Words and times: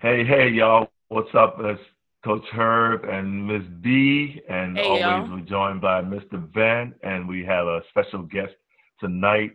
Hey, 0.00 0.24
hey, 0.24 0.48
y'all. 0.48 0.88
What's 1.08 1.34
up? 1.34 1.56
It's 1.60 1.80
Coach 2.24 2.44
Herb 2.54 3.04
and 3.04 3.46
Ms. 3.46 3.62
B. 3.82 4.40
And 4.48 4.76
Hey, 4.76 4.84
always 4.84 5.02
y'all. 5.02 5.30
we're 5.30 5.40
joined 5.44 5.80
by 5.80 6.00
Mr. 6.02 6.50
Ben. 6.52 6.94
And 7.02 7.28
we 7.28 7.44
have 7.44 7.66
a 7.66 7.82
special 7.90 8.22
guest 8.22 8.54
tonight, 8.98 9.52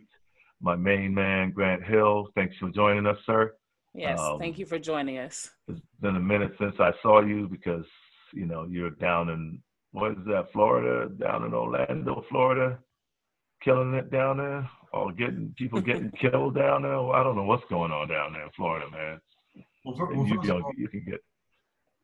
my 0.60 0.76
main 0.76 1.12
man, 1.14 1.50
Grant 1.50 1.82
Hill. 1.84 2.28
Thanks 2.34 2.56
for 2.58 2.70
joining 2.70 3.06
us, 3.06 3.16
sir. 3.26 3.54
Yes, 3.94 4.20
Um, 4.20 4.38
thank 4.38 4.58
you 4.58 4.66
for 4.66 4.78
joining 4.78 5.18
us. 5.18 5.50
It's 5.68 5.80
been 6.00 6.16
a 6.16 6.20
minute 6.20 6.52
since 6.60 6.76
I 6.78 6.92
saw 7.02 7.22
you 7.22 7.48
because, 7.48 7.84
you 8.32 8.46
know, 8.46 8.66
you're 8.68 8.90
down 8.90 9.30
in, 9.30 9.60
what 9.92 10.12
is 10.12 10.24
that, 10.26 10.52
Florida? 10.52 11.08
Down 11.14 11.44
in 11.44 11.54
Orlando, 11.54 12.24
Florida? 12.28 12.78
Killing 13.64 13.94
it 13.94 14.10
down 14.10 14.36
there? 14.36 14.70
Or 14.92 15.10
getting 15.12 15.54
people 15.58 15.80
getting 15.80 16.10
killed 16.20 16.54
down 16.54 16.82
there? 16.82 16.92
Well, 17.02 17.12
I 17.12 17.22
don't 17.24 17.34
know 17.36 17.42
what's 17.44 17.64
going 17.68 17.90
on 17.90 18.06
down 18.08 18.34
there 18.34 18.44
in 18.44 18.50
Florida, 18.54 18.88
man. 18.92 19.20
Well, 19.86 19.96
fir- 19.96 20.10
And 20.10 20.18
well, 20.18 20.28
you, 20.28 20.34
first, 20.34 20.48
you, 20.48 20.56
of 20.56 20.64
all, 20.64 20.72
you 20.76 20.88
can 20.88 21.04
get 21.04 21.20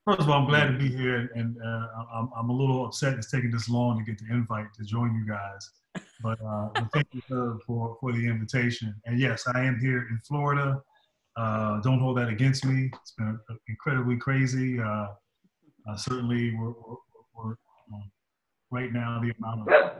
first 0.04 0.20
of 0.20 0.28
all, 0.30 0.40
I'm 0.42 0.48
glad 0.48 0.66
to 0.66 0.78
be 0.78 0.88
here, 0.88 1.30
and 1.34 1.56
uh, 1.62 1.86
I'm, 2.14 2.30
I'm 2.36 2.48
a 2.50 2.52
little 2.52 2.86
upset 2.86 3.14
it's 3.14 3.30
taking 3.30 3.50
this 3.50 3.68
long 3.68 3.98
to 3.98 4.04
get 4.04 4.18
the 4.18 4.32
invite 4.32 4.66
to 4.78 4.84
join 4.84 5.14
you 5.14 5.26
guys. 5.26 5.70
But 6.22 6.40
uh, 6.40 6.70
well, 6.74 6.90
thank 6.94 7.08
you 7.12 7.20
for, 7.28 7.58
for 7.66 7.96
for 8.00 8.12
the 8.12 8.26
invitation. 8.26 8.94
And 9.06 9.18
yes, 9.18 9.44
I 9.52 9.60
am 9.64 9.78
here 9.80 10.06
in 10.10 10.18
Florida. 10.26 10.80
Uh, 11.36 11.80
don't 11.80 11.98
hold 11.98 12.18
that 12.18 12.28
against 12.28 12.64
me. 12.64 12.90
It's 13.00 13.12
been 13.12 13.38
incredibly 13.68 14.16
crazy. 14.16 14.78
Uh, 14.78 15.08
uh, 15.88 15.96
certainly, 15.96 16.54
we're, 16.54 16.68
we're, 16.86 16.96
we're 17.34 17.56
um, 17.92 18.10
right 18.70 18.92
now 18.92 19.20
the 19.20 19.32
amount 19.38 19.68
of 19.72 19.92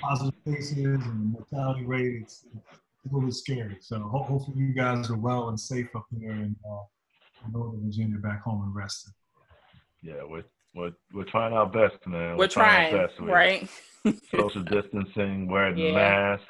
positive 0.00 0.34
cases 0.44 0.76
and 1.04 1.32
mortality 1.32 1.84
rate. 1.84 2.20
It's, 2.22 2.44
it's 2.54 3.10
a 3.10 3.14
little 3.14 3.26
bit 3.28 3.34
scary. 3.34 3.78
So 3.80 3.98
ho- 4.00 4.22
hopefully, 4.22 4.58
you 4.58 4.72
guys 4.74 5.10
are 5.10 5.16
well 5.16 5.48
and 5.48 5.58
safe 5.58 5.88
up 5.96 6.06
there 6.12 6.30
in, 6.30 6.54
uh, 6.70 6.82
Northern 7.52 7.84
Virginia, 7.84 8.18
back 8.18 8.42
home 8.42 8.62
and 8.62 8.74
rested. 8.74 9.12
Yeah, 10.02 10.22
we're 10.28 10.44
we're 10.74 10.92
we're 11.12 11.24
trying 11.24 11.52
our 11.54 11.66
best, 11.66 11.96
man. 12.06 12.36
We're 12.36 12.48
trying, 12.48 12.94
our 12.94 13.06
best 13.06 13.20
with 13.20 13.30
right? 13.30 13.68
Social 14.30 14.62
distancing, 14.62 15.48
wearing 15.48 15.74
the 15.76 15.82
Yeah. 15.82 15.92
mask, 16.36 16.42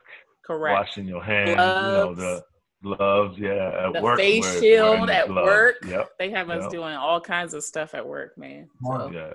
Correct. 0.44 0.74
washing 0.74 1.06
your 1.06 1.22
hands. 1.22 1.50
You 1.50 1.56
know 1.56 2.14
the 2.14 2.42
gloves. 2.82 3.38
Yeah, 3.38 3.86
at 3.86 3.92
The 3.94 4.02
work. 4.02 4.18
face 4.18 4.42
we're 4.44 4.60
shield 4.60 5.10
at 5.10 5.28
gloves. 5.28 5.46
work. 5.46 5.76
Yep. 5.86 6.08
They 6.18 6.30
have 6.30 6.50
us 6.50 6.62
Yep. 6.64 6.70
doing 6.72 6.94
all 6.94 7.20
kinds 7.20 7.54
of 7.54 7.62
stuff 7.64 7.94
at 7.94 8.06
work, 8.06 8.36
man. 8.36 8.68
So, 8.84 9.10
Yeah. 9.12 9.32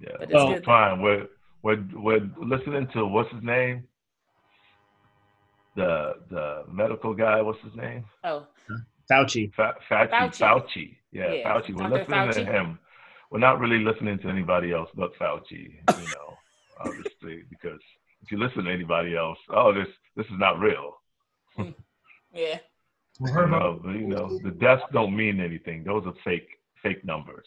Yeah. 0.00 0.08
But 0.18 0.22
it's 0.30 0.34
we're 0.34 0.54
good. 0.54 0.64
trying. 0.64 1.00
We're 1.00 1.28
we're 1.62 1.82
we're 1.94 2.28
listening 2.36 2.88
to 2.94 3.06
what's 3.06 3.32
his 3.32 3.42
name. 3.42 3.86
The 5.76 6.14
the 6.30 6.64
medical 6.68 7.14
guy. 7.14 7.40
What's 7.40 7.60
his 7.62 7.74
name? 7.74 8.04
oh, 8.24 8.46
Fauci. 9.10 9.52
Fa- 9.54 9.74
Fauci. 9.88 10.08
Fauci. 10.10 10.38
Fauci. 10.38 10.96
Yeah, 11.12 11.32
Yeah, 11.32 11.44
Fauci. 11.54 11.74
We're 11.74 11.88
Dr. 11.88 11.98
listening 12.26 12.46
to 12.46 12.52
him. 12.52 12.78
We're 13.30 13.38
not 13.40 13.58
really 13.60 13.78
listening 13.84 14.18
to 14.20 14.28
anybody 14.28 14.72
else 14.72 14.90
but 14.94 15.10
Fauci. 15.18 15.74
You 15.98 16.08
know, 16.14 16.36
obviously, 16.80 17.42
because 17.50 17.80
if 18.22 18.30
you 18.32 18.38
listen 18.38 18.64
to 18.64 18.70
anybody 18.72 19.16
else, 19.16 19.38
oh, 19.50 19.72
this 19.72 19.88
this 20.16 20.26
is 20.26 20.38
not 20.38 20.58
real. 20.60 20.94
yeah. 22.32 22.58
Well, 23.20 23.30
You 23.32 23.38
Herb, 23.38 23.52
I- 23.54 23.58
know, 23.58 23.80
you 23.86 24.08
know, 24.08 24.38
the 24.42 24.50
deaths 24.50 24.82
don't 24.92 25.14
mean 25.16 25.40
anything. 25.40 25.84
Those 25.84 26.04
are 26.06 26.14
fake 26.24 26.48
fake 26.82 27.04
numbers. 27.04 27.46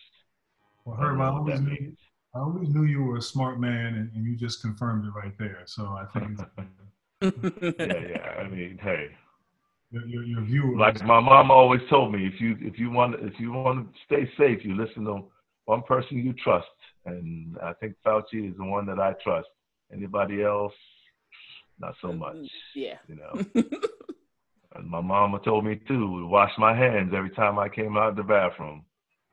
well, 0.85 0.97
I 0.99 1.03
Herb, 1.03 1.21
I 1.21 1.27
always 1.27 1.59
knew. 1.61 1.93
I 2.35 2.39
always 2.39 2.69
knew 2.69 2.83
you 2.83 3.01
were 3.03 3.17
a 3.17 3.21
smart 3.21 3.59
man, 3.59 3.95
and, 3.95 4.11
and 4.13 4.23
you 4.25 4.35
just 4.35 4.61
confirmed 4.61 5.05
it 5.05 5.11
right 5.15 5.35
there. 5.39 5.63
So 5.65 5.83
I 5.87 6.05
think 6.19 6.39
yeah, 7.79 8.09
yeah. 8.09 8.33
I 8.39 8.47
mean, 8.47 8.77
hey, 8.81 9.09
your, 9.91 10.05
your, 10.05 10.23
your 10.23 10.41
viewers. 10.41 10.77
like 10.77 11.01
my 11.03 11.19
mom 11.19 11.51
always 11.51 11.81
told 11.89 12.11
me, 12.11 12.27
if 12.27 12.39
you 12.41 12.57
if 12.61 12.77
you 12.77 12.91
want 12.91 13.15
if 13.21 13.39
you 13.39 13.51
want 13.51 13.87
to 13.87 13.99
stay 14.05 14.29
safe, 14.37 14.63
you 14.63 14.75
listen 14.75 15.05
to 15.05 15.25
one 15.65 15.81
person 15.83 16.17
you 16.17 16.33
trust, 16.33 16.67
and 17.05 17.57
I 17.63 17.73
think 17.73 17.95
Fauci 18.05 18.49
is 18.49 18.57
the 18.57 18.65
one 18.65 18.85
that 18.87 18.99
I 18.99 19.13
trust. 19.23 19.47
Anybody 19.91 20.43
else, 20.43 20.73
not 21.79 21.95
so 22.01 22.09
mm, 22.09 22.19
much. 22.19 22.35
yeah. 22.75 22.97
You 23.07 23.15
know. 23.15 23.45
and 24.75 24.87
my 24.87 25.01
mama 25.01 25.39
told 25.43 25.65
me 25.65 25.75
too, 25.87 26.19
to 26.19 26.27
wash 26.27 26.51
my 26.57 26.75
hands 26.75 27.13
every 27.15 27.31
time 27.31 27.57
I 27.57 27.69
came 27.69 27.97
out 27.97 28.09
of 28.09 28.15
the 28.17 28.23
bathroom. 28.23 28.83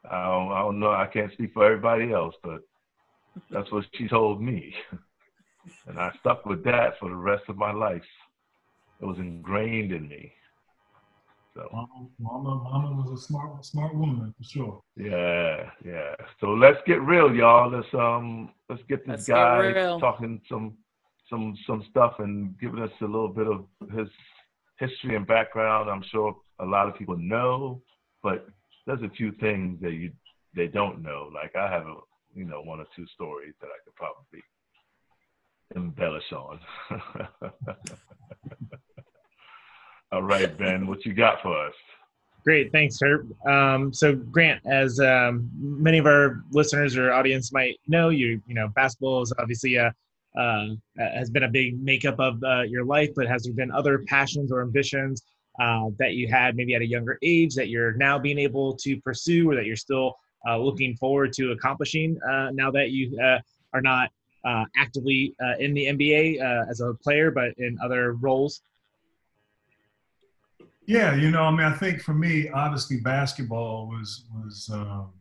I 0.09 0.25
don't, 0.27 0.53
I 0.53 0.59
don't 0.61 0.81
know. 0.81 0.91
I 0.91 1.09
can't 1.13 1.33
speak 1.33 1.53
for 1.55 1.65
everybody 1.65 2.13
else, 2.13 2.35
but 2.43 2.61
that's 3.51 3.71
what 3.73 3.85
she 3.95 4.07
told 4.07 4.43
me. 4.43 4.75
and 5.87 5.99
I 5.99 6.13
stuck 6.21 6.47
with 6.47 6.63
that 6.65 6.99
for 7.01 7.09
the 7.09 7.17
rest 7.17 7.45
of 7.49 7.57
my 7.57 7.73
life. 7.73 8.03
It 9.01 9.07
was 9.07 9.19
ingrained 9.19 9.93
in 9.93 10.09
me. 10.09 10.33
So 11.55 11.69
Mama, 11.73 12.09
Mama, 12.19 12.65
Mama 12.65 13.03
was 13.03 13.21
a 13.21 13.23
smart, 13.25 13.65
smart 13.65 13.95
woman 13.95 14.35
for 14.37 14.45
sure. 14.45 14.81
yeah, 14.97 15.71
yeah. 15.85 16.15
So 16.41 16.49
let's 16.49 16.81
get 16.85 17.01
real, 17.01 17.33
y'all. 17.33 17.71
Let's 17.71 17.87
um 17.95 18.51
let's 18.69 18.83
get 18.89 19.07
this 19.07 19.29
Let's 19.29 19.29
guy 19.29 19.59
real. 19.59 20.01
talking 20.01 20.41
some 20.49 20.77
some 21.31 21.57
some 21.65 21.85
stuff 21.91 22.15
and 22.19 22.59
giving 22.59 22.83
us 22.83 22.91
a 23.01 23.05
little 23.05 23.29
bit 23.29 23.47
of 23.47 23.67
his 23.97 24.09
history 24.81 25.15
and 25.15 25.27
background. 25.27 25.89
I'm 25.89 26.03
sure 26.11 26.37
a 26.59 26.65
lot 26.65 26.89
of 26.89 26.97
people 26.97 27.17
know, 27.17 27.83
but 28.23 28.49
there's 28.87 29.03
a 29.03 29.11
few 29.11 29.31
things 29.33 29.81
that 29.81 29.93
you 29.93 30.11
they 30.57 30.67
don't 30.67 31.03
know. 31.03 31.31
Like 31.33 31.55
I 31.55 31.71
have 31.71 31.87
a 31.87 31.95
you 32.35 32.47
know 32.47 32.63
one 32.63 32.81
or 32.81 32.87
two 32.97 33.07
stories 33.15 33.55
that 33.61 33.69
I 33.69 33.79
could 33.85 33.95
probably 33.95 34.43
embellish 35.77 36.33
on. 36.33 36.59
All 40.15 40.23
right, 40.23 40.57
Ben, 40.57 40.87
what 40.87 41.05
you 41.05 41.13
got 41.13 41.43
for 41.43 41.59
us? 41.67 41.75
Great, 42.45 42.71
thanks, 42.71 43.01
Herb. 43.03 43.35
Um, 43.49 43.93
so, 43.93 44.15
Grant, 44.15 44.65
as 44.65 45.01
um, 45.01 45.51
many 45.59 45.99
of 45.99 46.07
our 46.07 46.45
listeners 46.53 46.97
or 46.97 47.13
audience 47.13 47.53
might 47.53 47.81
know, 47.89 48.11
you 48.11 48.41
you 48.47 48.55
know 48.55 48.69
basketball 48.77 49.23
is 49.23 49.33
obviously 49.41 49.75
a 49.75 49.93
uh, 50.39 50.67
has 50.97 51.31
been 51.31 51.43
a 51.43 51.49
big 51.49 51.83
makeup 51.83 52.15
of 52.21 52.41
uh, 52.45 52.61
your 52.61 52.85
life, 52.85 53.11
but 53.17 53.27
has 53.27 53.43
there 53.43 53.55
been 53.55 53.73
other 53.73 54.05
passions 54.07 54.53
or 54.53 54.63
ambitions 54.63 55.25
uh, 55.59 55.87
that 55.99 56.13
you 56.13 56.29
had 56.29 56.55
maybe 56.55 56.77
at 56.77 56.83
a 56.83 56.87
younger 56.87 57.19
age 57.23 57.57
that 57.57 57.69
you're 57.69 57.95
now 57.95 58.17
being 58.17 58.39
able 58.39 58.77
to 58.77 59.01
pursue, 59.01 59.51
or 59.51 59.57
that 59.57 59.65
you're 59.65 59.75
still 59.75 60.15
uh, 60.49 60.57
looking 60.57 60.95
forward 60.95 61.33
to 61.33 61.51
accomplishing 61.51 62.17
uh, 62.31 62.51
now 62.53 62.71
that 62.71 62.93
you 62.93 63.19
uh, 63.21 63.41
are 63.73 63.83
not 63.83 64.11
actively 64.77 65.35
in 65.59 65.75
the 65.75 65.87
NBA 65.87 66.69
as 66.71 66.79
a 66.81 66.95
player, 67.03 67.33
but 67.33 67.53
in 67.59 67.77
other 67.83 68.13
roles? 68.13 68.63
Yeah, 70.87 71.15
you 71.15 71.31
know, 71.31 71.43
I 71.43 71.51
mean, 71.51 71.61
I 71.61 71.73
think 71.73 72.03
for 72.03 72.13
me, 72.13 72.49
obviously, 72.51 73.01
basketball 73.01 73.89
was 73.89 74.27
was 74.35 74.69
um, 74.73 75.13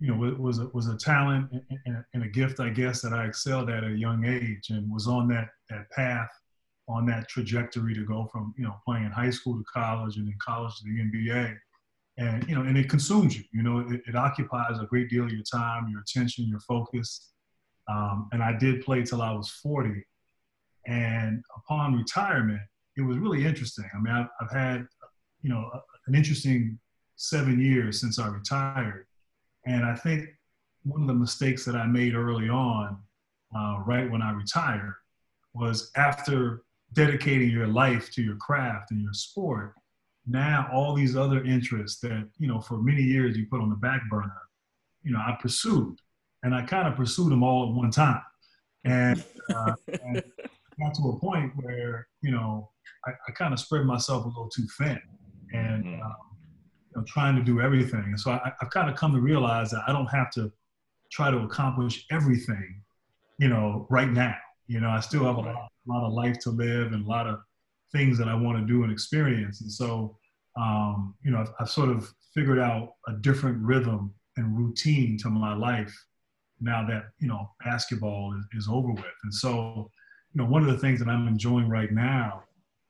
you 0.00 0.08
know 0.08 0.36
was 0.38 0.58
a, 0.58 0.66
was 0.72 0.88
a 0.88 0.96
talent 0.96 1.48
and, 1.52 1.78
and, 1.86 2.04
and 2.12 2.24
a 2.24 2.28
gift, 2.28 2.58
I 2.58 2.70
guess, 2.70 3.02
that 3.02 3.12
I 3.12 3.26
excelled 3.26 3.70
at 3.70 3.84
at 3.84 3.90
a 3.90 3.96
young 3.96 4.24
age, 4.24 4.70
and 4.70 4.90
was 4.92 5.06
on 5.06 5.28
that 5.28 5.48
that 5.70 5.88
path, 5.90 6.28
on 6.88 7.06
that 7.06 7.28
trajectory 7.28 7.94
to 7.94 8.04
go 8.04 8.28
from 8.32 8.52
you 8.58 8.64
know 8.64 8.74
playing 8.84 9.10
high 9.10 9.30
school 9.30 9.56
to 9.56 9.64
college, 9.72 10.16
and 10.16 10.26
then 10.26 10.34
college 10.44 10.74
to 10.78 10.84
the 10.84 10.90
NBA, 10.90 11.56
and 12.18 12.48
you 12.48 12.56
know, 12.56 12.62
and 12.62 12.76
it 12.76 12.90
consumes 12.90 13.36
you. 13.36 13.44
You 13.52 13.62
know, 13.62 13.78
it, 13.78 14.02
it 14.08 14.16
occupies 14.16 14.80
a 14.80 14.86
great 14.86 15.08
deal 15.08 15.24
of 15.24 15.30
your 15.30 15.44
time, 15.44 15.88
your 15.88 16.00
attention, 16.00 16.48
your 16.48 16.60
focus. 16.60 17.28
Um, 17.88 18.28
and 18.32 18.42
I 18.42 18.56
did 18.56 18.84
play 18.84 19.02
till 19.02 19.22
I 19.22 19.32
was 19.32 19.50
40, 19.62 20.02
and 20.88 21.44
upon 21.56 21.94
retirement, 21.94 22.60
it 22.96 23.02
was 23.02 23.18
really 23.18 23.44
interesting. 23.44 23.84
I 23.94 24.00
mean, 24.00 24.12
I've, 24.14 24.28
I've 24.40 24.50
had 24.50 24.86
you 25.42 25.50
know, 25.50 25.70
an 26.06 26.14
interesting 26.14 26.78
seven 27.16 27.60
years 27.60 28.00
since 28.00 28.18
I 28.18 28.28
retired. 28.28 29.06
And 29.66 29.84
I 29.84 29.94
think 29.94 30.28
one 30.84 31.02
of 31.02 31.06
the 31.06 31.14
mistakes 31.14 31.64
that 31.64 31.76
I 31.76 31.86
made 31.86 32.14
early 32.14 32.48
on, 32.48 32.98
uh, 33.56 33.78
right 33.86 34.10
when 34.10 34.22
I 34.22 34.32
retired, 34.32 34.94
was 35.54 35.90
after 35.96 36.62
dedicating 36.94 37.50
your 37.50 37.66
life 37.66 38.10
to 38.12 38.22
your 38.22 38.36
craft 38.36 38.90
and 38.90 39.00
your 39.00 39.12
sport, 39.12 39.74
now 40.26 40.68
all 40.72 40.94
these 40.94 41.16
other 41.16 41.44
interests 41.44 42.00
that, 42.00 42.28
you 42.38 42.48
know, 42.48 42.60
for 42.60 42.82
many 42.82 43.02
years 43.02 43.36
you 43.36 43.46
put 43.50 43.60
on 43.60 43.70
the 43.70 43.76
back 43.76 44.02
burner, 44.10 44.42
you 45.02 45.12
know, 45.12 45.18
I 45.18 45.36
pursued. 45.40 45.96
And 46.44 46.54
I 46.54 46.62
kind 46.62 46.88
of 46.88 46.96
pursued 46.96 47.30
them 47.30 47.42
all 47.42 47.68
at 47.68 47.74
one 47.74 47.90
time. 47.90 48.22
And, 48.84 49.22
uh, 49.54 49.74
and 49.86 50.16
got 50.80 50.94
to 50.94 51.08
a 51.08 51.20
point 51.20 51.52
where, 51.56 52.08
you 52.20 52.32
know, 52.32 52.70
I, 53.06 53.12
I 53.28 53.32
kind 53.32 53.52
of 53.52 53.60
spread 53.60 53.84
myself 53.84 54.24
a 54.24 54.28
little 54.28 54.48
too 54.48 54.66
thin 54.78 55.00
and 55.52 55.84
Mhm. 55.84 56.02
um, 56.04 56.16
you 56.90 57.00
know, 57.00 57.04
trying 57.06 57.36
to 57.36 57.42
do 57.42 57.60
everything. 57.60 58.04
And 58.04 58.20
so 58.20 58.32
I, 58.32 58.52
I've 58.60 58.70
kind 58.70 58.90
of 58.90 58.96
come 58.96 59.12
to 59.12 59.20
realize 59.20 59.70
that 59.70 59.82
I 59.86 59.92
don't 59.92 60.08
have 60.08 60.30
to 60.32 60.52
try 61.10 61.30
to 61.30 61.38
accomplish 61.38 62.06
everything, 62.10 62.82
you 63.38 63.48
know, 63.48 63.86
right 63.90 64.10
now. 64.10 64.36
You 64.66 64.80
know, 64.80 64.90
I 64.90 65.00
still 65.00 65.24
have 65.24 65.36
a 65.36 65.40
lot, 65.40 65.70
a 65.86 65.92
lot 65.92 66.06
of 66.06 66.12
life 66.12 66.38
to 66.40 66.50
live 66.50 66.92
and 66.92 67.04
a 67.04 67.08
lot 67.08 67.26
of 67.26 67.40
things 67.92 68.16
that 68.18 68.28
I 68.28 68.34
want 68.34 68.58
to 68.58 68.64
do 68.66 68.84
and 68.84 68.92
experience. 68.92 69.60
And 69.60 69.70
so, 69.70 70.16
um, 70.56 71.14
you 71.22 71.30
know, 71.30 71.38
I've, 71.38 71.52
I've 71.60 71.70
sort 71.70 71.90
of 71.90 72.12
figured 72.34 72.58
out 72.58 72.94
a 73.08 73.14
different 73.14 73.58
rhythm 73.58 74.14
and 74.36 74.56
routine 74.56 75.18
to 75.18 75.28
my 75.30 75.54
life 75.54 75.94
now 76.60 76.86
that, 76.86 77.04
you 77.18 77.28
know, 77.28 77.50
basketball 77.64 78.34
is, 78.38 78.46
is 78.56 78.68
over 78.70 78.92
with. 78.92 79.04
And 79.24 79.34
so, 79.34 79.90
you 80.32 80.40
know, 80.40 80.46
one 80.46 80.62
of 80.62 80.68
the 80.68 80.78
things 80.78 80.98
that 81.00 81.08
I'm 81.08 81.28
enjoying 81.28 81.68
right 81.68 81.92
now 81.92 82.44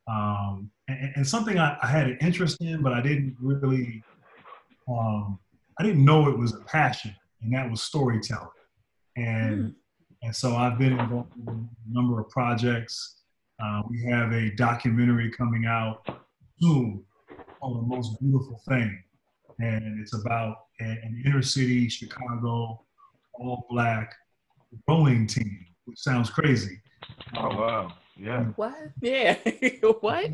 um, 0.08 0.70
and, 1.00 1.12
and 1.16 1.26
something 1.26 1.58
I, 1.58 1.76
I 1.82 1.86
had 1.86 2.06
an 2.06 2.18
interest 2.20 2.60
in, 2.60 2.82
but 2.82 2.92
I 2.92 3.00
didn't 3.00 3.36
really 3.40 4.02
um, 4.88 5.38
I 5.78 5.82
didn't 5.82 6.04
know 6.04 6.28
it 6.28 6.38
was 6.38 6.54
a 6.54 6.60
passion, 6.60 7.14
and 7.42 7.54
that 7.54 7.70
was 7.70 7.82
storytelling. 7.82 8.48
And 9.16 9.58
mm. 9.58 9.74
and 10.22 10.34
so 10.34 10.56
I've 10.56 10.78
been 10.78 10.98
involved 10.98 11.32
in 11.36 11.48
a 11.48 11.92
number 11.92 12.20
of 12.20 12.28
projects. 12.28 13.16
Uh, 13.62 13.82
we 13.88 14.02
have 14.04 14.32
a 14.32 14.50
documentary 14.56 15.30
coming 15.30 15.66
out 15.66 16.02
soon 16.60 17.04
called 17.60 17.78
"The 17.78 17.96
Most 17.96 18.20
Beautiful 18.20 18.60
Thing," 18.68 19.02
and 19.58 20.00
it's 20.00 20.14
about 20.14 20.56
an 20.80 21.22
inner 21.24 21.42
city 21.42 21.88
Chicago 21.88 22.84
all 23.34 23.66
black 23.70 24.14
rowing 24.88 25.26
team, 25.26 25.66
which 25.84 25.98
sounds 25.98 26.30
crazy. 26.30 26.80
Oh 27.36 27.48
wow! 27.48 27.92
Yeah. 28.16 28.44
What? 28.56 28.74
Yeah. 29.00 29.36
what? 30.00 30.32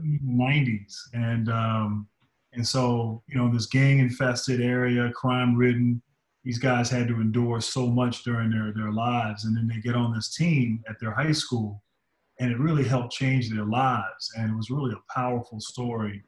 90s, 0.00 0.94
and 1.12 1.48
um, 1.48 2.08
and 2.52 2.66
so 2.66 3.22
you 3.28 3.36
know 3.36 3.52
this 3.52 3.66
gang 3.66 3.98
infested 3.98 4.60
area, 4.60 5.10
crime 5.14 5.56
ridden. 5.56 6.02
These 6.44 6.58
guys 6.58 6.88
had 6.88 7.08
to 7.08 7.20
endure 7.20 7.60
so 7.60 7.86
much 7.86 8.22
during 8.24 8.50
their 8.50 8.72
their 8.74 8.92
lives, 8.92 9.44
and 9.44 9.56
then 9.56 9.68
they 9.68 9.80
get 9.80 9.96
on 9.96 10.12
this 10.12 10.34
team 10.34 10.82
at 10.88 10.98
their 11.00 11.12
high 11.12 11.32
school, 11.32 11.82
and 12.40 12.50
it 12.50 12.58
really 12.58 12.84
helped 12.84 13.12
change 13.12 13.50
their 13.50 13.64
lives. 13.64 14.30
And 14.36 14.50
it 14.50 14.56
was 14.56 14.70
really 14.70 14.92
a 14.94 15.12
powerful 15.12 15.60
story, 15.60 16.22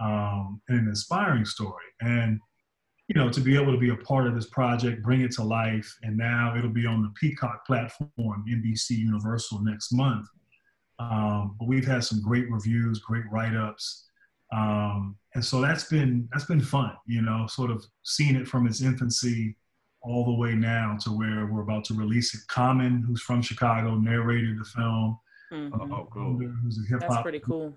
um, 0.00 0.60
and 0.68 0.80
an 0.80 0.88
inspiring 0.88 1.44
story. 1.44 1.84
And 2.00 2.40
you 3.08 3.20
know, 3.20 3.28
to 3.28 3.40
be 3.40 3.54
able 3.54 3.72
to 3.72 3.78
be 3.78 3.90
a 3.90 3.96
part 3.96 4.26
of 4.26 4.34
this 4.34 4.46
project, 4.46 5.02
bring 5.02 5.20
it 5.20 5.30
to 5.32 5.44
life, 5.44 5.98
and 6.02 6.16
now 6.16 6.56
it'll 6.56 6.70
be 6.70 6.86
on 6.86 7.02
the 7.02 7.12
Peacock 7.20 7.66
platform, 7.66 8.44
NBC 8.48 8.90
Universal 8.90 9.62
next 9.62 9.92
month. 9.92 10.26
Um, 10.98 11.56
but 11.58 11.68
we've 11.68 11.86
had 11.86 12.04
some 12.04 12.22
great 12.22 12.50
reviews, 12.50 13.00
great 13.00 13.24
write-ups, 13.30 14.08
um, 14.52 15.16
and 15.34 15.44
so 15.44 15.60
that's 15.60 15.84
been 15.84 16.28
that's 16.32 16.44
been 16.44 16.60
fun. 16.60 16.92
You 17.06 17.22
know, 17.22 17.46
sort 17.48 17.70
of 17.70 17.84
seeing 18.04 18.36
it 18.36 18.46
from 18.46 18.66
its 18.66 18.80
infancy 18.80 19.56
all 20.00 20.24
the 20.24 20.34
way 20.34 20.54
now 20.54 20.96
to 21.00 21.10
where 21.10 21.46
we're 21.46 21.62
about 21.62 21.84
to 21.86 21.94
release 21.94 22.34
it. 22.34 22.40
Common, 22.46 23.02
who's 23.02 23.22
from 23.22 23.42
Chicago, 23.42 23.96
narrated 23.96 24.58
the 24.58 24.64
film. 24.64 25.18
Mm-hmm. 25.52 25.92
Oh, 25.92 26.08
cool. 26.12 26.38
Who's 26.62 26.78
a 26.78 26.88
hip 26.88 27.00
hop. 27.02 27.10
That's 27.10 27.22
pretty 27.22 27.40
cool. 27.40 27.74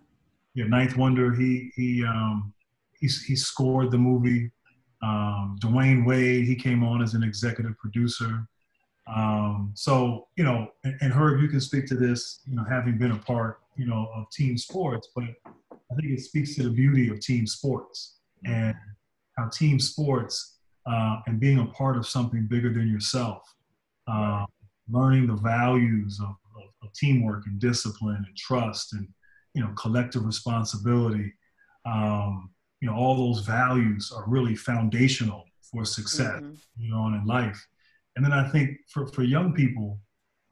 Yeah, 0.54 0.66
Ninth 0.66 0.98
Wonder. 0.98 1.34
He 1.34 1.72
he 1.76 2.04
um 2.04 2.54
he 3.00 3.08
he 3.08 3.36
scored 3.36 3.92
the 3.92 3.98
movie. 3.98 4.52
Um, 5.02 5.58
Dwyane 5.62 6.06
Wade, 6.06 6.46
he 6.46 6.56
came 6.56 6.84
on 6.84 7.02
as 7.02 7.14
an 7.14 7.24
executive 7.24 7.78
producer. 7.78 8.48
Um, 9.08 9.72
so, 9.74 10.28
you 10.36 10.44
know, 10.44 10.70
and, 10.84 10.98
and 11.02 11.14
Herb, 11.14 11.42
you 11.42 11.48
can 11.48 11.62
speak 11.62 11.86
to 11.88 11.96
this, 11.96 12.42
you 12.46 12.56
know, 12.56 12.66
having 12.70 12.98
been 12.98 13.12
a 13.12 13.18
part, 13.18 13.60
you 13.76 13.86
know, 13.86 14.10
of 14.16 14.30
team 14.32 14.58
sports, 14.58 15.10
but 15.16 15.24
I 15.46 15.96
think 15.96 16.12
it 16.12 16.22
speaks 16.22 16.56
to 16.56 16.64
the 16.64 16.70
beauty 16.70 17.10
of 17.10 17.20
team 17.20 17.48
sports 17.48 18.16
and 18.46 18.76
how 19.38 19.48
team 19.50 19.80
sports 19.80 20.58
uh, 20.86 21.18
and 21.28 21.40
being 21.40 21.60
a 21.60 21.66
part 21.66 21.98
of 21.98 22.08
something 22.08 22.48
bigger 22.48 22.74
than 22.74 22.88
yourself, 22.88 23.56
uh, 24.08 24.46
learning 24.90 25.28
the 25.28 25.36
values 25.36 26.20
of, 26.22 26.36
of, 26.56 26.64
of, 26.82 26.94
teamwork 26.94 27.46
and 27.46 27.60
discipline 27.60 28.24
and 28.26 28.38
trust 28.38 28.94
and, 28.94 29.08
you 29.54 29.62
know, 29.62 29.70
collective 29.78 30.26
responsibility. 30.26 31.34
Um, 31.86 32.50
you 32.82 32.88
know 32.88 32.96
all 32.96 33.16
those 33.16 33.46
values 33.46 34.12
are 34.16 34.26
really 34.28 34.56
foundational 34.56 35.44
for 35.62 35.86
success 35.86 36.42
mm-hmm. 36.42 36.54
you 36.78 36.92
know 36.92 37.08
in 37.08 37.24
life 37.26 37.66
and 38.16 38.26
then 38.26 38.32
i 38.32 38.48
think 38.50 38.78
for, 38.90 39.08
for 39.08 39.24
young 39.24 39.54
people 39.54 40.00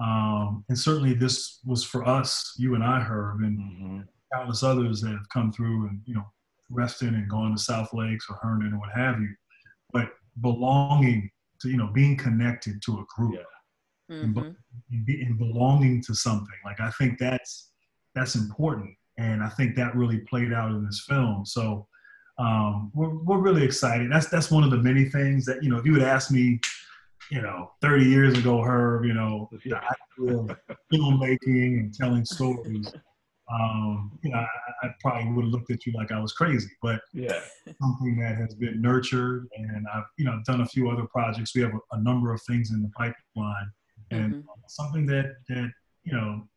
um, 0.01 0.66
and 0.68 0.77
certainly 0.77 1.13
this 1.13 1.60
was 1.66 1.83
for 1.83 2.06
us 2.06 2.54
you 2.57 2.75
and 2.75 2.83
i 2.83 3.00
herb 3.00 3.39
and 3.42 3.60
mm-hmm. 3.60 4.00
countless 4.33 4.63
others 4.63 5.01
that 5.01 5.12
have 5.12 5.30
come 5.31 5.51
through 5.51 5.88
and 5.88 6.01
you 6.06 6.13
know 6.13 6.25
Reston 6.72 7.13
and 7.13 7.30
going 7.30 7.56
to 7.56 7.62
south 7.62 7.94
lakes 7.94 8.25
or 8.30 8.38
herndon 8.42 8.74
or 8.74 8.80
what 8.80 8.89
have 8.95 9.19
you 9.19 9.30
but 9.94 10.10
belonging 10.42 11.30
to 11.62 11.69
you 11.69 11.77
know 11.77 11.88
being 11.94 12.18
connected 12.18 12.81
to 12.81 12.94
a 12.94 13.06
group 13.16 13.36
yeah. 14.10 14.16
mm-hmm. 14.16 14.39
and, 14.92 15.07
and 15.07 15.38
belonging 15.38 16.01
to 16.01 16.16
something 16.16 16.57
like 16.66 16.80
i 16.80 16.89
think 16.92 17.19
that's 17.19 17.72
that's 18.16 18.36
important 18.36 18.94
and 19.18 19.44
i 19.44 19.50
think 19.50 19.75
that 19.75 19.95
really 19.95 20.19
played 20.19 20.51
out 20.51 20.72
in 20.72 20.83
this 20.83 21.06
film 21.07 21.45
so 21.45 21.88
um, 22.37 22.91
we're, 22.93 23.15
we're 23.23 23.37
really 23.37 23.63
excited. 23.63 24.11
That's 24.11 24.27
that's 24.27 24.51
one 24.51 24.63
of 24.63 24.71
the 24.71 24.77
many 24.77 25.05
things 25.05 25.45
that 25.45 25.63
you 25.63 25.69
know. 25.69 25.77
If 25.77 25.85
you 25.85 25.93
would 25.93 26.03
ask 26.03 26.31
me, 26.31 26.59
you 27.31 27.41
know, 27.41 27.71
30 27.81 28.05
years 28.05 28.37
ago, 28.37 28.61
Herb, 28.61 29.05
you 29.05 29.13
know, 29.13 29.49
the 29.65 29.75
idea 29.75 30.37
of 30.37 30.57
filmmaking 30.93 31.79
and 31.79 31.93
telling 31.93 32.25
stories, 32.25 32.91
um, 33.51 34.17
you 34.23 34.31
know, 34.31 34.37
I, 34.37 34.87
I 34.87 34.89
probably 34.99 35.31
would 35.31 35.45
have 35.45 35.51
looked 35.51 35.71
at 35.71 35.85
you 35.85 35.93
like 35.93 36.11
I 36.11 36.19
was 36.19 36.33
crazy. 36.33 36.69
But 36.81 37.01
yeah, 37.13 37.39
something 37.81 38.17
that 38.19 38.35
has 38.35 38.55
been 38.55 38.81
nurtured, 38.81 39.47
and 39.57 39.85
I've 39.93 40.03
you 40.17 40.25
know 40.25 40.41
done 40.45 40.61
a 40.61 40.65
few 40.65 40.89
other 40.89 41.05
projects. 41.05 41.55
We 41.55 41.61
have 41.61 41.73
a, 41.73 41.95
a 41.95 42.01
number 42.01 42.33
of 42.33 42.41
things 42.43 42.71
in 42.71 42.81
the 42.81 42.89
pipeline, 42.89 43.71
and 44.11 44.33
mm-hmm. 44.35 44.49
something 44.67 45.05
that 45.07 45.35
that 45.49 45.71
you 46.05 46.13
know, 46.13 46.47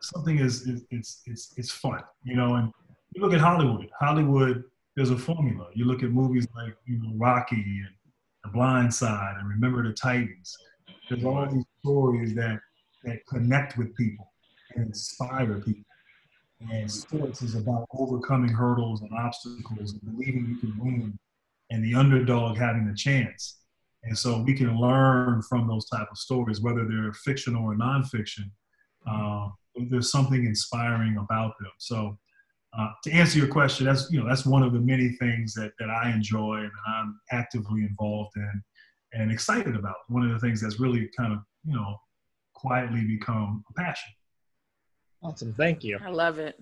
something 0.00 0.38
is, 0.38 0.62
is 0.66 0.84
it's 0.90 1.22
it's 1.26 1.54
it's 1.56 1.70
fun, 1.70 2.00
you 2.24 2.36
know, 2.36 2.56
and 2.56 2.72
you 3.14 3.22
look 3.22 3.32
at 3.32 3.40
Hollywood. 3.40 3.88
Hollywood, 3.98 4.64
there's 4.96 5.10
a 5.10 5.18
formula. 5.18 5.68
You 5.74 5.84
look 5.84 6.02
at 6.02 6.10
movies 6.10 6.46
like 6.56 6.76
you 6.86 7.02
know 7.02 7.12
Rocky 7.16 7.56
and 7.56 7.94
The 8.44 8.50
Blind 8.50 8.92
Side 8.92 9.36
and 9.38 9.48
Remember 9.48 9.86
the 9.86 9.92
Titans. 9.92 10.56
There's 11.08 11.24
all 11.24 11.46
these 11.50 11.64
stories 11.80 12.34
that 12.34 12.60
that 13.04 13.26
connect 13.26 13.76
with 13.76 13.94
people 13.96 14.32
and 14.74 14.86
inspire 14.86 15.60
people. 15.60 15.84
And 16.70 16.90
sports 16.90 17.42
is 17.42 17.56
about 17.56 17.86
overcoming 17.92 18.50
hurdles 18.50 19.02
and 19.02 19.10
obstacles 19.12 19.92
and 19.92 20.02
believing 20.04 20.46
you 20.48 20.56
can 20.56 20.78
win 20.78 21.18
and 21.70 21.84
the 21.84 21.94
underdog 21.94 22.56
having 22.56 22.88
a 22.88 22.94
chance. 22.94 23.58
And 24.04 24.16
so 24.16 24.42
we 24.42 24.54
can 24.54 24.78
learn 24.78 25.42
from 25.42 25.66
those 25.66 25.88
type 25.88 26.06
of 26.10 26.18
stories, 26.18 26.60
whether 26.60 26.86
they're 26.86 27.12
fiction 27.12 27.56
or 27.56 27.74
nonfiction. 27.74 28.50
Uh, 29.06 29.48
there's 29.90 30.10
something 30.10 30.44
inspiring 30.44 31.16
about 31.16 31.54
them. 31.58 31.70
So 31.78 32.18
uh, 32.78 32.88
to 33.04 33.10
answer 33.12 33.38
your 33.38 33.48
question, 33.48 33.86
that's 33.86 34.10
you 34.10 34.18
know 34.18 34.26
that's 34.26 34.46
one 34.46 34.62
of 34.62 34.72
the 34.72 34.80
many 34.80 35.10
things 35.10 35.52
that 35.54 35.72
that 35.78 35.90
I 35.90 36.10
enjoy 36.10 36.56
and 36.60 36.70
that 36.70 36.90
I'm 36.90 37.20
actively 37.30 37.82
involved 37.82 38.32
in 38.36 38.62
and 39.12 39.30
excited 39.30 39.76
about. 39.76 39.96
One 40.08 40.24
of 40.24 40.32
the 40.32 40.38
things 40.38 40.60
that's 40.60 40.80
really 40.80 41.10
kind 41.16 41.32
of 41.32 41.40
you 41.64 41.74
know 41.74 41.96
quietly 42.54 43.04
become 43.04 43.62
a 43.68 43.72
passion. 43.74 44.12
Awesome, 45.22 45.52
thank 45.54 45.84
you. 45.84 45.98
I 46.04 46.10
love 46.10 46.38
it. 46.38 46.58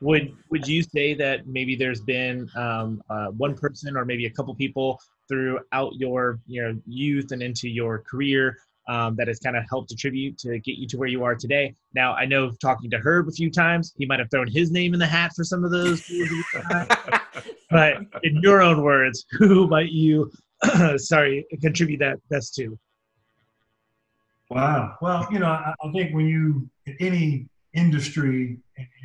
Would 0.00 0.34
Would 0.50 0.66
you 0.66 0.82
say 0.82 1.12
that 1.14 1.46
maybe 1.46 1.76
there's 1.76 2.00
been 2.00 2.48
um, 2.56 3.02
uh, 3.10 3.26
one 3.28 3.54
person 3.54 3.96
or 3.96 4.04
maybe 4.06 4.24
a 4.26 4.30
couple 4.30 4.54
people 4.54 4.98
throughout 5.28 5.94
your 5.96 6.40
you 6.46 6.62
know 6.62 6.80
youth 6.86 7.32
and 7.32 7.42
into 7.42 7.68
your 7.68 7.98
career 7.98 8.56
um, 8.86 9.16
that 9.16 9.28
has 9.28 9.38
kind 9.38 9.56
of 9.56 9.64
helped 9.68 9.90
attribute 9.92 10.38
to 10.38 10.58
get 10.58 10.76
you 10.76 10.86
to 10.88 10.96
where 10.96 11.08
you 11.08 11.24
are 11.24 11.34
today. 11.34 11.74
Now, 11.94 12.14
I 12.14 12.26
know 12.26 12.50
talking 12.60 12.90
to 12.90 12.98
Herb 12.98 13.28
a 13.28 13.32
few 13.32 13.50
times, 13.50 13.94
he 13.96 14.06
might 14.06 14.18
have 14.18 14.30
thrown 14.30 14.46
his 14.46 14.70
name 14.70 14.94
in 14.94 15.00
the 15.00 15.06
hat 15.06 15.32
for 15.34 15.44
some 15.44 15.64
of 15.64 15.70
those. 15.70 16.02
but 17.70 17.96
in 18.22 18.40
your 18.42 18.62
own 18.62 18.82
words, 18.82 19.24
who 19.32 19.66
might 19.66 19.90
you, 19.90 20.30
sorry, 20.96 21.46
contribute 21.60 21.98
that 21.98 22.18
best 22.28 22.54
to? 22.56 22.78
Wow. 24.50 24.96
Well, 25.00 25.26
you 25.30 25.38
know, 25.38 25.46
I, 25.46 25.74
I 25.82 25.92
think 25.92 26.14
when 26.14 26.26
you, 26.26 26.68
in 26.86 26.96
any 27.00 27.48
industry, 27.72 28.58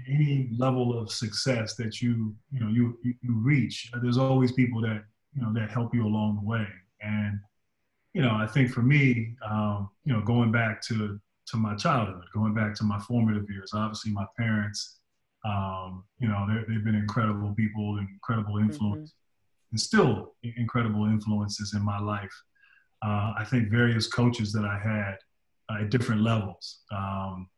any 0.07 0.49
level 0.57 0.97
of 0.97 1.11
success 1.11 1.75
that 1.75 2.01
you, 2.01 2.35
you 2.51 2.59
know, 2.59 2.67
you, 2.67 2.97
you 3.03 3.33
reach, 3.33 3.89
there's 4.01 4.17
always 4.17 4.51
people 4.51 4.81
that, 4.81 5.03
you 5.33 5.41
know, 5.41 5.53
that 5.53 5.71
help 5.71 5.95
you 5.95 6.05
along 6.05 6.35
the 6.35 6.47
way. 6.47 6.67
And 7.01 7.39
you 8.13 8.21
know, 8.21 8.31
I 8.31 8.47
think 8.47 8.71
for 8.71 8.81
me, 8.81 9.35
um, 9.47 9.89
you 10.03 10.13
know, 10.13 10.21
going 10.21 10.51
back 10.51 10.81
to 10.83 11.19
to 11.47 11.57
my 11.57 11.75
childhood, 11.75 12.25
going 12.33 12.53
back 12.53 12.75
to 12.75 12.83
my 12.83 12.99
formative 12.99 13.49
years, 13.49 13.71
obviously 13.73 14.11
my 14.11 14.25
parents, 14.37 14.99
um, 15.45 16.03
you 16.19 16.27
know, 16.27 16.45
they've 16.67 16.83
been 16.83 16.95
incredible 16.95 17.53
people, 17.55 17.97
incredible 17.97 18.55
mm-hmm. 18.55 18.69
influence, 18.69 19.09
mm-hmm. 19.09 19.71
and 19.71 19.79
still 19.79 20.35
incredible 20.43 21.05
influences 21.05 21.73
in 21.73 21.83
my 21.83 21.99
life. 21.99 22.33
Uh, 23.03 23.33
I 23.37 23.45
think 23.49 23.71
various 23.71 24.07
coaches 24.07 24.51
that 24.53 24.65
I 24.65 24.77
had 24.77 25.17
uh, 25.71 25.83
at 25.83 25.89
different 25.89 26.21
levels. 26.21 26.81
Um, 26.91 27.49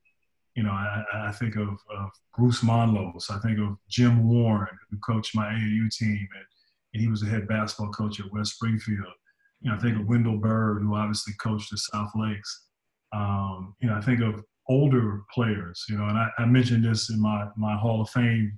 you 0.55 0.63
know, 0.63 0.71
I, 0.71 1.03
I 1.13 1.31
think 1.31 1.55
of, 1.55 1.69
of, 1.69 2.09
Bruce 2.37 2.61
Monlos. 2.61 3.29
I 3.29 3.39
think 3.39 3.59
of 3.59 3.77
Jim 3.89 4.27
Warren, 4.27 4.77
who 4.89 4.97
coached 4.99 5.35
my 5.35 5.47
AAU 5.47 5.93
team, 5.93 6.27
and, 6.33 6.45
and 6.93 7.01
he 7.01 7.07
was 7.07 7.21
the 7.21 7.29
head 7.29 7.47
basketball 7.47 7.91
coach 7.91 8.19
at 8.19 8.31
West 8.31 8.55
Springfield 8.55 9.13
you 9.61 9.69
know, 9.69 9.77
I 9.77 9.79
think 9.79 9.99
of 9.99 10.07
Wendell 10.07 10.37
Byrd, 10.37 10.81
who 10.81 10.95
obviously 10.95 11.33
coached 11.41 11.71
at 11.71 11.79
South 11.79 12.11
Lakes. 12.15 12.67
Um, 13.13 13.75
you 13.81 13.89
know, 13.89 13.95
I 13.95 14.01
think 14.01 14.21
of 14.21 14.43
older 14.67 15.21
players, 15.33 15.83
you 15.89 15.97
know, 15.97 16.05
and 16.05 16.17
I, 16.17 16.29
I 16.39 16.45
mentioned 16.45 16.83
this 16.85 17.09
in 17.09 17.21
my, 17.21 17.47
my 17.57 17.75
Hall 17.75 18.01
of 18.01 18.09
Fame 18.09 18.57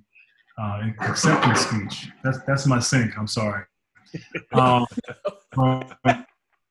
uh, 0.58 0.82
acceptance 1.00 1.60
speech. 1.60 2.08
That's, 2.22 2.38
that's 2.46 2.66
my 2.66 2.78
sync. 2.78 3.16
I'm 3.18 3.26
sorry. 3.26 3.64
Um, 4.52 4.86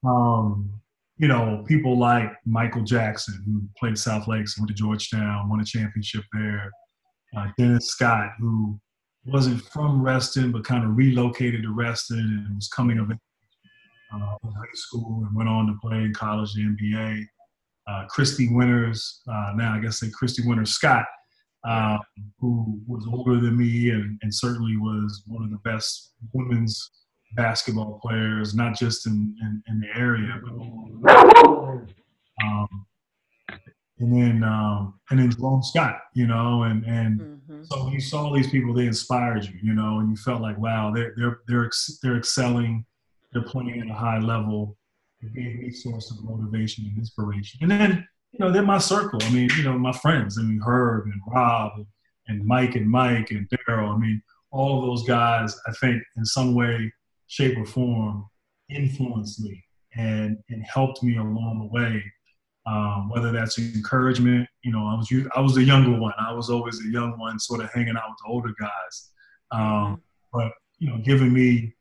um, 0.05 0.69
you 1.17 1.27
know, 1.27 1.63
people 1.67 1.97
like 1.97 2.31
Michael 2.45 2.83
Jackson, 2.83 3.41
who 3.45 3.61
played 3.77 3.97
South 3.97 4.27
Lakes, 4.27 4.57
went 4.57 4.69
to 4.69 4.73
Georgetown, 4.73 5.49
won 5.49 5.59
a 5.59 5.65
championship 5.65 6.23
there. 6.33 6.71
Uh, 7.35 7.47
Dennis 7.57 7.87
Scott, 7.87 8.31
who 8.39 8.79
wasn't 9.25 9.61
from 9.61 10.01
Reston, 10.01 10.51
but 10.51 10.63
kind 10.63 10.83
of 10.83 10.95
relocated 10.95 11.63
to 11.63 11.73
Reston 11.73 12.45
and 12.47 12.55
was 12.55 12.67
coming 12.69 12.99
of 12.99 13.11
age 13.11 13.17
uh, 14.13 14.36
in 14.43 14.51
high 14.51 14.65
school 14.74 15.24
and 15.25 15.36
went 15.36 15.50
on 15.50 15.67
to 15.67 15.74
play 15.82 15.98
in 15.98 16.13
college, 16.13 16.53
the 16.53 16.62
NBA. 16.62 17.25
Uh, 17.88 18.05
Christy 18.08 18.48
Winters, 18.50 19.22
uh, 19.27 19.51
now 19.55 19.74
I 19.74 19.79
guess 19.79 20.00
say 20.00 20.10
Christy 20.10 20.41
Winters 20.46 20.72
Scott, 20.72 21.05
uh, 21.67 21.98
who 22.39 22.79
was 22.88 23.05
older 23.12 23.39
than 23.39 23.58
me 23.58 23.89
and, 23.89 24.17
and, 24.22 24.34
certainly 24.34 24.77
was 24.77 25.24
one 25.27 25.43
of 25.43 25.50
the 25.50 25.58
best 25.70 26.13
women's 26.34 26.91
basketball 27.36 28.00
players, 28.01 28.53
not 28.53 28.77
just 28.77 29.05
in, 29.05 29.36
in, 29.41 29.63
in 29.67 29.79
the 29.79 29.88
area, 29.98 30.39
but 30.43 30.53
um, 32.43 32.86
and 34.00 34.13
then 34.13 34.43
um, 34.43 35.00
and 35.10 35.20
then 35.20 35.32
Jerome 35.32 35.63
Scott, 35.63 36.00
you 36.13 36.27
know, 36.27 36.63
and 36.63 36.84
and 36.86 37.22
mm-hmm. 37.22 37.63
so 37.63 37.86
when 37.86 37.93
you 37.93 38.01
saw 38.01 38.34
these 38.34 38.50
people, 38.50 38.74
they 38.74 38.86
inspired 38.86 39.46
you, 39.46 39.58
you 39.62 39.74
know, 39.74 40.00
and 40.00 40.10
you 40.10 40.17
felt 40.17 40.41
like, 40.41 40.58
wow, 40.58 40.91
they're 40.93 41.13
they're 41.15 41.39
they're 41.48 41.65
ex- 41.65 42.00
they're 42.01 42.17
excelling, 42.17 42.86
they're 43.33 43.43
playing 43.43 43.81
at 43.81 43.89
a 43.89 43.93
high 43.93 44.19
level, 44.19 44.77
it 45.21 45.33
gave 45.33 45.59
me 45.59 45.67
a 45.67 45.71
source 45.71 46.11
of 46.11 46.23
motivation 46.23 46.85
and 46.85 46.97
inspiration. 46.97 47.59
And 47.61 47.71
then 47.71 48.07
you 48.33 48.39
know, 48.39 48.51
they're 48.51 48.63
my 48.63 48.79
circle. 48.79 49.19
I 49.21 49.29
mean, 49.29 49.49
you 49.57 49.63
know, 49.63 49.77
my 49.77 49.91
friends. 49.91 50.39
I 50.39 50.41
mean, 50.41 50.59
Herb 50.65 51.05
and 51.05 51.21
Rob 51.27 51.85
and 52.27 52.43
Mike 52.43 52.75
and 52.75 52.89
Mike 52.89 53.29
and 53.29 53.47
Daryl. 53.49 53.93
I 53.93 53.97
mean, 53.97 54.21
all 54.51 54.79
of 54.79 54.85
those 54.85 55.07
guys, 55.07 55.55
I 55.67 55.71
think, 55.73 56.01
in 56.17 56.25
some 56.25 56.55
way, 56.55 56.91
shape, 57.27 57.57
or 57.57 57.65
form, 57.65 58.27
influenced 58.69 59.41
me 59.41 59.63
and 59.95 60.37
and 60.49 60.63
helped 60.65 61.03
me 61.03 61.17
along 61.17 61.59
the 61.59 61.79
way. 61.79 62.03
Um, 62.65 63.09
whether 63.09 63.31
that's 63.31 63.59
encouragement, 63.59 64.47
you 64.63 64.71
know, 64.71 64.87
I 64.87 64.95
was 64.95 65.13
I 65.35 65.39
was 65.39 65.53
the 65.53 65.63
younger 65.63 65.99
one. 65.99 66.13
I 66.17 66.33
was 66.33 66.49
always 66.49 66.79
the 66.79 66.89
young 66.89 67.19
one, 67.19 67.37
sort 67.39 67.61
of 67.61 67.71
hanging 67.71 67.95
out 67.97 68.09
with 68.09 68.17
the 68.25 68.31
older 68.31 68.53
guys. 68.59 69.11
Um, 69.51 70.01
but 70.31 70.51
you 70.79 70.89
know, 70.89 70.97
giving 71.03 71.31
me 71.31 71.75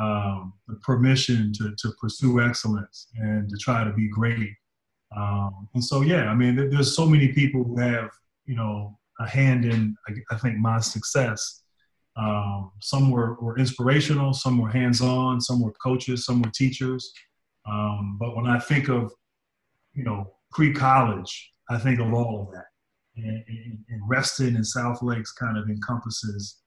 um, 0.00 0.52
the 0.68 0.76
permission 0.76 1.52
to 1.54 1.74
to 1.78 1.92
pursue 2.00 2.40
excellence 2.40 3.08
and 3.16 3.48
to 3.48 3.56
try 3.58 3.84
to 3.84 3.92
be 3.92 4.08
great 4.08 4.50
um, 5.16 5.68
and 5.74 5.84
so, 5.84 6.02
yeah, 6.02 6.30
I 6.30 6.34
mean, 6.34 6.56
there's 6.56 6.94
so 6.94 7.06
many 7.06 7.28
people 7.28 7.64
who 7.64 7.78
have, 7.78 8.10
you 8.46 8.54
know, 8.54 8.98
a 9.18 9.28
hand 9.28 9.64
in, 9.64 9.96
I, 10.30 10.36
think, 10.36 10.58
my 10.58 10.80
success. 10.80 11.62
Um, 12.16 12.70
some 12.80 13.10
were, 13.10 13.34
were 13.40 13.58
inspirational, 13.58 14.32
some 14.32 14.58
were 14.58 14.70
hands 14.70 15.00
on, 15.00 15.40
some 15.40 15.60
were 15.60 15.72
coaches, 15.82 16.24
some 16.24 16.42
were 16.42 16.50
teachers. 16.50 17.12
Um, 17.68 18.16
but 18.20 18.36
when 18.36 18.46
I 18.46 18.58
think 18.58 18.88
of, 18.88 19.12
you 19.94 20.04
know, 20.04 20.32
pre 20.52 20.72
college, 20.72 21.52
I 21.68 21.78
think 21.78 22.00
of 22.00 22.12
all 22.12 22.46
of 22.46 22.54
that. 22.54 22.66
And, 23.16 23.44
and, 23.48 23.78
and 23.88 24.00
Reston 24.08 24.56
and 24.56 24.66
South 24.66 25.02
Lakes 25.02 25.32
kind 25.32 25.58
of 25.58 25.68
encompasses 25.68 26.59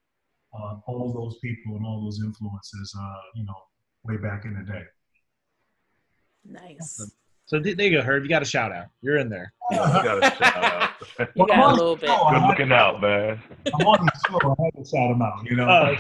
uh, 0.55 0.75
all 0.87 1.13
those 1.13 1.37
people 1.39 1.75
and 1.75 1.85
all 1.85 2.03
those 2.03 2.19
influences, 2.23 2.95
uh, 2.99 3.15
you 3.35 3.45
know, 3.45 3.55
way 4.03 4.17
back 4.17 4.45
in 4.45 4.53
the 4.53 4.63
day. 4.71 4.83
Nice. 6.45 7.01
So 7.45 7.59
there 7.59 7.73
you 7.73 7.97
go, 7.97 8.01
Herb. 8.01 8.23
You 8.23 8.29
got 8.29 8.41
a 8.41 8.45
shout 8.45 8.71
out. 8.71 8.87
You're 9.01 9.17
in 9.17 9.29
there. 9.29 9.53
you 9.69 9.77
got 9.77 10.23
a 10.23 10.35
shout 10.35 10.63
out. 10.63 10.89
you 11.35 11.45
got 11.45 11.73
a 11.73 11.75
little 11.75 11.95
bit. 11.95 12.09
Good 12.09 12.47
looking 12.47 12.71
out, 12.71 13.01
man. 13.01 13.41
I'm 13.73 13.85
on 13.85 14.05
the 14.05 14.11
show. 14.27 14.39
I 14.49 14.63
had 14.63 14.73
to 14.83 14.89
shout 14.89 15.11
him 15.11 15.21
out. 15.21 15.45
You 15.45 15.55
know. 15.57 15.67
Uh, 15.67 15.95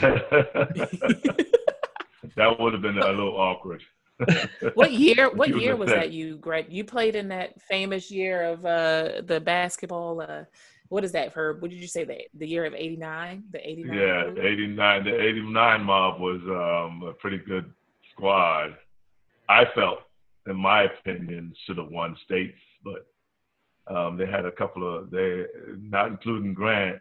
that 2.35 2.59
would 2.59 2.73
have 2.73 2.81
been 2.81 2.97
a 2.97 3.09
little 3.09 3.37
awkward. 3.37 3.83
what 4.73 4.93
year? 4.93 5.29
What 5.33 5.49
year 5.49 5.75
was 5.75 5.89
that? 5.89 6.11
You, 6.11 6.37
Greg? 6.37 6.67
You 6.69 6.83
played 6.83 7.15
in 7.15 7.27
that 7.29 7.61
famous 7.61 8.09
year 8.09 8.43
of 8.43 8.65
uh, 8.65 9.21
the 9.25 9.41
basketball. 9.41 10.21
Uh, 10.21 10.45
what 10.93 11.03
is 11.03 11.11
that, 11.13 11.33
Herb? 11.33 11.61
What 11.61 11.71
did 11.71 11.81
you 11.81 11.87
say? 11.87 12.03
The 12.03 12.19
the 12.37 12.47
year 12.47 12.65
of 12.65 12.73
'89, 12.73 13.43
the 13.51 13.67
'89. 13.67 13.97
Yeah, 13.97 14.23
the 14.33 14.47
'89. 14.47 15.03
The 15.03 15.21
'89 15.21 15.83
mob 15.83 16.21
was 16.21 16.41
um, 16.43 17.07
a 17.07 17.13
pretty 17.13 17.39
good 17.39 17.71
squad. 18.11 18.77
I 19.49 19.65
felt 19.75 19.99
in 20.47 20.55
my 20.55 20.83
opinion, 20.83 21.53
should 21.65 21.77
have 21.77 21.89
won 21.89 22.17
states, 22.25 22.57
but 22.83 23.07
um, 23.93 24.17
they 24.17 24.25
had 24.25 24.45
a 24.45 24.51
couple 24.51 24.83
of 24.83 25.09
they 25.09 25.45
not 25.79 26.07
including 26.07 26.53
Grant, 26.53 26.99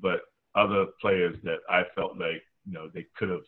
but 0.00 0.20
other 0.54 0.86
players 1.00 1.36
that 1.44 1.58
I 1.68 1.82
felt 1.94 2.18
like 2.18 2.42
you 2.66 2.72
know 2.72 2.88
they 2.92 3.06
could 3.16 3.30
have 3.30 3.46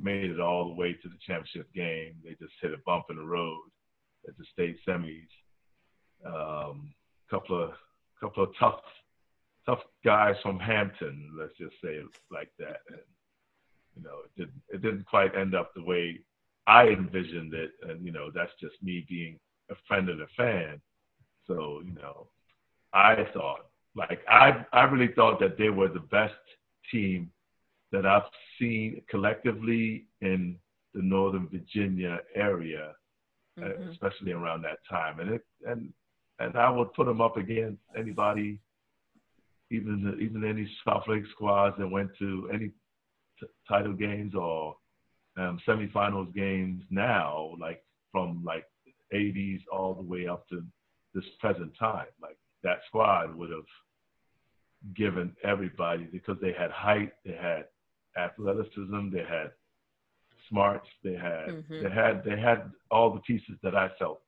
made 0.00 0.30
it 0.30 0.40
all 0.40 0.68
the 0.68 0.74
way 0.74 0.92
to 0.92 1.08
the 1.08 1.18
championship 1.26 1.72
game. 1.74 2.14
They 2.24 2.30
just 2.30 2.54
hit 2.60 2.72
a 2.72 2.78
bump 2.86 3.06
in 3.10 3.16
the 3.16 3.22
road 3.22 3.60
at 4.26 4.36
the 4.36 4.44
state 4.52 4.78
semis. 4.86 5.28
Um, 6.26 6.92
couple 7.30 7.62
of 7.62 7.70
couple 8.20 8.42
of 8.42 8.50
tough 8.58 8.80
tough 9.68 9.82
guys 10.04 10.36
from 10.42 10.58
Hampton, 10.58 11.30
let's 11.38 11.56
just 11.58 11.74
say 11.82 11.90
it 11.90 12.06
like 12.30 12.50
that. 12.58 12.80
And 12.88 13.00
you 13.96 14.02
know, 14.02 14.20
it 14.24 14.38
didn't 14.38 14.62
it 14.68 14.82
didn't 14.82 15.06
quite 15.06 15.36
end 15.36 15.54
up 15.54 15.72
the 15.74 15.84
way 15.84 16.20
I 16.66 16.88
envisioned 16.88 17.54
it, 17.54 17.72
and 17.82 18.04
you 18.04 18.12
know 18.12 18.30
that's 18.34 18.52
just 18.60 18.74
me 18.82 19.04
being 19.08 19.38
a 19.70 19.74
friend 19.86 20.08
and 20.08 20.22
a 20.22 20.26
fan. 20.36 20.80
So 21.46 21.82
you 21.84 21.94
know, 21.94 22.28
I 22.92 23.26
thought 23.34 23.66
like 23.94 24.20
I 24.28 24.64
I 24.72 24.84
really 24.84 25.12
thought 25.14 25.40
that 25.40 25.58
they 25.58 25.70
were 25.70 25.88
the 25.88 26.00
best 26.00 26.34
team 26.90 27.30
that 27.92 28.06
I've 28.06 28.30
seen 28.58 29.02
collectively 29.08 30.06
in 30.20 30.56
the 30.94 31.02
Northern 31.02 31.48
Virginia 31.48 32.20
area, 32.34 32.92
mm-hmm. 33.58 33.90
especially 33.90 34.32
around 34.32 34.62
that 34.62 34.78
time. 34.88 35.20
And 35.20 35.30
it 35.30 35.42
and 35.66 35.92
and 36.38 36.56
I 36.56 36.70
would 36.70 36.94
put 36.94 37.06
them 37.06 37.20
up 37.20 37.36
against 37.36 37.82
anybody, 37.96 38.60
even 39.70 40.18
even 40.20 40.48
any 40.48 40.68
South 40.86 41.04
Lake 41.08 41.24
squads 41.32 41.76
that 41.78 41.88
went 41.88 42.10
to 42.18 42.50
any 42.52 42.70
t- 43.38 43.46
title 43.68 43.92
games 43.92 44.34
or 44.34 44.76
um, 45.36 45.60
semifinals 45.66 46.34
games 46.34 46.82
now, 46.90 47.54
like 47.60 47.82
from 48.10 48.42
like 48.44 48.64
80s 49.14 49.60
all 49.72 49.94
the 49.94 50.02
way 50.02 50.26
up 50.26 50.48
to 50.48 50.64
this 51.14 51.24
present 51.40 51.72
time. 51.78 52.06
Like 52.20 52.38
that 52.62 52.78
squad 52.88 53.34
would 53.36 53.50
have 53.50 54.94
given 54.94 55.34
everybody 55.44 56.04
because 56.04 56.36
they 56.40 56.52
had 56.52 56.70
height, 56.70 57.12
they 57.24 57.34
had 57.34 57.66
athleticism, 58.16 59.10
they 59.12 59.24
had 59.28 59.50
smarts, 60.48 60.88
they 61.04 61.14
had 61.14 61.48
mm-hmm. 61.48 61.82
they 61.82 61.90
had 61.90 62.22
they 62.24 62.40
had 62.40 62.70
all 62.90 63.12
the 63.12 63.20
pieces 63.20 63.56
that 63.62 63.74
I 63.74 63.88
felt 63.98 64.20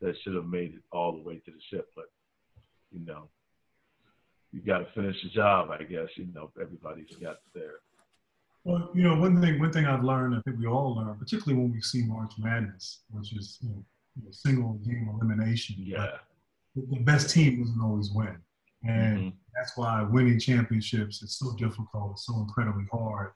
that 0.00 0.14
should 0.22 0.34
have 0.34 0.46
made 0.46 0.74
it 0.74 0.82
all 0.92 1.12
the 1.12 1.22
way 1.22 1.34
to 1.44 1.50
the 1.50 1.60
ship. 1.70 1.88
But 1.94 2.06
you 2.90 3.04
know, 3.04 3.28
you 4.52 4.60
got 4.60 4.78
to 4.78 4.86
finish 4.94 5.22
the 5.22 5.28
job, 5.28 5.70
I 5.70 5.82
guess. 5.84 6.08
You 6.16 6.28
know, 6.34 6.50
everybody's 6.60 7.14
got 7.20 7.36
there. 7.54 7.76
Well, 8.64 8.90
you 8.94 9.02
know, 9.02 9.16
one 9.16 9.40
thing 9.40 9.58
one 9.58 9.72
thing 9.72 9.86
I've 9.86 10.04
learned, 10.04 10.34
I 10.34 10.40
think 10.42 10.58
we 10.58 10.66
all 10.66 10.96
learn, 10.96 11.16
particularly 11.18 11.60
when 11.60 11.72
we 11.72 11.80
see 11.80 12.02
March 12.02 12.32
Madness, 12.38 13.00
which 13.10 13.32
is 13.34 13.58
you 13.62 13.70
know, 13.70 14.30
single 14.30 14.74
game 14.84 15.08
elimination. 15.14 15.76
Yeah. 15.78 16.16
The 16.74 17.00
best 17.00 17.30
team 17.30 17.60
doesn't 17.60 17.80
always 17.80 18.10
win, 18.12 18.36
and 18.84 19.18
mm-hmm. 19.18 19.28
that's 19.54 19.76
why 19.76 20.02
winning 20.02 20.38
championships 20.38 21.22
is 21.22 21.38
so 21.38 21.54
difficult, 21.56 22.12
it's 22.12 22.26
so 22.26 22.38
incredibly 22.40 22.84
hard. 22.92 23.32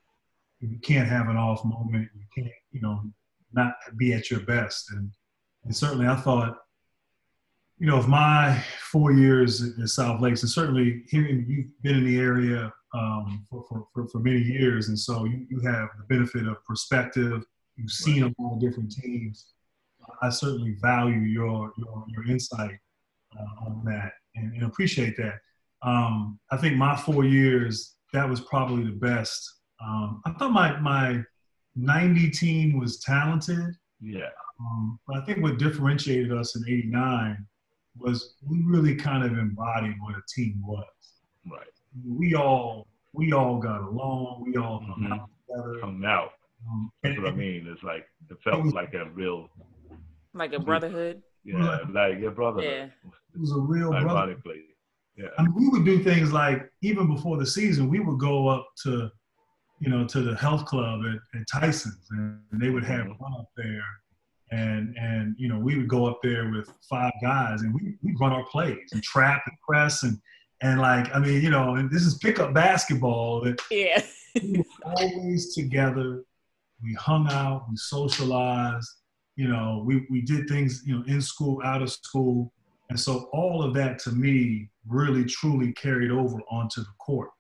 You 0.61 0.79
can't 0.83 1.09
have 1.09 1.29
an 1.29 1.37
off 1.37 1.65
moment. 1.65 2.09
You 2.15 2.25
can't, 2.35 2.55
you 2.71 2.81
know, 2.81 3.03
not 3.53 3.75
be 3.97 4.13
at 4.13 4.31
your 4.31 4.41
best. 4.41 4.93
And, 4.93 5.11
and 5.65 5.75
certainly, 5.75 6.07
I 6.07 6.15
thought, 6.15 6.59
you 7.83 7.89
know, 7.89 7.97
of 7.97 8.07
my 8.07 8.63
four 8.93 9.11
years 9.11 9.61
at 9.61 9.89
South 9.89 10.21
Lakes, 10.21 10.43
and 10.43 10.51
certainly 10.51 11.03
hearing 11.09 11.45
you've 11.49 11.67
been 11.83 11.97
in 11.97 12.07
the 12.07 12.17
area 12.17 12.73
um, 12.95 13.45
for, 13.51 13.65
for, 13.69 13.89
for, 13.93 14.07
for, 14.07 14.21
many 14.21 14.39
years. 14.39 14.87
And 14.87 14.97
so 14.97 15.25
you, 15.25 15.45
you 15.51 15.59
have 15.63 15.89
the 15.99 16.05
benefit 16.09 16.47
of 16.47 16.65
perspective. 16.65 17.43
You've 17.75 17.91
seen 17.91 18.23
a 18.23 18.33
lot 18.41 18.55
of 18.55 18.61
different 18.61 18.93
teams. 18.93 19.47
I 20.23 20.31
certainly 20.31 20.77
value 20.81 21.23
your, 21.23 21.73
your, 21.77 22.05
your 22.07 22.25
insight 22.29 22.79
uh, 23.37 23.67
on 23.67 23.83
that 23.87 24.13
and, 24.37 24.53
and, 24.53 24.63
appreciate 24.63 25.17
that. 25.17 25.41
Um, 25.83 26.39
I 26.53 26.59
think 26.59 26.77
my 26.77 26.97
four 26.97 27.25
years, 27.25 27.97
that 28.13 28.29
was 28.29 28.43
probably 28.43 28.85
the 28.85 28.93
best. 28.93 29.55
Um, 29.85 30.23
I 30.25 30.31
thought 30.35 30.53
my, 30.53 30.79
my 30.79 31.21
90 31.75 32.31
team 32.31 32.79
was 32.79 33.01
talented. 33.01 33.75
Yeah. 34.01 34.29
Um, 34.61 35.01
but 35.09 35.17
I 35.17 35.25
think 35.25 35.43
what 35.43 35.59
differentiated 35.59 36.33
us 36.33 36.55
in 36.55 36.63
89 36.69 37.45
was 37.99 38.35
we 38.47 38.63
really 38.65 38.95
kind 38.95 39.25
of 39.25 39.33
embodied 39.33 39.97
what 40.01 40.15
a 40.15 40.23
team 40.35 40.63
was. 40.65 40.87
Right 41.51 41.67
we 42.05 42.35
all 42.35 42.89
we 43.13 43.33
all 43.33 43.59
got 43.59 43.83
along. 43.83 44.45
We 44.47 44.57
all 44.57 44.81
hung 44.81 45.03
mm-hmm. 45.03 45.13
out 45.13 45.31
together. 45.49 45.81
Hung 45.81 46.05
out. 46.05 46.33
Um, 46.69 46.91
That's 47.03 47.15
and, 47.15 47.25
what 47.25 47.33
I 47.33 47.37
mean. 47.37 47.67
It's 47.71 47.83
like 47.83 48.07
it 48.31 48.37
felt 48.43 48.67
it 48.67 48.75
like 48.75 48.95
a 48.95 49.11
real, 49.11 49.51
like 50.35 50.53
a 50.53 50.59
brotherhood. 50.59 51.23
Yeah, 51.45 51.79
like 51.91 52.21
your 52.21 52.31
brother. 52.31 52.63
Yeah. 52.63 52.85
It 53.35 53.41
was 53.41 53.53
a 53.53 53.61
real 53.61 53.93
ironically. 53.93 54.63
Yeah. 55.17 55.29
I 55.39 55.43
mean, 55.43 55.55
we 55.55 55.69
would 55.69 55.85
do 55.85 56.03
things 56.03 56.33
like 56.33 56.71
even 56.83 57.13
before 57.13 57.37
the 57.37 57.47
season, 57.47 57.89
we 57.89 58.01
would 58.01 58.19
go 58.19 58.49
up 58.49 58.67
to, 58.85 59.11
you 59.81 59.91
know, 59.91 60.07
to 60.07 60.23
the 60.23 60.37
health 60.37 60.65
club 60.65 61.01
at, 61.05 61.39
at 61.39 61.47
Tyson's, 61.53 62.07
and 62.11 62.41
they 62.53 62.71
would 62.71 62.85
have 62.85 63.07
mm-hmm. 63.07 63.23
fun 63.23 63.33
up 63.39 63.49
there, 63.57 63.85
and 64.53 64.95
and 64.97 65.35
you 65.39 65.49
know 65.49 65.59
we 65.59 65.77
would 65.77 65.89
go 65.89 66.07
up 66.07 66.21
there 66.23 66.51
with 66.51 66.69
five 66.89 67.13
guys, 67.21 67.63
and 67.63 67.75
we 67.75 67.97
we 68.03 68.15
run 68.21 68.33
our 68.33 68.45
plays 68.47 68.89
and 68.93 69.03
trap 69.03 69.43
and 69.47 69.57
press 69.69 70.05
and 70.05 70.17
And 70.63 70.81
like, 70.81 71.13
I 71.13 71.19
mean, 71.19 71.43
you 71.43 71.51
know, 71.51 71.75
and 71.75 71.91
this 71.91 72.03
is 72.03 72.19
pickup 72.19 72.55
basketball. 72.55 73.45
Yeah. 73.71 74.01
we 74.41 74.59
were 74.59 74.93
always 74.97 75.55
together. 75.55 76.25
We 76.83 76.95
hung 76.95 77.27
out, 77.31 77.67
we 77.69 77.77
socialized, 77.77 78.89
you 79.35 79.49
know, 79.49 79.83
we, 79.85 80.07
we 80.09 80.21
did 80.23 80.49
things, 80.49 80.83
you 80.87 80.95
know, 80.95 81.05
in 81.07 81.21
school, 81.21 81.61
out 81.65 81.83
of 81.83 81.91
school. 81.91 82.53
And 82.91 82.99
so 82.99 83.29
all 83.33 83.63
of 83.63 83.75
that 83.75 83.99
to 84.05 84.11
me 84.13 84.69
really 84.87 85.25
truly 85.25 85.73
carried 85.73 86.11
over 86.11 86.39
onto 86.51 86.81
the 86.81 86.95
court. 86.99 87.31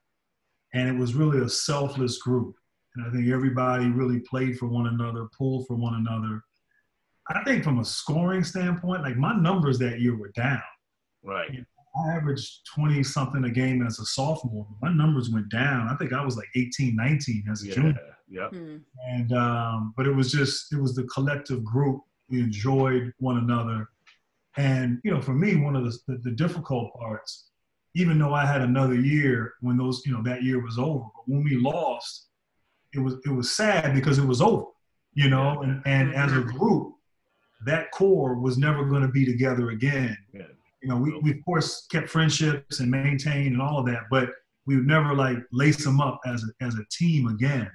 And 0.74 0.88
it 0.88 0.98
was 0.98 1.14
really 1.14 1.44
a 1.44 1.48
selfless 1.48 2.18
group. 2.18 2.54
And 2.94 3.06
I 3.06 3.10
think 3.12 3.28
everybody 3.28 3.86
really 3.86 4.20
played 4.20 4.58
for 4.58 4.66
one 4.66 4.88
another, 4.88 5.28
pulled 5.38 5.66
for 5.66 5.76
one 5.76 5.94
another. 5.94 6.42
I 7.28 7.42
think 7.44 7.62
from 7.64 7.78
a 7.78 7.84
scoring 7.84 8.44
standpoint, 8.44 9.02
like 9.02 9.16
my 9.16 9.34
numbers 9.34 9.78
that 9.78 10.00
year 10.00 10.16
were 10.16 10.32
down. 10.34 10.62
Right. 11.22 11.64
I 11.94 12.12
averaged 12.14 12.66
20 12.74 13.02
something 13.02 13.44
a 13.44 13.50
game 13.50 13.86
as 13.86 13.98
a 14.00 14.04
sophomore. 14.06 14.66
My 14.80 14.92
numbers 14.92 15.30
went 15.30 15.48
down. 15.50 15.88
I 15.88 15.96
think 15.96 16.12
I 16.12 16.24
was 16.24 16.36
like 16.36 16.48
18, 16.56 16.96
19 16.96 17.44
as 17.50 17.62
a 17.62 17.68
Yeah. 17.68 17.74
junior. 17.74 18.16
Yeah. 18.28 18.48
Hmm. 18.48 18.76
And, 19.06 19.32
um, 19.34 19.94
but 19.96 20.06
it 20.06 20.14
was 20.14 20.32
just, 20.32 20.72
it 20.72 20.80
was 20.80 20.94
the 20.94 21.04
collective 21.04 21.62
group. 21.62 22.00
We 22.30 22.40
enjoyed 22.40 23.12
one 23.18 23.38
another. 23.38 23.88
And, 24.56 25.00
you 25.04 25.10
know, 25.12 25.20
for 25.20 25.34
me, 25.34 25.56
one 25.56 25.76
of 25.76 25.84
the, 25.84 25.98
the, 26.08 26.18
the 26.18 26.30
difficult 26.30 26.94
parts, 26.94 27.48
even 27.94 28.18
though 28.18 28.32
I 28.32 28.46
had 28.46 28.62
another 28.62 28.94
year 28.94 29.52
when 29.60 29.76
those, 29.76 30.02
you 30.06 30.12
know, 30.12 30.22
that 30.22 30.42
year 30.42 30.62
was 30.62 30.78
over, 30.78 31.04
but 31.14 31.22
when 31.26 31.44
we 31.44 31.56
lost, 31.56 32.28
it 32.94 32.98
was, 33.00 33.14
it 33.26 33.30
was 33.30 33.52
sad 33.52 33.94
because 33.94 34.18
it 34.18 34.24
was 34.24 34.40
over, 34.40 34.64
you 35.12 35.28
know, 35.28 35.60
and, 35.62 35.82
and 35.84 36.14
as 36.14 36.32
a 36.32 36.40
group, 36.40 36.94
that 37.66 37.90
core 37.92 38.34
was 38.38 38.58
never 38.58 38.84
going 38.86 39.02
to 39.02 39.08
be 39.08 39.24
together 39.24 39.70
again 39.70 40.16
Yeah. 40.32 40.42
you 40.82 40.88
know, 40.88 40.96
we, 40.96 41.18
we 41.20 41.30
of 41.32 41.44
course 41.44 41.86
kept 41.90 42.08
friendships 42.08 42.80
and 42.80 42.90
maintained 42.90 43.52
and 43.54 43.62
all 43.62 43.78
of 43.78 43.86
that, 43.86 44.02
but 44.10 44.30
we 44.66 44.76
would 44.76 44.86
never 44.86 45.14
like 45.14 45.38
lace 45.52 45.84
them 45.84 46.00
up 46.00 46.20
as 46.26 46.44
a, 46.44 46.64
as 46.64 46.74
a 46.76 46.84
team 46.90 47.26
again. 47.28 47.70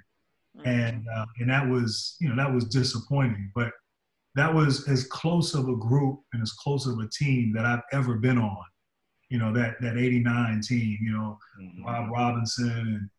And, 0.66 1.06
uh, 1.16 1.26
and 1.40 1.50
that 1.50 1.68
was, 1.68 2.16
you 2.20 2.30
know, 2.30 2.36
that 2.36 2.52
was 2.52 2.66
disappointing, 2.66 3.52
but 3.54 3.72
that 4.36 4.52
was 4.54 4.88
as 4.88 5.04
close 5.06 5.54
of 5.54 5.68
a 5.70 5.76
group 5.76 6.20
and 6.34 6.42
as 6.42 6.52
close 6.54 6.88
of 6.88 6.98
a 7.00 7.08
team 7.10 7.54
that 7.56 7.66
I've 7.66 7.84
ever 7.94 8.16
been 8.16 8.38
on. 8.40 8.64
You 9.30 9.38
know, 9.40 9.52
that, 9.54 9.76
that 9.82 9.98
89 9.98 10.62
team, 10.62 10.98
you 11.02 11.12
know, 11.12 11.38
Mhm. 11.62 11.84
Rob 11.86 12.10
Robinson 12.12 12.70
and 12.72 13.10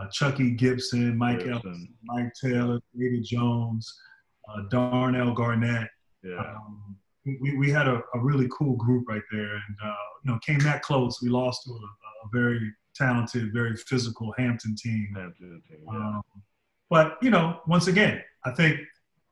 uh, 0.00 0.06
Chucky 0.10 0.52
Gibson, 0.52 1.16
Mike 1.18 1.38
Gibson. 1.40 1.52
Ellison, 1.52 1.94
Mike 2.04 2.32
Taylor, 2.42 2.78
David 2.98 3.24
Jones, 3.24 3.92
uh, 4.48 4.62
Darnell 4.70 5.34
Garnett, 5.34 5.88
Yeah. 6.26 6.38
um, 6.40 6.96
we, 7.24 7.56
we 7.56 7.70
had 7.70 7.88
a, 7.88 8.02
a 8.14 8.20
really 8.20 8.48
cool 8.56 8.76
group 8.76 9.08
right 9.08 9.22
there 9.32 9.54
and 9.54 9.76
uh, 9.84 9.94
you 10.24 10.30
know 10.32 10.38
came 10.46 10.58
that 10.60 10.82
close 10.82 11.20
we 11.22 11.28
lost 11.28 11.64
to 11.64 11.70
a, 11.72 11.74
a 11.74 12.28
very 12.32 12.60
talented 12.94 13.52
very 13.52 13.76
physical 13.76 14.32
hampton 14.38 14.74
team 14.76 15.08
Hampton 15.14 15.62
team. 15.68 15.78
Yeah. 15.92 15.98
um, 15.98 16.22
but 16.88 17.18
you 17.22 17.30
know 17.30 17.60
once 17.66 17.88
again 17.88 18.22
i 18.44 18.50
think 18.52 18.78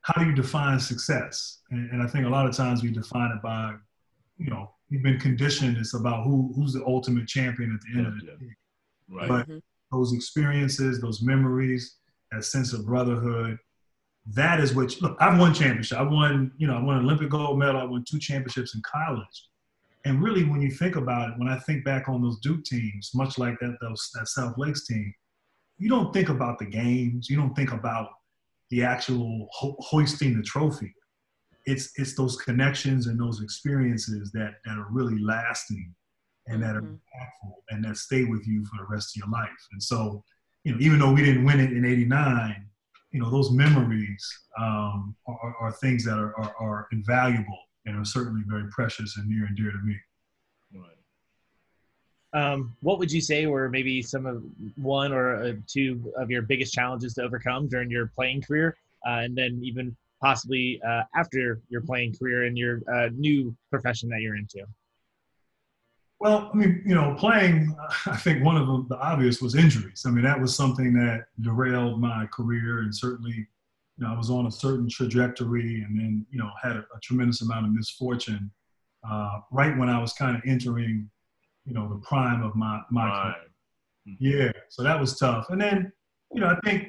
how 0.02 0.20
do 0.20 0.26
you 0.28 0.34
define 0.34 0.78
success 0.80 1.60
and, 1.70 1.90
and 1.92 2.02
i 2.02 2.06
think 2.06 2.26
a 2.26 2.28
lot 2.28 2.46
of 2.46 2.54
times 2.56 2.82
we 2.82 2.90
define 2.90 3.30
it 3.30 3.40
by 3.42 3.74
you 4.38 4.50
know 4.50 4.70
you've 4.90 5.02
been 5.02 5.18
conditioned 5.20 5.76
it's 5.76 5.94
about 5.94 6.24
who 6.24 6.52
who's 6.56 6.72
the 6.72 6.84
ultimate 6.84 7.26
champion 7.28 7.72
at 7.72 7.80
the 7.86 7.98
end 7.98 8.06
of 8.08 8.14
the 8.18 8.26
Yeah. 8.26 8.38
day 8.38 8.54
Right. 9.08 9.28
but- 9.28 9.48
Mhm. 9.48 9.60
those 9.92 10.12
experiences 10.12 11.00
those 11.00 11.22
memories 11.22 11.98
that 12.32 12.44
sense 12.44 12.72
of 12.72 12.84
brotherhood 12.84 13.56
that 14.32 14.58
is 14.60 14.74
what 14.74 15.00
look 15.02 15.16
i've 15.20 15.38
won 15.38 15.52
championship. 15.52 15.98
I 15.98 16.02
won 16.02 16.50
you 16.56 16.66
know 16.66 16.76
i 16.76 16.82
won 16.82 16.96
an 16.96 17.04
olympic 17.04 17.30
gold 17.30 17.58
medal. 17.58 17.80
I 17.80 17.84
won 17.84 18.04
two 18.08 18.18
championships 18.18 18.74
in 18.74 18.82
college. 18.82 19.48
And 20.06 20.22
really 20.22 20.44
when 20.44 20.60
you 20.62 20.70
think 20.70 20.96
about 20.96 21.30
it 21.30 21.38
when 21.38 21.48
i 21.48 21.58
think 21.58 21.84
back 21.84 22.08
on 22.08 22.22
those 22.22 22.38
duke 22.40 22.64
teams 22.64 23.10
much 23.14 23.38
like 23.38 23.58
that 23.60 23.76
those 23.80 24.10
that 24.14 24.28
south 24.28 24.54
lakes 24.56 24.86
team 24.86 25.12
you 25.78 25.88
don't 25.90 26.12
think 26.14 26.28
about 26.28 26.60
the 26.60 26.66
games. 26.66 27.28
You 27.28 27.36
don't 27.36 27.52
think 27.54 27.72
about 27.72 28.08
the 28.70 28.84
actual 28.84 29.48
ho- 29.50 29.74
hoisting 29.80 30.36
the 30.36 30.42
trophy. 30.44 30.94
It's 31.66 31.90
it's 31.96 32.14
those 32.14 32.36
connections 32.36 33.08
and 33.08 33.18
those 33.18 33.42
experiences 33.42 34.30
that 34.32 34.54
that 34.64 34.78
are 34.78 34.86
really 34.92 35.18
lasting 35.20 35.92
and 36.46 36.62
that 36.62 36.76
are 36.76 36.82
Mhm. 36.82 36.92
impactful 36.94 37.54
and 37.70 37.84
that 37.84 37.96
stay 37.96 38.24
with 38.24 38.46
you 38.46 38.64
for 38.66 38.76
the 38.78 38.86
rest 38.88 39.16
of 39.16 39.20
your 39.22 39.30
life. 39.30 39.50
And 39.72 39.82
so 39.82 40.24
you 40.62 40.72
know 40.72 40.78
even 40.80 40.98
though 41.00 41.12
we 41.12 41.24
didn't 41.24 41.44
win 41.44 41.58
it 41.58 41.72
in 41.72 41.84
89 41.84 42.70
you 43.14 43.20
know 43.20 43.30
those 43.30 43.52
memories 43.52 44.40
um, 44.58 45.14
are, 45.26 45.56
are 45.60 45.72
things 45.72 46.04
that 46.04 46.18
are, 46.18 46.36
are, 46.36 46.54
are 46.60 46.88
invaluable 46.90 47.58
and 47.86 47.96
are 47.96 48.04
certainly 48.04 48.42
very 48.46 48.68
precious 48.70 49.16
and 49.16 49.28
near 49.28 49.46
and 49.46 49.56
dear 49.56 49.70
to 49.70 49.78
me 49.78 49.96
Right. 50.74 50.96
Um, 52.34 52.76
what 52.80 52.98
would 52.98 53.12
you 53.12 53.20
say 53.20 53.46
were 53.46 53.68
maybe 53.68 54.02
some 54.02 54.26
of 54.26 54.42
one 54.76 55.12
or 55.12 55.36
uh, 55.36 55.52
two 55.68 56.12
of 56.16 56.30
your 56.30 56.42
biggest 56.42 56.74
challenges 56.74 57.14
to 57.14 57.22
overcome 57.22 57.68
during 57.68 57.88
your 57.88 58.08
playing 58.08 58.42
career, 58.42 58.76
uh, 59.06 59.20
and 59.20 59.36
then 59.36 59.60
even 59.62 59.96
possibly 60.20 60.80
uh, 60.84 61.02
after 61.14 61.60
your 61.68 61.82
playing 61.82 62.12
career 62.18 62.46
and 62.46 62.58
your 62.58 62.80
uh, 62.92 63.08
new 63.14 63.54
profession 63.70 64.08
that 64.08 64.20
you're 64.20 64.34
into? 64.34 64.64
Well, 66.24 66.50
I 66.54 66.56
mean, 66.56 66.82
you 66.86 66.94
know, 66.94 67.14
playing, 67.18 67.76
I 68.06 68.16
think 68.16 68.42
one 68.42 68.56
of 68.56 68.66
the, 68.66 68.86
the 68.88 68.98
obvious 68.98 69.42
was 69.42 69.54
injuries. 69.54 70.04
I 70.06 70.10
mean, 70.10 70.24
that 70.24 70.40
was 70.40 70.56
something 70.56 70.94
that 70.94 71.26
derailed 71.42 72.00
my 72.00 72.24
career, 72.32 72.78
and 72.78 72.96
certainly, 72.96 73.34
you 73.34 73.46
know, 73.98 74.10
I 74.10 74.16
was 74.16 74.30
on 74.30 74.46
a 74.46 74.50
certain 74.50 74.88
trajectory, 74.88 75.82
and 75.82 75.98
then, 75.98 76.26
you 76.30 76.38
know, 76.38 76.50
had 76.62 76.76
a, 76.76 76.86
a 76.96 77.00
tremendous 77.02 77.42
amount 77.42 77.66
of 77.66 77.74
misfortune 77.74 78.50
uh, 79.08 79.40
right 79.52 79.76
when 79.76 79.90
I 79.90 80.00
was 80.00 80.14
kind 80.14 80.34
of 80.34 80.42
entering, 80.46 81.10
you 81.66 81.74
know, 81.74 81.90
the 81.90 82.00
prime 82.00 82.42
of 82.42 82.56
my 82.56 82.80
my 82.90 83.02
career. 83.02 83.34
Right. 84.06 84.16
Yeah, 84.18 84.52
so 84.70 84.82
that 84.82 84.98
was 84.98 85.18
tough. 85.18 85.50
And 85.50 85.60
then, 85.60 85.92
you 86.32 86.40
know, 86.40 86.46
I 86.46 86.56
think 86.64 86.88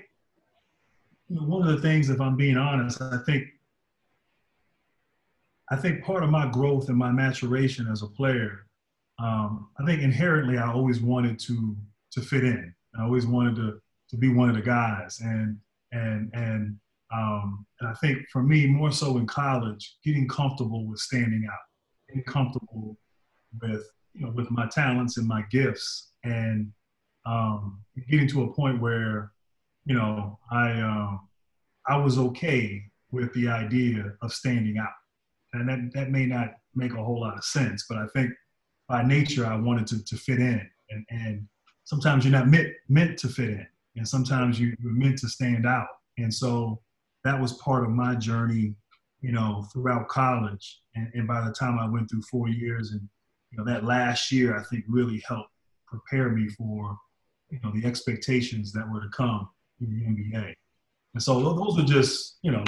you 1.27 1.35
know, 1.35 1.43
one 1.43 1.67
of 1.67 1.75
the 1.75 1.81
things, 1.81 2.09
if 2.09 2.21
I'm 2.21 2.37
being 2.37 2.55
honest, 2.55 3.01
I 3.01 3.17
think 3.25 3.43
I 5.69 5.75
think 5.75 6.05
part 6.05 6.23
of 6.23 6.29
my 6.29 6.47
growth 6.47 6.87
and 6.87 6.97
my 6.97 7.11
maturation 7.11 7.87
as 7.91 8.01
a 8.01 8.07
player, 8.07 8.65
um, 9.19 9.69
I 9.79 9.85
think 9.85 10.01
inherently 10.01 10.57
I 10.57 10.71
always 10.71 11.01
wanted 11.01 11.39
to 11.39 11.75
to 12.11 12.21
fit 12.21 12.43
in. 12.43 12.73
I 12.97 13.03
always 13.03 13.25
wanted 13.25 13.55
to 13.57 13.79
to 14.09 14.17
be 14.17 14.29
one 14.29 14.49
of 14.49 14.55
the 14.55 14.61
guys, 14.61 15.19
and 15.21 15.57
and 15.91 16.29
and 16.33 16.77
um, 17.13 17.65
and 17.79 17.89
I 17.89 17.93
think 17.93 18.19
for 18.31 18.43
me, 18.43 18.65
more 18.67 18.91
so 18.91 19.17
in 19.17 19.27
college, 19.27 19.97
getting 20.03 20.27
comfortable 20.27 20.85
with 20.87 20.99
standing 20.99 21.47
out, 21.51 21.59
getting 22.09 22.23
comfortable 22.23 22.97
with 23.61 23.85
you 24.13 24.25
know 24.25 24.31
with 24.31 24.51
my 24.51 24.67
talents 24.67 25.17
and 25.17 25.27
my 25.27 25.43
gifts, 25.49 26.11
and 26.23 26.71
um, 27.25 27.81
getting 28.09 28.27
to 28.29 28.43
a 28.43 28.53
point 28.53 28.81
where 28.81 29.31
you 29.85 29.95
know 29.95 30.39
I 30.51 30.71
um, 30.81 31.27
I 31.87 31.97
was 31.97 32.17
okay 32.17 32.83
with 33.11 33.33
the 33.33 33.47
idea 33.47 34.13
of 34.21 34.33
standing 34.33 34.77
out, 34.77 34.89
and 35.53 35.69
that 35.69 35.93
that 35.93 36.11
may 36.11 36.25
not 36.25 36.55
make 36.75 36.93
a 36.93 37.03
whole 37.03 37.21
lot 37.21 37.37
of 37.37 37.45
sense, 37.45 37.85
but 37.87 37.97
I 37.97 38.07
think 38.13 38.31
by 38.87 39.03
nature 39.03 39.45
I 39.45 39.55
wanted 39.55 39.87
to 39.87 40.03
to 40.03 40.17
fit 40.17 40.39
in, 40.39 40.69
and 40.89 41.05
and 41.09 41.47
sometimes 41.83 42.25
you're 42.25 42.31
not 42.31 42.47
meant 42.47 42.73
meant 42.89 43.17
to 43.19 43.27
fit 43.27 43.49
in, 43.49 43.67
and 43.95 44.07
sometimes 44.07 44.59
you, 44.59 44.75
you're 44.79 44.91
meant 44.91 45.19
to 45.19 45.29
stand 45.29 45.65
out, 45.65 45.87
and 46.17 46.33
so 46.33 46.81
that 47.23 47.39
was 47.39 47.53
part 47.53 47.83
of 47.83 47.89
my 47.89 48.13
journey, 48.15 48.75
you 49.21 49.31
know, 49.31 49.65
throughout 49.73 50.07
college, 50.07 50.81
and, 50.95 51.09
and 51.15 51.27
by 51.27 51.43
the 51.43 51.51
time 51.51 51.79
I 51.79 51.89
went 51.89 52.09
through 52.09 52.21
four 52.23 52.49
years, 52.49 52.91
and 52.91 53.01
you 53.51 53.57
know 53.57 53.65
that 53.65 53.85
last 53.85 54.31
year 54.31 54.57
I 54.57 54.63
think 54.63 54.85
really 54.87 55.23
helped 55.27 55.51
prepare 55.87 56.29
me 56.29 56.49
for 56.49 56.97
you 57.49 57.59
know 57.63 57.71
the 57.73 57.85
expectations 57.85 58.71
that 58.73 58.89
were 58.91 59.01
to 59.01 59.09
come 59.09 59.49
in 59.81 59.89
the 59.91 60.05
NBA. 60.05 60.53
And 61.13 61.23
so 61.23 61.41
those 61.41 61.79
are 61.79 61.85
just 61.85 62.37
you 62.41 62.51
know 62.51 62.63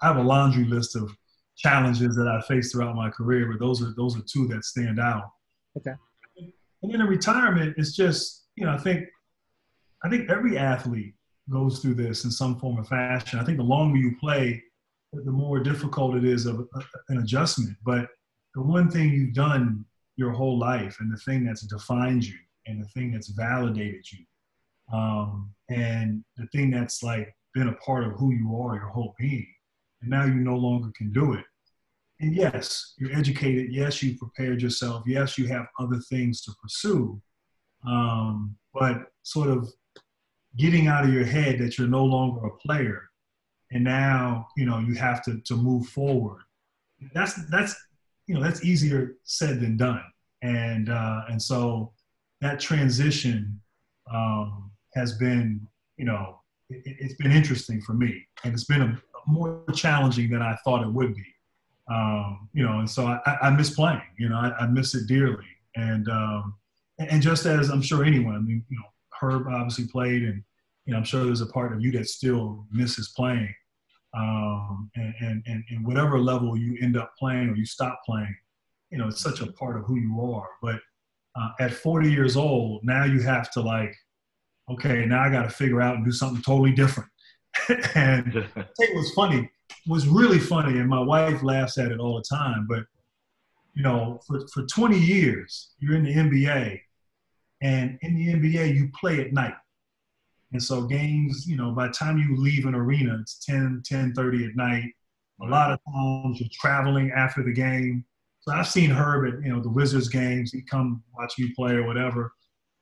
I 0.00 0.06
have 0.06 0.16
a 0.16 0.22
laundry 0.22 0.64
list 0.64 0.96
of 0.96 1.14
challenges 1.56 2.16
that 2.16 2.28
I 2.28 2.40
faced 2.42 2.72
throughout 2.72 2.94
my 2.96 3.10
career, 3.10 3.48
but 3.50 3.60
those 3.60 3.82
are 3.82 3.92
those 3.96 4.16
are 4.16 4.22
two 4.22 4.46
that 4.48 4.64
stand 4.64 4.98
out. 4.98 5.30
Okay. 5.76 5.92
And 6.82 6.92
then 6.92 7.00
in 7.00 7.06
retirement, 7.06 7.74
it's 7.76 7.94
just 7.94 8.46
you 8.56 8.66
know 8.66 8.72
I 8.72 8.78
think 8.78 9.06
I 10.04 10.08
think 10.08 10.30
every 10.30 10.56
athlete 10.56 11.14
goes 11.50 11.80
through 11.80 11.94
this 11.94 12.24
in 12.24 12.30
some 12.30 12.58
form 12.58 12.78
or 12.78 12.84
fashion. 12.84 13.38
I 13.38 13.44
think 13.44 13.58
the 13.58 13.64
longer 13.64 13.98
you 13.98 14.16
play, 14.18 14.62
the 15.12 15.32
more 15.32 15.60
difficult 15.60 16.16
it 16.16 16.24
is 16.24 16.46
of 16.46 16.66
an 17.08 17.18
adjustment. 17.18 17.76
But 17.84 18.08
the 18.54 18.62
one 18.62 18.90
thing 18.90 19.10
you've 19.10 19.34
done 19.34 19.84
your 20.16 20.30
whole 20.30 20.58
life, 20.58 20.98
and 21.00 21.12
the 21.12 21.18
thing 21.18 21.44
that's 21.44 21.62
defined 21.62 22.24
you, 22.24 22.36
and 22.66 22.82
the 22.82 22.88
thing 22.88 23.12
that's 23.12 23.28
validated 23.28 24.04
you, 24.12 24.24
um, 24.96 25.52
and 25.68 26.24
the 26.36 26.46
thing 26.48 26.70
that's 26.70 27.02
like 27.02 27.34
been 27.54 27.68
a 27.68 27.74
part 27.74 28.04
of 28.04 28.12
who 28.12 28.32
you 28.32 28.56
are 28.60 28.76
your 28.76 28.88
whole 28.88 29.14
being, 29.18 29.52
and 30.02 30.10
now 30.10 30.24
you 30.24 30.34
no 30.34 30.56
longer 30.56 30.90
can 30.96 31.12
do 31.12 31.34
it. 31.34 31.44
And 32.20 32.34
yes, 32.34 32.94
you're 32.98 33.16
educated. 33.16 33.72
Yes, 33.72 34.02
you 34.02 34.16
prepared 34.18 34.60
yourself. 34.60 35.04
Yes, 35.06 35.38
you 35.38 35.46
have 35.46 35.66
other 35.78 35.98
things 36.10 36.42
to 36.42 36.52
pursue. 36.62 37.20
Um, 37.86 38.56
but 38.74 39.06
sort 39.22 39.48
of 39.48 39.70
getting 40.58 40.86
out 40.86 41.04
of 41.04 41.12
your 41.12 41.24
head 41.24 41.58
that 41.58 41.78
you're 41.78 41.88
no 41.88 42.04
longer 42.04 42.46
a 42.46 42.56
player, 42.58 43.08
and 43.72 43.82
now 43.82 44.48
you 44.56 44.66
know 44.66 44.78
you 44.78 44.94
have 44.94 45.22
to 45.24 45.40
to 45.46 45.56
move 45.56 45.86
forward. 45.86 46.42
That's 47.14 47.34
that's 47.46 47.74
you 48.26 48.34
know 48.34 48.42
that's 48.42 48.64
easier 48.64 49.16
said 49.24 49.60
than 49.60 49.76
done. 49.76 50.04
And 50.42 50.90
uh, 50.90 51.22
and 51.28 51.40
so 51.40 51.92
that 52.40 52.60
transition 52.60 53.60
um, 54.12 54.70
has 54.94 55.16
been, 55.18 55.66
you 55.96 56.04
know, 56.04 56.40
it, 56.68 57.02
has 57.02 57.14
been 57.14 57.32
interesting 57.32 57.80
for 57.80 57.94
me, 57.94 58.26
and 58.44 58.54
it's 58.54 58.64
been 58.64 58.82
a, 58.82 58.86
a 58.86 59.09
more 59.26 59.64
challenging 59.74 60.30
than 60.30 60.42
I 60.42 60.56
thought 60.64 60.82
it 60.82 60.92
would 60.92 61.14
be. 61.14 61.26
Um, 61.90 62.48
you 62.52 62.64
know, 62.64 62.78
and 62.78 62.88
so 62.88 63.06
I, 63.06 63.20
I, 63.42 63.50
miss 63.50 63.70
playing. 63.70 64.02
You 64.16 64.28
know, 64.28 64.36
I, 64.36 64.52
I 64.60 64.66
miss 64.68 64.94
it 64.94 65.08
dearly, 65.08 65.46
and 65.74 66.08
um, 66.08 66.54
and 66.98 67.20
just 67.20 67.46
as 67.46 67.68
I'm 67.68 67.82
sure 67.82 68.04
anyone, 68.04 68.36
I 68.36 68.38
mean, 68.38 68.64
you 68.68 68.78
know, 68.78 68.84
Herb 69.20 69.48
obviously 69.48 69.88
played, 69.88 70.22
and 70.22 70.42
you 70.84 70.92
know, 70.92 70.98
I'm 70.98 71.04
sure 71.04 71.24
there's 71.24 71.40
a 71.40 71.46
part 71.46 71.72
of 71.72 71.82
you 71.82 71.90
that 71.92 72.08
still 72.08 72.66
misses 72.70 73.12
playing. 73.16 73.54
Um, 74.12 74.90
and, 74.96 75.44
and, 75.46 75.62
and, 75.70 75.86
whatever 75.86 76.18
level 76.18 76.56
you 76.56 76.76
end 76.82 76.96
up 76.96 77.12
playing 77.16 77.50
or 77.50 77.54
you 77.54 77.64
stop 77.64 78.00
playing, 78.04 78.34
you 78.90 78.98
know, 78.98 79.06
it's 79.06 79.20
such 79.20 79.40
a 79.40 79.52
part 79.52 79.76
of 79.76 79.84
who 79.84 80.00
you 80.00 80.20
are. 80.34 80.48
But 80.60 80.80
uh, 81.36 81.50
at 81.60 81.72
40 81.72 82.10
years 82.10 82.36
old, 82.36 82.82
now 82.82 83.04
you 83.04 83.20
have 83.20 83.52
to 83.52 83.60
like, 83.60 83.94
okay, 84.68 85.04
now 85.06 85.22
I 85.22 85.30
got 85.30 85.44
to 85.44 85.50
figure 85.50 85.80
out 85.80 85.94
and 85.94 86.04
do 86.04 86.10
something 86.10 86.42
totally 86.42 86.72
different. 86.72 87.09
and 87.94 88.34
it 88.78 88.94
was 88.94 89.12
funny, 89.12 89.50
was 89.86 90.06
really 90.06 90.38
funny, 90.38 90.78
and 90.78 90.88
my 90.88 91.00
wife 91.00 91.42
laughs 91.42 91.78
at 91.78 91.92
it 91.92 91.98
all 91.98 92.16
the 92.16 92.36
time. 92.36 92.66
But 92.68 92.84
you 93.74 93.82
know, 93.82 94.20
for, 94.26 94.40
for 94.52 94.64
20 94.66 94.98
years, 94.98 95.70
you're 95.78 95.96
in 95.96 96.04
the 96.04 96.14
NBA, 96.14 96.80
and 97.62 97.98
in 98.02 98.14
the 98.14 98.34
NBA, 98.34 98.74
you 98.74 98.90
play 98.98 99.20
at 99.20 99.32
night. 99.32 99.54
And 100.52 100.62
so 100.62 100.82
games, 100.82 101.46
you 101.46 101.56
know, 101.56 101.72
by 101.72 101.86
the 101.86 101.92
time 101.92 102.18
you 102.18 102.36
leave 102.36 102.66
an 102.66 102.74
arena, 102.74 103.18
it's 103.20 103.44
10, 103.44 103.82
10 103.84 104.14
30 104.14 104.46
at 104.46 104.56
night. 104.56 104.92
A 105.42 105.46
lot 105.46 105.70
of 105.72 105.78
times 105.92 106.40
you're 106.40 106.48
traveling 106.52 107.12
after 107.12 107.42
the 107.42 107.52
game. 107.52 108.04
So 108.40 108.52
I've 108.52 108.66
seen 108.66 108.90
Herb 108.90 109.32
at, 109.32 109.44
you 109.44 109.52
know, 109.54 109.62
the 109.62 109.70
Wizards 109.70 110.08
games. 110.08 110.50
He 110.52 110.62
come 110.62 111.02
watch 111.16 111.34
me 111.38 111.52
play 111.54 111.72
or 111.72 111.86
whatever. 111.86 112.32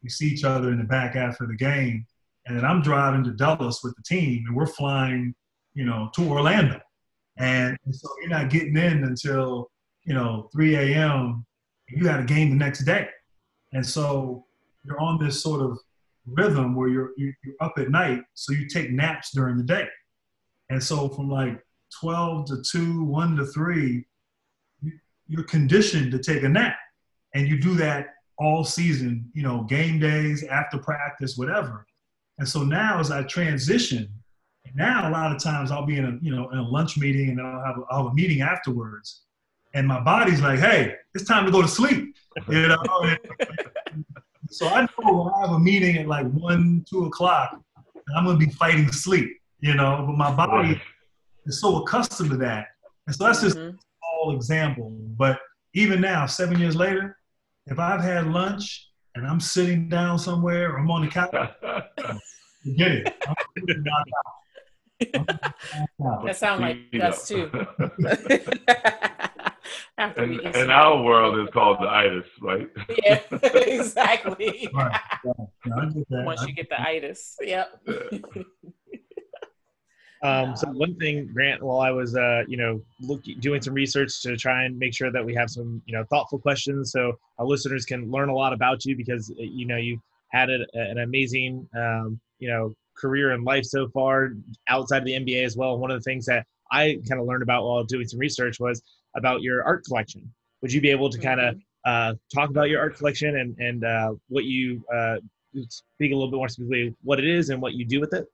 We 0.02 0.08
see 0.08 0.28
each 0.28 0.44
other 0.44 0.70
in 0.70 0.78
the 0.78 0.84
back 0.84 1.14
after 1.14 1.46
the 1.46 1.56
game. 1.56 2.06
And 2.48 2.66
I'm 2.66 2.82
driving 2.82 3.24
to 3.24 3.32
Dallas 3.32 3.80
with 3.82 3.94
the 3.96 4.02
team 4.02 4.44
and 4.46 4.56
we're 4.56 4.66
flying, 4.66 5.34
you 5.74 5.84
know, 5.84 6.10
to 6.14 6.28
Orlando. 6.28 6.80
And 7.38 7.76
so 7.90 8.08
you're 8.20 8.30
not 8.30 8.50
getting 8.50 8.76
in 8.76 9.04
until, 9.04 9.70
you 10.04 10.14
know, 10.14 10.48
3 10.52 10.74
a.m. 10.74 11.46
You 11.88 12.02
got 12.02 12.20
a 12.20 12.24
game 12.24 12.50
the 12.50 12.56
next 12.56 12.84
day. 12.84 13.08
And 13.72 13.84
so 13.84 14.46
you're 14.84 15.00
on 15.00 15.22
this 15.22 15.42
sort 15.42 15.60
of 15.60 15.78
rhythm 16.26 16.74
where 16.74 16.88
you're 16.88 17.12
you're 17.16 17.34
up 17.60 17.74
at 17.78 17.90
night, 17.90 18.22
so 18.34 18.52
you 18.52 18.68
take 18.68 18.90
naps 18.90 19.30
during 19.32 19.56
the 19.56 19.62
day. 19.62 19.86
And 20.70 20.82
so 20.82 21.08
from 21.08 21.30
like 21.30 21.62
12 22.00 22.46
to 22.46 22.62
2, 22.62 23.04
1 23.04 23.36
to 23.36 23.46
3, 23.46 24.06
you're 25.26 25.44
conditioned 25.44 26.12
to 26.12 26.18
take 26.18 26.42
a 26.42 26.48
nap. 26.48 26.76
And 27.34 27.46
you 27.46 27.60
do 27.60 27.74
that 27.76 28.14
all 28.38 28.64
season, 28.64 29.30
you 29.34 29.42
know, 29.42 29.62
game 29.64 29.98
days, 29.98 30.44
after 30.44 30.78
practice, 30.78 31.36
whatever. 31.36 31.86
And 32.38 32.48
so 32.48 32.62
now 32.62 33.00
as 33.00 33.10
I 33.10 33.22
transition, 33.24 34.08
now 34.74 35.08
a 35.08 35.10
lot 35.10 35.34
of 35.34 35.42
times 35.42 35.70
I'll 35.70 35.86
be 35.86 35.96
in 35.96 36.04
a, 36.04 36.18
you 36.20 36.34
know, 36.34 36.48
in 36.50 36.58
a 36.58 36.68
lunch 36.68 36.96
meeting 36.96 37.30
and 37.30 37.40
I'll 37.40 37.64
have, 37.64 37.78
a, 37.78 37.82
I'll 37.90 38.04
have 38.04 38.12
a 38.12 38.14
meeting 38.14 38.42
afterwards. 38.42 39.22
And 39.74 39.86
my 39.86 40.00
body's 40.00 40.40
like, 40.40 40.60
hey, 40.60 40.94
it's 41.14 41.24
time 41.24 41.44
to 41.46 41.52
go 41.52 41.62
to 41.62 41.68
sleep. 41.68 42.14
You 42.48 42.68
know, 42.68 42.78
So 44.50 44.68
I 44.68 44.82
know 44.82 45.24
when 45.24 45.34
I 45.34 45.40
have 45.40 45.50
a 45.50 45.58
meeting 45.58 45.98
at 45.98 46.06
like 46.06 46.26
one, 46.30 46.84
two 46.88 47.04
o'clock, 47.04 47.60
I'm 48.16 48.24
gonna 48.24 48.38
be 48.38 48.50
fighting 48.50 48.90
sleep, 48.90 49.28
you 49.60 49.74
know. 49.74 50.04
But 50.06 50.16
my 50.16 50.34
body 50.34 50.80
is 51.44 51.60
so 51.60 51.82
accustomed 51.82 52.30
to 52.30 52.36
that, 52.38 52.68
and 53.06 53.14
so 53.14 53.24
that's 53.24 53.42
just 53.42 53.56
mm-hmm. 53.56 53.76
a 53.76 53.80
small 54.00 54.36
example. 54.36 54.90
But 55.18 55.38
even 55.74 56.00
now, 56.00 56.24
seven 56.24 56.58
years 56.58 56.76
later, 56.76 57.18
if 57.66 57.78
I've 57.78 58.00
had 58.00 58.28
lunch 58.28 58.87
and 59.18 59.26
I'm 59.26 59.40
sitting 59.40 59.88
down 59.88 60.18
somewhere 60.18 60.72
or 60.72 60.78
I'm 60.78 60.90
on 60.90 61.02
the 61.02 61.08
couch, 61.08 61.30
forget 62.62 62.90
it. 62.90 63.14
that 66.24 66.36
sounds 66.36 66.60
like 66.60 66.78
us 67.02 67.28
too. 67.28 67.50
And, 69.98 70.40
and 70.40 70.70
our 70.70 71.02
world 71.02 71.38
is 71.40 71.52
called 71.52 71.78
the 71.80 71.88
itis, 71.88 72.24
right? 72.40 72.68
Yeah, 73.02 73.20
exactly. 73.52 74.68
right. 74.72 75.00
Yeah, 75.24 76.22
Once 76.24 76.46
you 76.46 76.54
get 76.54 76.68
the 76.68 76.80
itis, 76.80 77.36
yep. 77.40 77.82
Um, 80.22 80.56
so 80.56 80.68
one 80.68 80.96
thing, 80.96 81.30
Grant, 81.32 81.62
while 81.62 81.80
I 81.80 81.90
was, 81.90 82.16
uh, 82.16 82.42
you 82.48 82.56
know, 82.56 82.80
looking, 83.00 83.38
doing 83.38 83.62
some 83.62 83.74
research 83.74 84.20
to 84.22 84.36
try 84.36 84.64
and 84.64 84.76
make 84.78 84.94
sure 84.94 85.12
that 85.12 85.24
we 85.24 85.34
have 85.34 85.48
some, 85.48 85.80
you 85.86 85.96
know, 85.96 86.04
thoughtful 86.10 86.38
questions, 86.38 86.90
so 86.90 87.12
our 87.38 87.46
listeners 87.46 87.84
can 87.84 88.10
learn 88.10 88.28
a 88.28 88.34
lot 88.34 88.52
about 88.52 88.84
you 88.84 88.96
because, 88.96 89.32
you 89.36 89.66
know, 89.66 89.76
you 89.76 90.00
had 90.30 90.50
a, 90.50 90.66
an 90.74 90.98
amazing, 90.98 91.68
um, 91.76 92.20
you 92.40 92.48
know, 92.48 92.74
career 92.96 93.32
in 93.32 93.44
life 93.44 93.64
so 93.64 93.88
far 93.88 94.30
outside 94.68 94.98
of 94.98 95.04
the 95.04 95.12
NBA 95.12 95.44
as 95.44 95.56
well. 95.56 95.78
One 95.78 95.90
of 95.90 95.98
the 95.98 96.04
things 96.04 96.26
that 96.26 96.46
I 96.70 96.98
kind 97.08 97.20
of 97.20 97.26
learned 97.26 97.42
about 97.42 97.64
while 97.64 97.84
doing 97.84 98.06
some 98.06 98.18
research 98.18 98.58
was 98.60 98.82
about 99.16 99.42
your 99.42 99.64
art 99.64 99.84
collection. 99.84 100.30
Would 100.62 100.72
you 100.72 100.80
be 100.80 100.90
able 100.90 101.10
to 101.10 101.18
kind 101.18 101.40
of 101.40 101.54
mm-hmm. 101.54 101.60
uh, 101.84 102.14
talk 102.34 102.50
about 102.50 102.68
your 102.68 102.80
art 102.80 102.96
collection 102.96 103.36
and 103.36 103.56
and 103.58 103.84
uh, 103.84 104.14
what 104.28 104.44
you 104.44 104.84
uh, 104.92 105.16
speak 105.68 106.12
a 106.12 106.14
little 106.14 106.30
bit 106.30 106.36
more 106.36 106.48
specifically 106.48 106.94
what 107.02 107.18
it 107.18 107.26
is 107.26 107.50
and 107.50 107.62
what 107.62 107.74
you 107.74 107.84
do 107.84 108.00
with 108.00 108.12
it? 108.12 108.26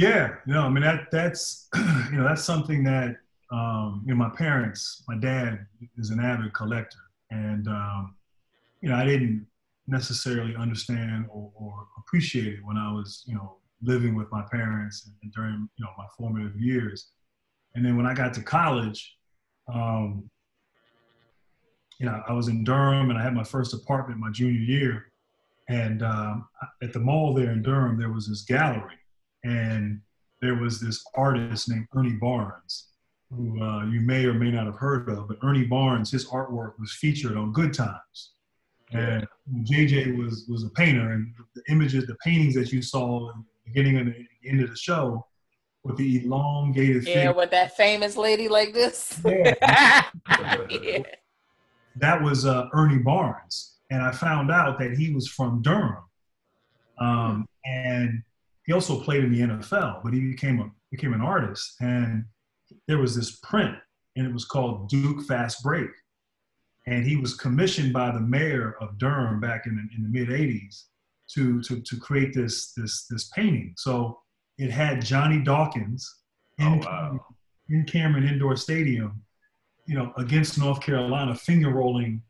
Yeah, 0.00 0.36
no, 0.46 0.62
I 0.62 0.70
mean 0.70 0.82
that 0.82 1.10
that's 1.12 1.68
you 2.10 2.16
know 2.16 2.24
that's 2.24 2.42
something 2.42 2.82
that 2.84 3.16
um, 3.52 4.02
you 4.06 4.14
know 4.14 4.16
my 4.16 4.30
parents, 4.30 5.04
my 5.06 5.14
dad 5.18 5.66
is 5.98 6.08
an 6.08 6.20
avid 6.20 6.54
collector, 6.54 7.04
and 7.30 7.68
um, 7.68 8.14
you 8.80 8.88
know 8.88 8.94
I 8.94 9.04
didn't 9.04 9.46
necessarily 9.86 10.56
understand 10.56 11.26
or, 11.28 11.52
or 11.54 11.86
appreciate 11.98 12.46
it 12.46 12.60
when 12.64 12.78
I 12.78 12.90
was 12.90 13.24
you 13.26 13.34
know 13.34 13.56
living 13.82 14.14
with 14.14 14.32
my 14.32 14.42
parents 14.50 15.10
and 15.22 15.32
during 15.34 15.68
you 15.76 15.84
know 15.84 15.90
my 15.98 16.06
formative 16.16 16.56
years. 16.58 17.08
And 17.74 17.84
then 17.84 17.98
when 17.98 18.06
I 18.06 18.14
got 18.14 18.32
to 18.34 18.42
college, 18.42 19.18
um, 19.70 20.30
you 21.98 22.06
know, 22.06 22.22
I 22.26 22.32
was 22.32 22.48
in 22.48 22.64
Durham 22.64 23.10
and 23.10 23.18
I 23.18 23.22
had 23.22 23.34
my 23.34 23.44
first 23.44 23.74
apartment 23.74 24.18
my 24.18 24.30
junior 24.30 24.60
year. 24.60 25.12
And 25.68 26.02
um, 26.02 26.48
at 26.82 26.94
the 26.94 27.00
mall 27.00 27.34
there 27.34 27.50
in 27.50 27.62
Durham, 27.62 27.98
there 27.98 28.10
was 28.10 28.26
this 28.26 28.42
gallery. 28.42 28.99
And 29.44 30.00
there 30.40 30.56
was 30.56 30.80
this 30.80 31.04
artist 31.14 31.68
named 31.68 31.86
Ernie 31.94 32.18
Barnes, 32.20 32.88
who 33.30 33.62
uh, 33.62 33.86
you 33.86 34.00
may 34.00 34.24
or 34.24 34.34
may 34.34 34.50
not 34.50 34.66
have 34.66 34.76
heard 34.76 35.08
of. 35.08 35.28
But 35.28 35.38
Ernie 35.42 35.64
Barnes, 35.64 36.10
his 36.10 36.26
artwork 36.26 36.78
was 36.78 36.92
featured 36.92 37.36
on 37.36 37.52
Good 37.52 37.74
Times. 37.74 38.32
And 38.92 39.26
JJ 39.62 40.16
was, 40.18 40.46
was 40.48 40.64
a 40.64 40.70
painter. 40.70 41.12
And 41.12 41.32
the 41.54 41.62
images, 41.70 42.06
the 42.06 42.16
paintings 42.24 42.54
that 42.54 42.72
you 42.72 42.82
saw 42.82 43.30
in 43.30 43.38
the 43.38 43.72
beginning 43.72 43.98
and 43.98 44.14
the 44.14 44.48
end 44.48 44.62
of 44.62 44.70
the 44.70 44.76
show 44.76 45.24
with 45.82 45.96
the 45.96 46.24
elongated 46.24 47.06
yeah, 47.06 47.14
figure. 47.14 47.32
with 47.32 47.50
that 47.50 47.76
famous 47.76 48.16
lady 48.16 48.48
like 48.48 48.72
this. 48.72 49.20
Yeah. 49.24 50.04
yeah. 50.70 51.02
That 51.96 52.22
was 52.22 52.46
uh, 52.46 52.68
Ernie 52.72 53.02
Barnes, 53.02 53.78
and 53.90 54.00
I 54.00 54.12
found 54.12 54.50
out 54.50 54.78
that 54.78 54.92
he 54.92 55.12
was 55.12 55.26
from 55.26 55.60
Durham, 55.60 56.04
um, 56.98 57.46
and 57.64 58.22
he 58.66 58.72
also 58.72 59.00
played 59.00 59.24
in 59.24 59.32
the 59.32 59.40
NFL. 59.40 60.02
But 60.02 60.12
he 60.12 60.20
became 60.20 60.60
a 60.60 60.70
became 60.90 61.12
an 61.12 61.20
artist, 61.20 61.76
and 61.80 62.24
there 62.88 62.98
was 62.98 63.14
this 63.14 63.36
print, 63.36 63.76
and 64.16 64.26
it 64.26 64.32
was 64.32 64.44
called 64.44 64.88
Duke 64.88 65.24
Fast 65.26 65.62
Break, 65.62 65.90
and 66.86 67.06
he 67.06 67.16
was 67.16 67.34
commissioned 67.34 67.92
by 67.92 68.10
the 68.10 68.20
mayor 68.20 68.76
of 68.80 68.98
Durham 68.98 69.40
back 69.40 69.66
in 69.66 69.76
the, 69.76 69.82
in 69.96 70.02
the 70.02 70.08
mid 70.08 70.28
'80s 70.28 70.84
to, 71.34 71.62
to 71.62 71.80
to 71.80 71.96
create 71.98 72.34
this 72.34 72.72
this 72.72 73.06
this 73.08 73.28
painting. 73.28 73.74
So 73.76 74.20
it 74.58 74.70
had 74.70 75.04
Johnny 75.04 75.40
Dawkins 75.40 76.22
oh, 76.60 76.66
in, 76.66 76.72
oh, 76.72 76.76
wow. 76.78 76.82
Cameron, 76.84 77.20
in 77.70 77.84
Cameron 77.84 78.28
Indoor 78.28 78.56
Stadium, 78.56 79.22
you 79.86 79.94
know, 79.94 80.12
against 80.16 80.58
North 80.58 80.80
Carolina, 80.80 81.34
finger 81.34 81.70
rolling, 81.70 82.22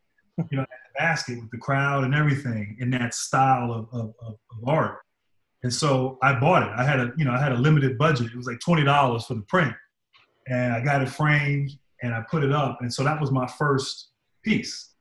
you 0.50 0.56
know, 0.56 0.62
at 0.62 0.68
the 0.68 0.98
basket 0.98 1.40
with 1.40 1.50
the 1.50 1.58
crowd 1.58 2.04
and 2.04 2.14
everything 2.14 2.76
in 2.80 2.90
that 2.90 3.14
style 3.14 3.72
of, 3.72 3.88
of, 3.92 4.14
of 4.22 4.36
art. 4.66 4.98
And 5.62 5.72
so 5.72 6.18
I 6.22 6.38
bought 6.38 6.62
it. 6.62 6.70
I 6.74 6.84
had 6.84 7.00
a, 7.00 7.12
you 7.16 7.24
know, 7.24 7.32
I 7.32 7.40
had 7.40 7.52
a 7.52 7.56
limited 7.56 7.98
budget. 7.98 8.28
It 8.28 8.36
was 8.36 8.46
like 8.46 8.60
twenty 8.60 8.84
dollars 8.84 9.26
for 9.26 9.34
the 9.34 9.42
print, 9.42 9.74
and 10.48 10.72
I 10.72 10.80
got 10.82 11.02
it 11.02 11.08
framed 11.08 11.70
and 12.02 12.14
I 12.14 12.22
put 12.30 12.42
it 12.42 12.52
up. 12.52 12.78
And 12.80 12.92
so 12.92 13.04
that 13.04 13.20
was 13.20 13.30
my 13.30 13.46
first 13.46 14.10
piece. 14.42 14.94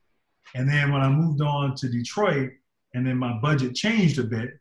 And 0.55 0.67
then 0.67 0.91
when 0.91 1.01
I 1.01 1.09
moved 1.09 1.41
on 1.41 1.75
to 1.75 1.89
Detroit, 1.89 2.51
and 2.93 3.05
then 3.05 3.17
my 3.17 3.37
budget 3.39 3.75
changed 3.75 4.19
a 4.19 4.23
bit, 4.23 4.59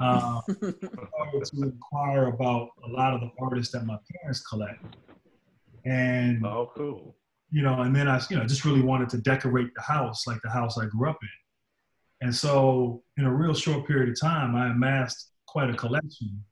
uh, 0.00 0.40
to 0.48 1.62
inquire 1.62 2.26
about 2.26 2.68
a 2.84 2.88
lot 2.88 3.14
of 3.14 3.20
the 3.20 3.30
artists 3.40 3.72
that 3.72 3.84
my 3.84 3.96
parents 4.10 4.40
collect. 4.46 4.96
And 5.84 6.44
oh, 6.46 6.70
cool. 6.74 7.16
You 7.50 7.62
know, 7.62 7.80
and 7.82 7.94
then 7.94 8.08
I, 8.08 8.20
you 8.30 8.36
know, 8.36 8.46
just 8.46 8.64
really 8.64 8.80
wanted 8.80 9.08
to 9.10 9.18
decorate 9.18 9.74
the 9.74 9.82
house 9.82 10.26
like 10.26 10.40
the 10.42 10.50
house 10.50 10.78
I 10.78 10.86
grew 10.86 11.10
up 11.10 11.18
in. 11.22 12.26
And 12.26 12.34
so, 12.34 13.02
in 13.18 13.24
a 13.24 13.34
real 13.34 13.52
short 13.52 13.86
period 13.86 14.08
of 14.08 14.20
time, 14.20 14.54
I 14.54 14.68
amassed 14.70 15.31
quite 15.52 15.68
a 15.68 15.74
collection. 15.74 16.42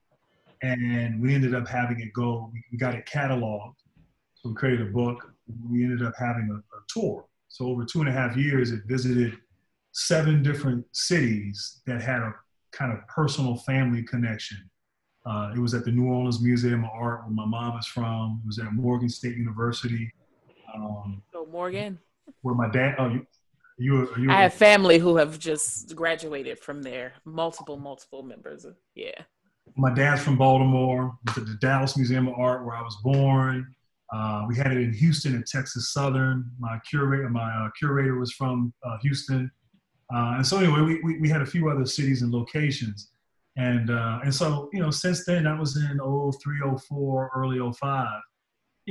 And 0.63 1.23
we 1.23 1.35
ended 1.35 1.55
up 1.55 1.67
having 1.67 2.01
it 2.01 2.13
go, 2.13 2.53
we 2.71 2.77
got 2.77 2.95
it 2.95 3.07
cataloged. 3.07 3.77
So 4.35 4.51
we 4.51 4.55
created 4.55 4.89
a 4.89 4.91
book. 4.91 5.33
We 5.71 5.85
ended 5.85 6.07
up 6.07 6.13
having 6.19 6.51
a, 6.53 6.57
a 6.77 6.81
tour. 6.87 7.25
So 7.49 7.67
over 7.67 7.85
two 7.87 8.01
and 8.01 8.09
a 8.11 8.13
half 8.13 8.37
years, 8.37 8.71
it 8.71 8.83
visited 8.87 9.39
seven 9.93 10.43
different 10.43 10.85
cities 10.93 11.81
that 11.87 12.03
had 12.03 12.21
a 12.21 12.35
kind 12.73 12.93
of 12.93 12.99
personal 13.09 13.57
family 13.57 14.03
connection. 14.03 14.59
Uh, 15.25 15.53
it 15.55 15.59
was 15.59 15.73
at 15.73 15.85
the 15.85 15.91
New 15.91 16.07
Orleans 16.07 16.43
Museum 16.43 16.85
of 16.85 16.91
Art, 16.93 17.23
where 17.25 17.33
my 17.33 17.47
mom 17.47 17.79
is 17.79 17.87
from. 17.87 18.41
It 18.45 18.47
was 18.47 18.59
at 18.59 18.73
Morgan 18.75 19.09
State 19.09 19.37
University. 19.37 20.13
Um, 20.75 21.23
oh, 21.35 21.47
Morgan. 21.47 21.99
Where 22.43 22.55
my 22.55 22.71
dad. 22.71 22.97
Oh, 22.99 23.19
you. 23.81 24.11
you, 24.16 24.25
you 24.25 24.31
I 24.31 24.43
have 24.43 24.55
family 24.55 24.99
who 24.99 25.16
have 25.16 25.38
just 25.38 25.95
graduated 25.97 26.59
from 26.59 26.83
there. 26.83 27.14
Multiple, 27.25 27.79
multiple 27.79 28.23
members. 28.23 28.64
Of, 28.64 28.77
yeah. 28.95 29.23
My 29.77 29.93
dad's 29.93 30.23
from 30.23 30.37
Baltimore. 30.37 31.16
At 31.29 31.35
the 31.35 31.57
Dallas 31.61 31.97
Museum 31.97 32.29
of 32.29 32.35
Art, 32.35 32.64
where 32.64 32.77
I 32.77 32.83
was 32.83 32.97
born. 33.03 33.75
Uh, 34.12 34.45
we 34.49 34.57
had 34.57 34.73
it 34.73 34.79
in 34.79 34.93
Houston 34.93 35.35
and 35.35 35.47
Texas 35.47 35.93
Southern. 35.93 36.51
My 36.59 36.79
curator, 36.88 37.29
my 37.29 37.49
uh, 37.49 37.71
curator 37.79 38.19
was 38.19 38.33
from 38.33 38.73
uh, 38.85 38.97
Houston. 39.03 39.51
Uh, 40.12 40.35
and 40.37 40.47
so 40.47 40.59
anyway, 40.59 40.81
we, 40.81 41.01
we, 41.03 41.21
we, 41.21 41.29
had 41.29 41.40
a 41.40 41.47
few 41.47 41.71
other 41.71 41.87
cities 41.87 42.23
and 42.23 42.33
locations. 42.33 43.12
And, 43.57 43.90
uh, 43.90 44.19
and 44.25 44.35
so, 44.35 44.69
you 44.73 44.81
know, 44.81 44.90
since 44.90 45.25
then, 45.25 45.45
that 45.45 45.57
was 45.57 45.77
in 45.77 45.99
03, 45.99 46.79
04, 46.88 47.31
early 47.37 47.73
05, 47.73 48.09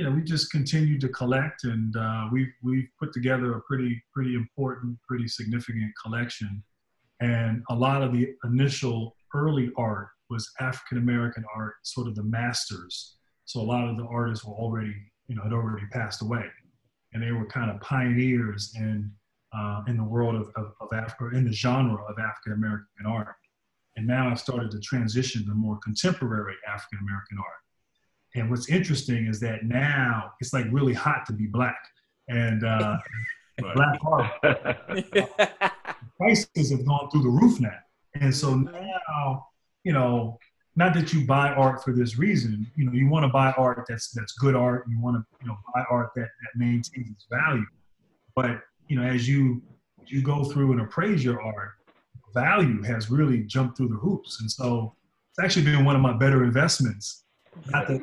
you 0.00 0.06
know, 0.06 0.12
we 0.12 0.22
just 0.22 0.50
continued 0.50 0.98
to 1.02 1.10
collect 1.10 1.64
and 1.64 1.94
uh, 1.94 2.24
we've, 2.32 2.54
we've 2.62 2.88
put 2.98 3.12
together 3.12 3.52
a 3.52 3.60
pretty, 3.60 4.02
pretty 4.14 4.34
important, 4.34 4.96
pretty 5.06 5.28
significant 5.28 5.92
collection. 6.02 6.64
And 7.20 7.62
a 7.68 7.74
lot 7.74 8.00
of 8.00 8.10
the 8.14 8.34
initial 8.44 9.14
early 9.34 9.70
art 9.76 10.08
was 10.30 10.50
African-American 10.58 11.44
art, 11.54 11.74
sort 11.82 12.08
of 12.08 12.14
the 12.14 12.22
masters. 12.22 13.16
So 13.44 13.60
a 13.60 13.68
lot 13.74 13.90
of 13.90 13.98
the 13.98 14.06
artists 14.06 14.42
were 14.42 14.54
already, 14.54 14.94
you 15.28 15.36
know, 15.36 15.42
had 15.42 15.52
already 15.52 15.84
passed 15.92 16.22
away. 16.22 16.46
And 17.12 17.22
they 17.22 17.32
were 17.32 17.44
kind 17.44 17.70
of 17.70 17.78
pioneers 17.82 18.72
in 18.76 19.12
uh, 19.54 19.82
in 19.86 19.98
the 19.98 20.04
world 20.04 20.34
of, 20.34 20.50
of, 20.56 20.72
of 20.80 20.88
Africa, 20.94 21.36
in 21.36 21.44
the 21.44 21.52
genre 21.52 22.02
of 22.04 22.18
African 22.18 22.54
American 22.54 23.04
art. 23.06 23.34
And 23.96 24.06
now 24.06 24.30
I've 24.30 24.40
started 24.40 24.70
to 24.70 24.80
transition 24.80 25.44
to 25.44 25.52
more 25.52 25.78
contemporary 25.84 26.54
African 26.66 27.00
American 27.02 27.36
art. 27.36 27.60
And 28.34 28.50
what's 28.50 28.68
interesting 28.68 29.26
is 29.26 29.40
that 29.40 29.64
now 29.64 30.32
it's 30.40 30.52
like 30.52 30.66
really 30.70 30.94
hot 30.94 31.26
to 31.26 31.32
be 31.32 31.46
black. 31.46 31.78
And, 32.28 32.64
uh, 32.64 32.98
black 33.74 33.98
art 34.06 34.30
prices 36.16 36.70
have 36.70 36.86
gone 36.86 37.10
through 37.10 37.22
the 37.22 37.28
roof 37.28 37.60
now. 37.60 37.76
And 38.14 38.34
so 38.34 38.54
now, 38.54 39.46
you 39.84 39.92
know, 39.92 40.38
not 40.76 40.94
that 40.94 41.12
you 41.12 41.26
buy 41.26 41.48
art 41.50 41.84
for 41.84 41.92
this 41.92 42.18
reason, 42.18 42.66
you 42.76 42.86
know, 42.86 42.92
you 42.92 43.08
want 43.08 43.24
to 43.24 43.28
buy 43.28 43.52
art 43.52 43.84
that's 43.88 44.10
that's 44.10 44.32
good 44.32 44.54
art. 44.54 44.86
You 44.88 45.00
want 45.00 45.16
to, 45.16 45.24
you 45.42 45.48
know, 45.48 45.58
buy 45.74 45.84
art 45.90 46.10
that, 46.16 46.22
that 46.22 46.50
maintains 46.56 47.10
its 47.10 47.26
value. 47.30 47.66
But 48.34 48.62
you 48.88 48.96
know, 48.96 49.02
as 49.02 49.28
you 49.28 49.62
you 50.06 50.22
go 50.22 50.44
through 50.44 50.72
and 50.72 50.80
appraise 50.80 51.24
your 51.24 51.42
art, 51.42 51.72
value 52.32 52.82
has 52.82 53.10
really 53.10 53.42
jumped 53.42 53.76
through 53.76 53.88
the 53.88 53.96
hoops. 53.96 54.40
And 54.40 54.50
so 54.50 54.94
it's 55.30 55.44
actually 55.44 55.64
been 55.64 55.84
one 55.84 55.96
of 55.96 56.02
my 56.02 56.12
better 56.12 56.44
investments. 56.44 57.24
Not 57.66 57.88
that, 57.88 58.00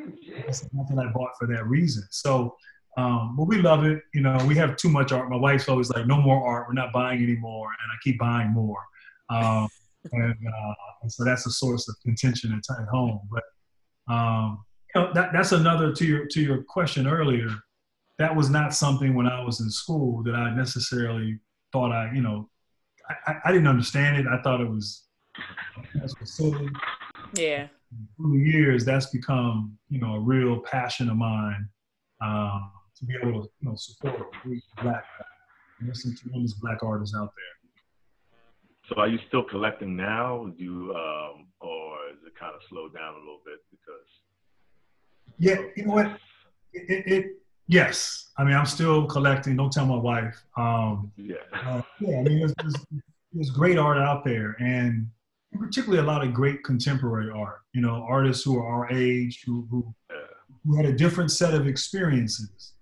not 0.74 0.88
that 0.90 1.00
I 1.00 1.12
bought 1.12 1.32
for 1.40 1.48
that 1.48 1.66
reason. 1.68 2.04
So, 2.12 2.56
um, 2.98 3.36
but 3.38 3.46
we 3.46 3.62
love 3.62 3.86
it. 3.86 4.02
You 4.14 4.22
know, 4.22 4.38
we 4.48 4.56
have 4.56 4.76
too 4.76 4.90
much 4.90 5.12
art. 5.12 5.30
My 5.30 5.38
wife's 5.38 5.70
always 5.70 5.90
like, 5.90 6.06
no 6.08 6.22
more 6.22 6.46
art. 6.46 6.68
We're 6.68 6.74
not 6.74 6.92
buying 6.92 7.22
anymore. 7.24 7.68
And 7.68 7.92
I 7.92 7.96
keep 8.04 8.20
buying 8.20 8.50
more. 8.52 8.84
Um, 9.30 9.68
and, 10.12 10.34
uh, 10.34 10.74
and, 11.02 11.12
so 11.12 11.24
that's 11.24 11.46
a 11.46 11.52
source 11.52 11.88
of 11.90 11.96
contention 12.04 12.54
at, 12.54 12.82
at 12.82 12.88
home. 12.88 13.22
But, 13.32 13.44
um, 14.14 14.64
you 14.94 15.02
know, 15.02 15.14
that, 15.14 15.32
that's 15.34 15.52
another 15.52 15.94
to 15.94 16.06
your, 16.06 16.26
to 16.28 16.42
your 16.42 16.64
question 16.64 17.08
earlier 17.08 17.50
that 18.18 18.36
was 18.36 18.50
not 18.50 18.74
something 18.74 19.14
when 19.14 19.28
I 19.28 19.44
was 19.44 19.60
in 19.60 19.70
school 19.70 20.24
that 20.24 20.36
I 20.36 20.56
necessarily 20.56 21.40
thought 21.72 21.92
I, 21.92 22.12
you 22.14 22.22
know, 22.22 22.50
I, 23.28 23.36
I 23.46 23.52
didn't 23.52 23.68
understand 23.68 24.18
it. 24.18 24.26
I 24.28 24.42
thought 24.42 24.60
it 24.60 24.70
was 24.70 25.04
that's 25.94 26.16
silly. 26.24 26.70
Yeah. 27.34 27.68
Through 28.18 28.38
the 28.38 28.50
years, 28.50 28.86
that's 28.86 29.08
become, 29.08 29.78
you 29.90 30.00
know, 30.00 30.16
a 30.16 30.20
real 30.20 30.60
passion 30.60 31.10
of 31.10 31.18
mine 31.18 31.68
um, 32.22 32.72
to 32.98 33.06
be 33.06 33.16
able 33.22 33.44
to, 33.44 33.50
you 33.60 33.70
know, 33.70 33.76
support 33.76 34.28
black, 34.82 35.06
there's 35.80 36.04
some 36.04 36.16
tremendous 36.16 36.54
black 36.54 36.84
artists 36.84 37.16
out 37.16 37.32
there. 37.36 38.90
So, 38.90 39.02
are 39.02 39.08
you 39.08 39.20
still 39.28 39.44
collecting 39.44 39.96
now? 39.96 40.52
Do 40.58 40.64
you, 40.64 40.96
um, 40.96 41.48
or 41.60 41.98
is 42.12 42.20
it 42.26 42.34
kind 42.40 42.54
of 42.56 42.62
slowed 42.70 42.94
down 42.94 43.14
a 43.16 43.20
little 43.20 43.42
bit 43.46 43.60
because? 43.70 44.08
Yeah, 45.40 45.62
you 45.76 45.86
know 45.86 45.94
what? 45.94 46.18
It, 46.74 47.08
it, 47.08 47.38
Yes, 47.68 48.32
I 48.38 48.46
mean 48.46 48.54
I'm 48.54 48.66
still 48.66 49.06
collecting. 49.06 49.58
Don't 49.58 49.72
tell 49.72 49.86
my 49.86 49.98
wife. 49.98 50.42
Um, 50.56 51.12
yeah, 51.18 51.36
uh, 51.54 51.82
yeah. 52.00 52.20
I 52.20 52.24
mean 52.24 52.40
there's, 52.40 52.54
there's, 52.62 52.76
there's, 53.34 53.50
great 53.50 53.78
art 53.78 53.98
out 53.98 54.24
there, 54.24 54.56
and 54.60 55.08
particularly 55.58 56.04
a 56.04 56.08
lot 56.08 56.26
of 56.26 56.34
great 56.34 56.64
contemporary 56.64 57.32
art. 57.32 57.60
You 57.74 57.82
know, 57.82 58.06
artists 58.08 58.44
who 58.44 58.58
are 58.58 58.68
our 58.68 58.92
age, 58.92 59.44
who 59.46 59.68
who, 59.70 59.94
who 60.66 60.76
had 60.76 60.86
a 60.86 60.94
different 60.94 61.32
set 61.32 61.54
of 61.54 61.68
experiences 61.68 62.74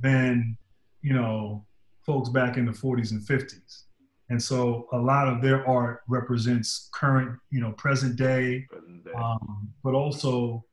than 0.00 0.56
you 1.02 1.12
know 1.12 1.64
folks 2.04 2.28
back 2.28 2.56
in 2.56 2.64
the 2.64 2.72
40s 2.72 3.10
and 3.10 3.20
50s. 3.20 3.82
And 4.30 4.42
so 4.42 4.88
a 4.92 4.98
lot 4.98 5.28
of 5.28 5.42
their 5.42 5.66
art 5.66 6.00
represents 6.08 6.88
current, 6.92 7.38
you 7.50 7.60
know, 7.60 7.72
present 7.72 8.16
day, 8.16 8.66
present 8.70 9.04
day. 9.04 9.12
Um, 9.12 9.68
but 9.82 9.94
also 9.94 10.64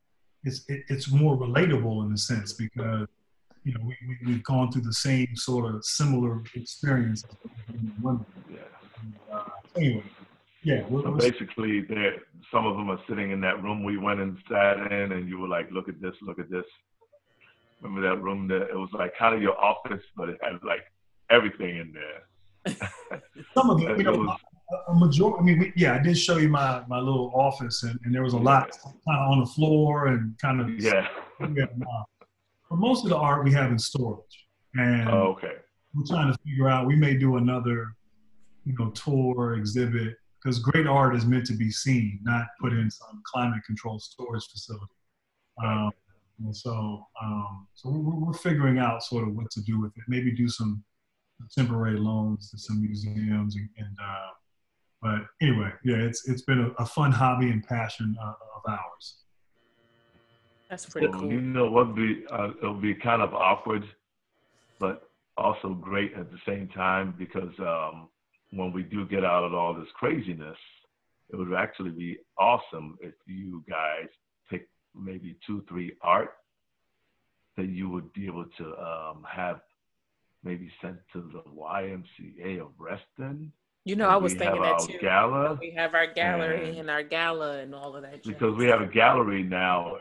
it's 0.43 0.63
it, 0.69 0.83
it's 0.89 1.11
more 1.11 1.37
relatable 1.37 2.05
in 2.05 2.13
a 2.13 2.17
sense 2.17 2.53
because 2.53 3.07
you 3.65 3.73
know, 3.73 3.79
we, 3.83 3.97
we, 4.07 4.17
we've 4.27 4.43
gone 4.43 4.71
through 4.71 4.83
the 4.83 4.93
same 4.93 5.35
sort 5.35 5.73
of 5.73 5.83
similar 5.83 6.41
experience. 6.53 7.25
Yeah. 8.49 8.59
Uh, 9.31 9.43
anyway, 9.75 10.03
yeah. 10.65 10.87
So 10.89 11.11
basically, 11.11 11.81
there, 11.81 12.15
some 12.51 12.65
of 12.65 12.75
them 12.75 12.89
are 12.89 12.99
sitting 13.07 13.31
in 13.31 13.39
that 13.41 13.63
room 13.63 13.83
we 13.83 13.97
went 13.97 14.19
and 14.19 14.37
sat 14.49 14.91
in, 14.91 15.11
and 15.11 15.29
you 15.29 15.39
were 15.39 15.47
like, 15.47 15.69
look 15.71 15.87
at 15.87 16.01
this, 16.01 16.13
look 16.21 16.39
at 16.39 16.49
this. 16.49 16.65
Remember 17.81 18.07
that 18.09 18.21
room 18.21 18.47
that 18.49 18.69
it 18.69 18.75
was 18.75 18.89
like 18.93 19.15
kind 19.17 19.35
of 19.35 19.41
your 19.41 19.57
office, 19.57 20.03
but 20.17 20.29
it 20.29 20.37
had 20.41 20.53
like 20.63 20.81
everything 21.29 21.77
in 21.77 21.93
there. 21.93 22.81
some 23.53 23.69
of 23.69 23.79
them, 23.79 23.97
you 23.97 24.03
know, 24.03 24.13
was, 24.13 24.39
a 24.89 24.95
majority. 24.95 25.37
I 25.39 25.43
mean, 25.43 25.59
we, 25.59 25.73
yeah, 25.75 25.93
I 25.93 25.99
did 25.99 26.17
show 26.17 26.37
you 26.37 26.49
my 26.49 26.83
my 26.87 26.99
little 26.99 27.31
office, 27.35 27.83
and, 27.83 27.99
and 28.03 28.13
there 28.13 28.23
was 28.23 28.33
a 28.33 28.37
lot 28.37 28.71
kind 28.71 29.19
of 29.21 29.31
on 29.31 29.39
the 29.39 29.45
floor 29.45 30.07
and 30.07 30.37
kind 30.39 30.59
of 30.59 30.69
yeah. 30.79 31.07
yeah 31.39 31.65
but 32.69 32.79
most 32.79 33.03
of 33.03 33.09
the 33.09 33.17
art 33.17 33.43
we 33.43 33.51
have 33.53 33.71
in 33.71 33.79
storage. 33.79 34.47
And 34.73 35.09
oh, 35.09 35.37
okay. 35.37 35.53
we're 35.93 36.05
trying 36.05 36.31
to 36.31 36.37
figure 36.43 36.67
out, 36.67 36.85
we 36.85 36.95
may 36.95 37.15
do 37.15 37.37
another, 37.37 37.95
you 38.65 38.75
know, 38.77 38.89
tour 38.91 39.55
exhibit 39.55 40.15
because 40.45 40.59
great 40.59 40.85
art 40.85 41.15
is 41.15 41.25
meant 41.25 41.45
to 41.47 41.53
be 41.53 41.71
seen, 41.71 42.19
not 42.21 42.45
put 42.61 42.71
in 42.71 42.91
some 42.91 43.23
climate 43.25 43.61
controlled 43.65 44.01
storage 44.01 44.45
facility. 44.45 44.85
Um, 45.63 45.89
and 46.39 46.55
so, 46.55 47.03
um, 47.23 47.67
so 47.73 47.89
we're, 47.89 48.27
we're, 48.27 48.33
figuring 48.33 48.77
out 48.77 49.01
sort 49.01 49.27
of 49.27 49.35
what 49.35 49.49
to 49.51 49.61
do 49.61 49.81
with 49.81 49.91
it. 49.97 50.03
Maybe 50.07 50.31
do 50.31 50.47
some 50.47 50.83
temporary 51.57 51.97
loans 51.97 52.51
to 52.51 52.59
some 52.59 52.81
museums, 52.81 53.55
and, 53.55 53.69
and 53.77 53.97
uh, 53.99 54.29
but 55.01 55.21
anyway, 55.41 55.71
yeah, 55.83 55.95
it's 55.95 56.27
it's 56.27 56.41
been 56.41 56.59
a, 56.59 56.83
a 56.83 56.85
fun 56.85 57.11
hobby 57.11 57.49
and 57.49 57.65
passion 57.65 58.15
uh, 58.21 58.33
of 58.55 58.61
ours. 58.67 59.15
That's 60.69 60.85
pretty 60.85 61.07
cool. 61.07 61.31
You 61.31 61.41
know 61.41 61.71
what 61.71 61.95
be 61.95 62.25
uh, 62.29 62.49
it'll 62.61 62.73
be 62.73 62.93
kind 62.93 63.21
of 63.21 63.33
awkward, 63.33 63.85
but 64.79 65.09
also 65.37 65.69
great 65.69 66.13
at 66.15 66.31
the 66.31 66.37
same 66.45 66.67
time 66.67 67.15
because 67.17 67.53
um, 67.59 68.09
when 68.55 68.71
we 68.71 68.83
do 68.83 69.05
get 69.05 69.23
out 69.23 69.43
of 69.43 69.53
all 69.53 69.73
this 69.73 69.87
craziness, 69.93 70.57
it 71.29 71.35
would 71.35 71.53
actually 71.53 71.91
be 71.91 72.17
awesome 72.37 72.97
if 73.01 73.13
you 73.25 73.63
guys 73.69 74.07
pick 74.49 74.67
maybe 74.95 75.35
two, 75.45 75.63
three 75.67 75.93
art 76.01 76.33
that 77.57 77.67
you 77.67 77.89
would 77.89 78.11
be 78.13 78.25
able 78.25 78.45
to 78.57 78.65
um, 78.77 79.25
have 79.29 79.61
maybe 80.43 80.69
sent 80.81 80.97
to 81.13 81.21
the 81.33 81.41
YMCA 81.49 82.61
of 82.61 82.67
Reston. 82.77 83.51
You 83.85 83.95
know, 83.95 84.09
I 84.09 84.17
was 84.17 84.33
thinking 84.33 84.61
that 84.61 84.79
too. 84.79 84.97
Gala. 84.99 85.57
We 85.59 85.71
have 85.71 85.93
our 85.93 86.07
gallery 86.07 86.69
and, 86.69 86.79
and 86.79 86.89
our 86.89 87.03
gala 87.03 87.59
and 87.59 87.73
all 87.73 87.95
of 87.95 88.01
that. 88.01 88.23
Because 88.23 88.55
we 88.55 88.65
have 88.65 88.81
a 88.81 88.87
gallery 88.87 89.43
now 89.43 89.97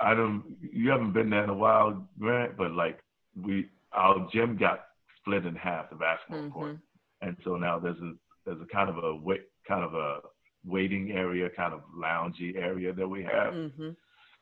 I 0.00 0.14
don't. 0.14 0.44
You 0.60 0.90
haven't 0.90 1.12
been 1.12 1.30
there 1.30 1.44
in 1.44 1.50
a 1.50 1.54
while, 1.54 2.06
Grant, 2.18 2.56
but 2.56 2.72
like 2.72 2.98
we, 3.40 3.68
our 3.92 4.28
gym 4.32 4.56
got 4.56 4.86
split 5.20 5.46
in 5.46 5.54
half, 5.54 5.90
the 5.90 5.96
basketball 5.96 6.40
mm-hmm. 6.40 6.50
court, 6.50 6.78
and 7.24 7.36
so 7.44 7.56
now 7.56 7.78
there's 7.78 7.98
a 7.98 8.12
there's 8.44 8.60
a 8.60 8.74
kind 8.74 8.90
of 8.90 9.02
a 9.02 9.16
wait, 9.16 9.42
kind 9.66 9.84
of 9.84 9.94
a 9.94 10.20
waiting 10.64 11.12
area, 11.12 11.48
kind 11.56 11.72
of 11.72 11.80
loungy 11.96 12.56
area 12.56 12.92
that 12.92 13.08
we 13.08 13.22
have 13.22 13.54
mm-hmm. 13.54 13.90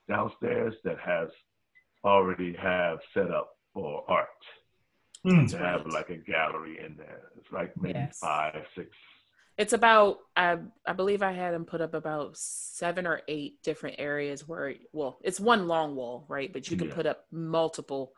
downstairs 0.08 0.74
that 0.84 0.98
has 0.98 1.28
already 2.04 2.54
have 2.54 2.98
set 3.14 3.30
up 3.30 3.50
for 3.72 4.04
art. 4.08 4.28
Mm, 5.24 5.48
to 5.50 5.58
have 5.58 5.86
like 5.86 6.10
a 6.10 6.16
gallery 6.16 6.80
in 6.84 6.96
there. 6.96 7.30
It's 7.38 7.52
like 7.52 7.72
maybe 7.80 7.96
yes. 7.96 8.18
five, 8.18 8.64
six 8.74 8.88
It's 9.58 9.72
about 9.72 10.18
I 10.34 10.58
I 10.86 10.92
believe 10.94 11.22
I 11.22 11.32
had 11.32 11.54
him 11.54 11.64
put 11.64 11.80
up 11.80 11.94
about 11.94 12.36
seven 12.36 13.06
or 13.06 13.20
eight 13.28 13.62
different 13.62 13.96
areas 13.98 14.48
where 14.48 14.74
well, 14.92 15.18
it's 15.22 15.38
one 15.38 15.68
long 15.68 15.94
wall, 15.94 16.24
right? 16.28 16.52
But 16.52 16.70
you 16.70 16.76
can 16.76 16.88
yeah. 16.88 16.94
put 16.94 17.06
up 17.06 17.26
multiple 17.30 18.12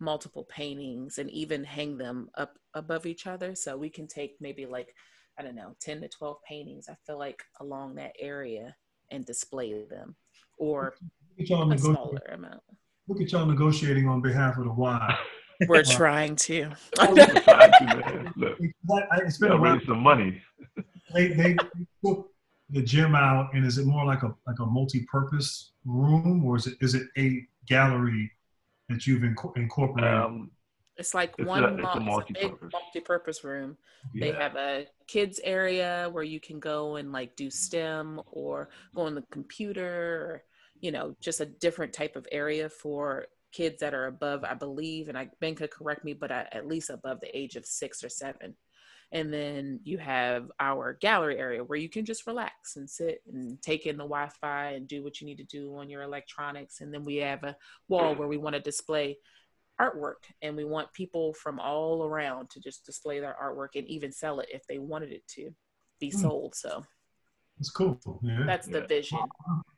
multiple 0.00 0.44
paintings 0.44 1.18
and 1.18 1.30
even 1.30 1.62
hang 1.64 1.96
them 1.96 2.28
up 2.36 2.58
above 2.74 3.06
each 3.06 3.26
other. 3.26 3.54
So 3.54 3.76
we 3.76 3.88
can 3.88 4.06
take 4.08 4.36
maybe 4.40 4.66
like 4.66 4.94
I 5.38 5.42
don't 5.42 5.54
know, 5.54 5.74
10 5.80 6.02
to 6.02 6.08
12 6.08 6.36
paintings, 6.46 6.88
I 6.90 6.96
feel 7.06 7.18
like 7.18 7.42
along 7.60 7.94
that 7.94 8.12
area 8.18 8.76
and 9.10 9.24
display 9.24 9.84
them 9.84 10.14
or 10.58 10.94
a 11.38 11.78
smaller 11.78 12.20
amount. 12.32 12.60
Look 13.08 13.20
at 13.20 13.32
y'all 13.32 13.46
negotiating 13.46 14.06
on 14.06 14.20
behalf 14.20 14.58
of 14.58 14.64
the 14.64 14.72
Y. 14.72 15.18
We're 15.68 15.82
trying 15.82 16.36
to. 16.36 16.70
it's 16.98 18.28
been 19.38 19.52
a 19.52 19.80
some 19.86 20.02
money. 20.02 20.42
They, 21.12 21.32
they 21.32 21.56
took 22.04 22.30
the 22.68 22.82
gym 22.82 23.16
out, 23.16 23.52
and 23.52 23.66
is 23.66 23.78
it 23.78 23.84
more 23.84 24.04
like 24.04 24.22
a 24.22 24.32
like 24.46 24.60
a 24.60 24.64
multi-purpose 24.64 25.72
room, 25.84 26.44
or 26.44 26.56
is 26.56 26.68
it 26.68 26.74
is 26.80 26.94
it 26.94 27.08
a 27.18 27.44
gallery 27.66 28.30
that 28.88 29.08
you've 29.08 29.22
inc- 29.22 29.56
incorporated? 29.56 30.14
Um, 30.14 30.52
it's 30.96 31.14
like 31.14 31.34
it's 31.38 31.48
one 31.48 31.64
a, 31.64 31.74
it's 31.74 31.96
a 31.96 32.00
multi-purpose. 32.00 32.72
multi-purpose 32.72 33.42
room. 33.42 33.76
Yeah. 34.14 34.26
They 34.26 34.32
have 34.38 34.56
a 34.56 34.86
kids 35.06 35.40
area 35.42 36.08
where 36.12 36.22
you 36.22 36.38
can 36.38 36.60
go 36.60 36.96
and 36.96 37.10
like 37.10 37.34
do 37.36 37.50
STEM 37.50 38.20
or 38.26 38.68
go 38.94 39.02
on 39.02 39.14
the 39.14 39.24
computer, 39.30 39.86
or, 39.86 40.42
you 40.80 40.92
know, 40.92 41.16
just 41.20 41.40
a 41.40 41.46
different 41.46 41.92
type 41.92 42.16
of 42.16 42.26
area 42.30 42.68
for 42.68 43.26
kids 43.52 43.80
that 43.80 43.94
are 43.94 44.06
above, 44.06 44.44
I 44.44 44.54
believe, 44.54 45.08
and 45.08 45.18
I 45.18 45.28
Ben 45.40 45.54
could 45.54 45.70
correct 45.70 46.04
me, 46.04 46.14
but 46.14 46.30
at 46.30 46.66
least 46.66 46.90
above 46.90 47.20
the 47.20 47.36
age 47.36 47.56
of 47.56 47.66
six 47.66 48.02
or 48.04 48.08
seven. 48.08 48.56
And 49.12 49.32
then 49.32 49.80
you 49.82 49.98
have 49.98 50.52
our 50.60 50.96
gallery 51.00 51.36
area 51.36 51.64
where 51.64 51.78
you 51.78 51.88
can 51.88 52.04
just 52.04 52.28
relax 52.28 52.76
and 52.76 52.88
sit 52.88 53.22
and 53.32 53.60
take 53.60 53.86
in 53.86 53.96
the 53.96 54.04
Wi 54.04 54.28
Fi 54.40 54.72
and 54.72 54.86
do 54.86 55.02
what 55.02 55.20
you 55.20 55.26
need 55.26 55.38
to 55.38 55.44
do 55.44 55.76
on 55.76 55.90
your 55.90 56.02
electronics. 56.02 56.80
And 56.80 56.94
then 56.94 57.02
we 57.02 57.16
have 57.16 57.42
a 57.42 57.56
wall 57.88 58.14
where 58.14 58.28
we 58.28 58.36
want 58.36 58.54
to 58.54 58.60
display 58.60 59.18
artwork 59.80 60.22
and 60.42 60.56
we 60.56 60.64
want 60.64 60.92
people 60.92 61.32
from 61.34 61.58
all 61.58 62.04
around 62.04 62.50
to 62.50 62.60
just 62.60 62.86
display 62.86 63.18
their 63.18 63.36
artwork 63.42 63.74
and 63.74 63.88
even 63.88 64.12
sell 64.12 64.38
it 64.38 64.48
if 64.52 64.62
they 64.68 64.78
wanted 64.78 65.10
it 65.10 65.26
to 65.26 65.50
be 65.98 66.10
hmm. 66.10 66.18
sold. 66.18 66.54
So 66.54 66.84
it's 67.58 67.70
cool. 67.70 67.98
Yeah. 68.22 68.44
That's 68.46 68.68
the 68.68 68.82
vision. 68.82 69.18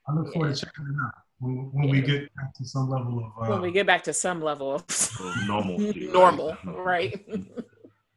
I 0.08 0.12
look 0.12 0.32
forward 0.34 0.48
yeah. 0.48 0.54
to 0.54 0.60
checking 0.60 0.84
it 0.84 1.06
out 1.06 1.21
when, 1.42 1.70
when 1.72 1.88
yeah. 1.88 1.92
we 1.92 2.00
get 2.00 2.34
back 2.36 2.54
to 2.54 2.64
some 2.64 2.88
level 2.88 3.18
of. 3.18 3.44
Uh, 3.44 3.50
when 3.50 3.60
we 3.60 3.72
get 3.72 3.86
back 3.86 4.04
to 4.04 4.12
some 4.12 4.40
level 4.40 4.74
of 4.74 4.84
normal. 5.46 5.78
normal, 6.12 6.56
right? 6.64 7.20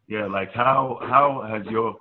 yeah, 0.07 0.27
like 0.27 0.53
how 0.53 0.99
how 1.01 1.43
has 1.49 1.65
your 1.71 1.95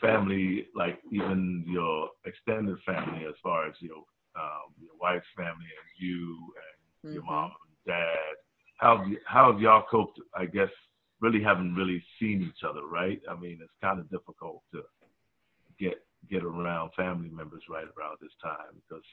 family, 0.00 0.66
like 0.74 0.98
even 1.12 1.64
your 1.68 2.10
extended 2.24 2.78
family, 2.84 3.26
as 3.26 3.34
far 3.42 3.68
as 3.68 3.74
your 3.80 3.98
um, 4.36 4.74
your 4.80 4.92
wife's 5.00 5.26
family 5.36 5.52
and 5.54 6.08
you 6.08 6.36
and 6.56 7.10
mm-hmm. 7.10 7.14
your 7.14 7.24
mom 7.24 7.52
and 7.68 7.94
dad, 7.94 8.34
how 8.78 9.04
how 9.24 9.52
have 9.52 9.60
y'all 9.60 9.84
coped? 9.88 10.18
I 10.34 10.46
guess 10.46 10.70
really 11.20 11.42
haven't 11.42 11.76
really 11.76 12.02
seen 12.20 12.42
each 12.42 12.64
other, 12.68 12.84
right? 12.86 13.20
I 13.30 13.38
mean, 13.38 13.60
it's 13.62 13.72
kind 13.80 14.00
of 14.00 14.10
difficult 14.10 14.62
to 14.74 14.82
get 15.78 15.94
get 16.28 16.42
around 16.42 16.90
family 16.96 17.30
members 17.30 17.62
right 17.70 17.86
around 17.96 18.16
this 18.20 18.32
time 18.42 18.82
because 18.88 19.04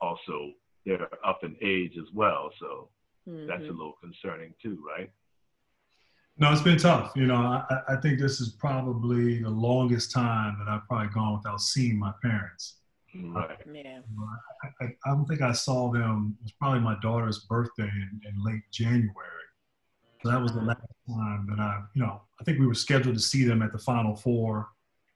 also 0.00 0.52
they're 0.84 1.08
up 1.24 1.44
in 1.44 1.56
age 1.62 1.96
as 1.98 2.12
well. 2.12 2.50
So 2.58 2.88
mm-hmm. 3.28 3.46
that's 3.46 3.60
a 3.60 3.66
mm-hmm. 3.66 3.76
little 3.76 3.96
concerning 4.00 4.54
too, 4.60 4.82
right? 4.86 5.10
No, 6.38 6.50
it's 6.50 6.62
been 6.62 6.78
tough. 6.78 7.12
You 7.14 7.26
know, 7.26 7.36
I, 7.36 7.64
I 7.88 7.96
think 7.96 8.18
this 8.18 8.40
is 8.40 8.50
probably 8.50 9.42
the 9.42 9.50
longest 9.50 10.12
time 10.12 10.56
that 10.58 10.68
I've 10.68 10.86
probably 10.88 11.08
gone 11.08 11.34
without 11.34 11.60
seeing 11.60 11.98
my 11.98 12.12
parents. 12.22 12.76
Right. 13.14 13.58
yeah. 13.70 14.00
I, 14.64 14.84
I, 14.84 14.88
I, 15.04 15.10
don't 15.10 15.26
think 15.26 15.42
I 15.42 15.52
saw 15.52 15.92
them. 15.92 16.36
It 16.40 16.44
was 16.44 16.52
probably 16.52 16.80
my 16.80 16.96
daughter's 17.02 17.40
birthday 17.40 17.84
in, 17.84 18.20
in 18.26 18.42
late 18.42 18.62
January. 18.72 19.12
So 20.22 20.30
that 20.30 20.40
was 20.40 20.52
the 20.52 20.62
last 20.62 20.80
time 21.08 21.46
that 21.50 21.60
I, 21.60 21.82
you 21.94 22.02
know, 22.02 22.22
I 22.40 22.44
think 22.44 22.58
we 22.58 22.66
were 22.66 22.74
scheduled 22.74 23.14
to 23.14 23.20
see 23.20 23.44
them 23.44 23.60
at 23.60 23.72
the 23.72 23.78
Final 23.78 24.16
Four, 24.16 24.68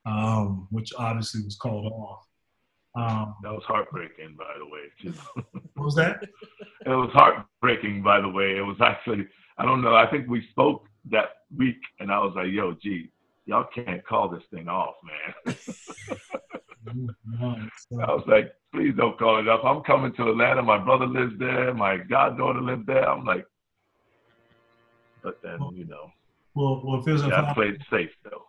um, 0.04 0.66
which 0.70 0.92
obviously 0.98 1.42
was 1.42 1.56
called 1.56 1.86
off. 1.86 2.25
Um, 2.96 3.34
that 3.42 3.52
was 3.52 3.62
heartbreaking, 3.66 4.36
by 4.38 4.54
the 4.58 4.64
way. 4.64 5.14
what 5.74 5.84
was 5.84 5.94
that? 5.96 6.22
It 6.22 6.88
was 6.88 7.10
heartbreaking, 7.12 8.02
by 8.02 8.20
the 8.22 8.28
way. 8.28 8.56
It 8.56 8.62
was 8.62 8.78
actually, 8.80 9.26
I 9.58 9.66
don't 9.66 9.82
know. 9.82 9.94
I 9.94 10.10
think 10.10 10.28
we 10.28 10.46
spoke 10.50 10.86
that 11.10 11.26
week, 11.54 11.76
and 12.00 12.10
I 12.10 12.18
was 12.18 12.32
like, 12.34 12.48
"Yo, 12.50 12.74
gee, 12.82 13.10
y'all 13.44 13.68
can't 13.74 14.04
call 14.06 14.30
this 14.30 14.44
thing 14.50 14.68
off, 14.68 14.94
man." 15.04 15.56
I 18.00 18.12
was 18.12 18.24
like, 18.26 18.54
"Please 18.72 18.94
don't 18.96 19.18
call 19.18 19.40
it 19.40 19.48
off. 19.48 19.60
I'm 19.62 19.82
coming 19.82 20.14
to 20.14 20.30
Atlanta. 20.30 20.62
My 20.62 20.78
brother 20.78 21.06
lives 21.06 21.38
there. 21.38 21.74
My 21.74 21.98
goddaughter 21.98 22.62
lives 22.62 22.86
there." 22.86 23.06
I'm 23.08 23.26
like, 23.26 23.44
but 25.22 25.38
then 25.42 25.58
you 25.74 25.84
know. 25.84 26.10
Well, 26.54 26.80
well, 26.82 27.00
if 27.00 27.04
there's 27.04 27.22
a 27.22 27.28
yeah, 27.28 27.50
I 27.50 27.52
played 27.52 27.78
safe 27.90 28.10
though. 28.24 28.45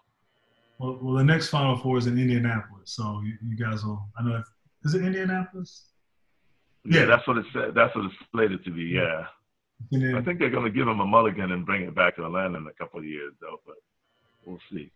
Well, 0.80 1.00
well, 1.02 1.16
the 1.16 1.24
next 1.24 1.50
Final 1.50 1.78
Four 1.78 1.98
is 1.98 2.08
in 2.08 2.18
Indianapolis, 2.18 2.92
so 2.92 3.22
you, 3.26 3.34
you 3.48 3.56
guys 3.58 3.84
will. 3.84 4.08
I 4.18 4.24
know. 4.24 4.36
If, 4.38 4.46
is 4.84 4.94
it 4.94 5.04
Indianapolis? 5.04 5.86
Yeah, 6.86 7.02
yeah, 7.02 7.06
that's 7.06 7.28
what 7.28 7.38
it 7.38 7.46
said. 7.52 7.74
That's 7.76 7.96
what 7.96 8.06
it's 8.06 8.16
slated 8.32 8.64
to 8.66 8.72
be. 8.72 8.84
Yeah. 8.84 9.26
I 9.94 10.22
think 10.22 10.40
they're 10.40 10.50
going 10.50 10.66
to 10.66 10.72
give 10.72 10.88
him 10.88 11.00
a 11.00 11.06
mulligan 11.06 11.52
and 11.52 11.66
bring 11.66 11.84
it 11.84 11.94
back 11.94 12.16
to 12.16 12.26
Atlanta 12.26 12.58
in 12.58 12.68
a 12.68 12.74
couple 12.74 13.00
of 13.00 13.06
years, 13.06 13.34
though. 13.40 13.60
But 13.66 13.76
we'll 14.46 14.60
see. 14.72 14.92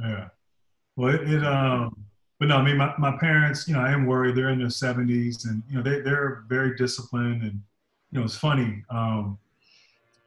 Yeah. 0.00 0.28
Well, 0.96 1.14
it, 1.14 1.30
it 1.30 1.44
um, 1.44 2.06
but 2.38 2.48
no, 2.48 2.56
I 2.56 2.62
mean, 2.62 2.76
my, 2.76 2.94
my 2.98 3.16
parents, 3.18 3.66
you 3.66 3.74
know, 3.74 3.80
I 3.80 3.92
am 3.92 4.06
worried. 4.06 4.36
They're 4.36 4.50
in 4.50 4.58
their 4.58 4.68
70s, 4.68 5.48
and 5.48 5.62
you 5.68 5.76
know, 5.76 5.82
they 5.82 6.00
they're 6.00 6.44
very 6.48 6.76
disciplined, 6.76 7.42
and 7.42 7.60
you 8.10 8.18
know, 8.18 8.24
it's 8.24 8.36
funny. 8.36 8.82
Um, 8.90 9.38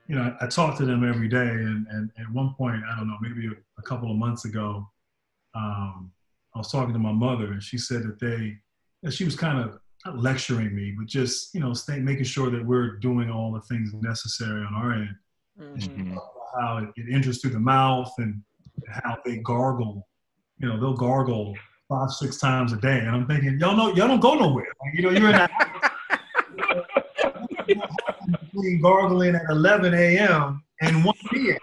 you 0.10 0.16
know, 0.16 0.36
I, 0.42 0.46
I 0.46 0.48
talk 0.48 0.76
to 0.80 0.86
them 0.86 1.08
every 1.08 1.30
day, 1.30 1.38
and, 1.38 1.86
and 1.92 2.10
at 2.20 2.30
one 2.34 2.56
point, 2.58 2.82
I 2.92 2.98
don't 2.98 3.08
know, 3.08 3.18
maybe 3.22 3.46
a, 3.46 3.52
a 3.78 3.84
couple 3.84 4.10
of 4.10 4.18
months 4.18 4.44
ago, 4.44 4.90
um, 5.54 6.12
I 6.56 6.58
was 6.58 6.72
talking 6.72 6.94
to 6.94 7.00
my 7.00 7.12
mother, 7.12 7.54
and 7.54 7.62
she 7.62 7.78
said 7.78 8.02
that 8.04 8.20
they, 8.20 8.58
that 9.04 9.14
she 9.14 9.24
was 9.24 9.36
kind 9.36 9.60
of 9.60 9.78
not 10.06 10.18
lecturing 10.18 10.76
me, 10.76 10.96
but 10.98 11.06
just 11.06 11.54
you 11.54 11.60
know, 11.60 11.74
stay, 11.74 12.00
making 12.00 12.24
sure 12.24 12.50
that 12.50 12.66
we're 12.66 12.98
doing 12.98 13.30
all 13.30 13.54
the 13.54 13.62
things 13.62 13.94
necessary 13.94 14.66
on 14.66 14.74
our 14.74 14.94
end. 14.94 15.16
Mm-hmm. 15.62 16.18
How 16.60 16.78
it, 16.78 16.90
it 16.96 17.14
enters 17.14 17.40
through 17.40 17.52
the 17.52 17.60
mouth 17.60 18.12
and 18.18 18.42
how 18.88 19.16
they 19.24 19.38
gargle. 19.38 20.08
You 20.58 20.70
know, 20.70 20.80
they'll 20.80 20.98
gargle 20.98 21.56
five, 21.88 22.12
six 22.12 22.38
times 22.38 22.74
a 22.74 22.78
day, 22.78 22.98
and 22.98 23.10
I'm 23.10 23.28
thinking, 23.28 23.60
y'all 23.60 23.78
know, 23.78 23.94
y'all 23.94 24.08
don't 24.08 24.20
go 24.20 24.34
nowhere. 24.34 24.74
Like, 24.84 24.96
you 24.96 25.04
know, 25.04 25.12
you're 25.12 25.30
in 25.30 25.36
between 28.60 28.82
gargling 28.82 29.36
at 29.36 29.44
11 29.50 29.94
a.m. 29.94 30.64
and 30.82 31.04
1 31.06 31.16
p.m. 31.32 31.58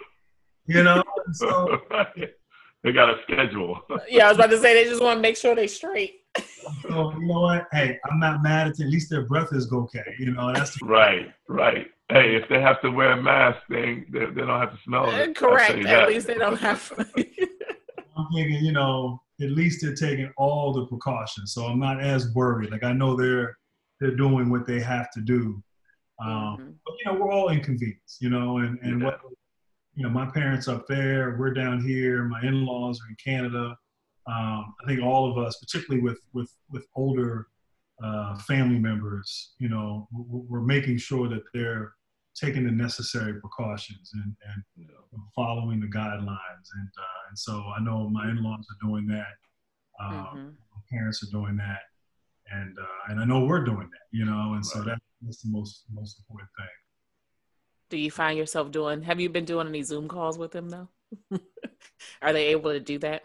You 0.66 0.82
know, 0.82 1.02
so 1.32 1.80
they 2.82 2.92
got 2.92 3.10
a 3.10 3.22
schedule. 3.22 3.80
yeah, 4.08 4.26
I 4.26 4.28
was 4.28 4.38
about 4.38 4.50
to 4.50 4.58
say 4.58 4.74
they 4.74 4.88
just 4.88 5.02
want 5.02 5.18
to 5.18 5.22
make 5.22 5.36
sure 5.36 5.54
they're 5.54 5.68
straight. 5.68 6.22
so 6.82 7.12
you 7.12 7.26
know 7.26 7.40
what? 7.40 7.66
Hey, 7.72 7.98
I'm 8.10 8.18
not 8.18 8.42
mad 8.42 8.68
at 8.68 8.80
it. 8.80 8.84
At 8.84 8.88
least 8.90 9.10
their 9.10 9.26
breath 9.26 9.48
is 9.52 9.70
okay. 9.72 10.14
You 10.18 10.32
know, 10.32 10.52
that's 10.52 10.80
right, 10.82 11.32
right. 11.48 11.86
Hey, 12.08 12.36
if 12.36 12.48
they 12.48 12.60
have 12.60 12.80
to 12.82 12.90
wear 12.90 13.12
a 13.12 13.22
mask, 13.22 13.58
they 13.68 14.04
they, 14.10 14.26
they 14.26 14.42
don't 14.42 14.60
have 14.60 14.72
to 14.72 14.78
smell 14.84 15.08
it. 15.08 15.36
Correct. 15.36 15.84
At 15.86 16.08
least 16.08 16.26
they 16.26 16.34
don't 16.34 16.58
have. 16.58 16.92
I'm 18.18 18.26
thinking, 18.34 18.64
you 18.64 18.72
know, 18.72 19.20
at 19.40 19.50
least 19.50 19.82
they're 19.82 19.94
taking 19.94 20.32
all 20.36 20.72
the 20.72 20.86
precautions, 20.86 21.52
so 21.52 21.66
I'm 21.66 21.78
not 21.78 22.02
as 22.02 22.32
worried. 22.34 22.70
Like 22.70 22.82
I 22.82 22.92
know 22.92 23.14
they're 23.14 23.56
they're 24.00 24.16
doing 24.16 24.50
what 24.50 24.66
they 24.66 24.80
have 24.80 25.10
to 25.12 25.20
do. 25.20 25.62
Um, 26.18 26.30
mm-hmm. 26.30 26.70
But 26.84 26.94
you 26.98 27.12
know, 27.12 27.18
we're 27.18 27.32
all 27.32 27.50
inconvenienced, 27.50 28.20
you 28.20 28.30
know, 28.30 28.58
and 28.58 28.78
and 28.80 29.00
yeah. 29.00 29.06
what 29.06 29.20
you 29.96 30.02
know, 30.02 30.10
my 30.10 30.26
parents 30.26 30.68
up 30.68 30.86
there, 30.86 31.36
we're 31.38 31.54
down 31.54 31.82
here, 31.82 32.24
my 32.24 32.40
in-laws 32.42 33.00
are 33.00 33.08
in 33.08 33.16
Canada. 33.22 33.76
Um, 34.26 34.74
I 34.82 34.86
think 34.86 35.02
all 35.02 35.30
of 35.30 35.38
us, 35.38 35.56
particularly 35.56 36.02
with 36.02 36.20
with 36.32 36.52
with 36.70 36.86
older 36.94 37.48
uh, 38.02 38.36
family 38.40 38.78
members, 38.78 39.54
you 39.58 39.68
know, 39.68 40.06
we're, 40.12 40.40
we're, 40.48 40.66
making 40.66 40.98
sure 40.98 41.28
that 41.28 41.42
they're 41.54 41.94
taking 42.34 42.64
the 42.64 42.70
necessary 42.70 43.40
precautions 43.40 44.10
and, 44.12 44.24
and 44.24 44.62
you 44.76 44.86
know, 44.86 45.24
following 45.34 45.80
the 45.80 45.86
guidelines. 45.86 46.68
And 46.74 46.90
uh, 46.98 47.28
and 47.30 47.38
so 47.38 47.64
I 47.74 47.80
know 47.80 48.10
my 48.10 48.28
in-laws 48.28 48.66
are 48.70 48.86
doing 48.86 49.06
that. 49.06 49.34
Um, 49.98 50.12
mm-hmm. 50.12 50.46
My 50.46 50.82
parents 50.90 51.22
are 51.22 51.30
doing 51.30 51.56
that, 51.56 51.80
and 52.52 52.76
uh, 52.78 53.12
and 53.12 53.20
I 53.20 53.24
know 53.24 53.46
we're 53.46 53.64
doing 53.64 53.88
that, 53.90 54.06
you 54.10 54.26
know. 54.26 54.52
And 54.52 54.56
right. 54.56 54.64
so 54.64 54.82
that, 54.82 54.98
that's 55.26 55.42
the 55.42 55.50
most 55.50 55.84
most 55.92 56.18
important 56.18 56.48
thing. 56.56 56.66
Do 57.90 57.96
you 57.98 58.10
find 58.10 58.38
yourself 58.38 58.70
doing? 58.70 59.02
Have 59.02 59.20
you 59.20 59.28
been 59.28 59.44
doing 59.44 59.68
any 59.68 59.82
Zoom 59.82 60.08
calls 60.08 60.38
with 60.38 60.52
them 60.52 60.68
though? 60.70 60.88
Are 62.22 62.32
they 62.32 62.46
able 62.48 62.72
to 62.72 62.80
do 62.80 62.98
that? 62.98 63.22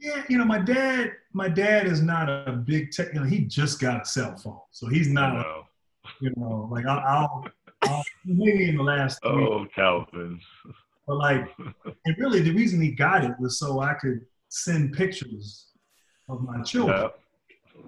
Yeah, 0.00 0.22
you 0.28 0.38
know, 0.38 0.44
my 0.44 0.58
dad. 0.58 1.12
My 1.32 1.48
dad 1.48 1.86
is 1.86 2.00
not 2.00 2.28
a 2.28 2.52
big 2.52 2.90
tech. 2.90 3.08
You 3.12 3.20
know, 3.20 3.26
he 3.26 3.40
just 3.40 3.80
got 3.80 4.02
a 4.02 4.04
cell 4.04 4.36
phone, 4.36 4.60
so 4.70 4.88
he's 4.88 5.08
not. 5.08 5.36
Oh. 5.36 5.64
You 6.20 6.32
know, 6.36 6.68
like 6.70 6.86
I'll, 6.86 7.02
I'll, 7.06 7.46
I'll 7.82 8.04
maybe 8.24 8.68
in 8.68 8.76
the 8.76 8.82
last. 8.82 9.20
Oh, 9.24 9.66
Calvin. 9.74 10.40
But 11.06 11.16
like, 11.16 11.48
and 12.04 12.16
really, 12.18 12.40
the 12.40 12.52
reason 12.52 12.80
he 12.80 12.92
got 12.92 13.24
it 13.24 13.32
was 13.38 13.58
so 13.58 13.80
I 13.80 13.94
could 13.94 14.20
send 14.48 14.94
pictures 14.94 15.68
of 16.28 16.42
my 16.42 16.62
children. 16.62 17.10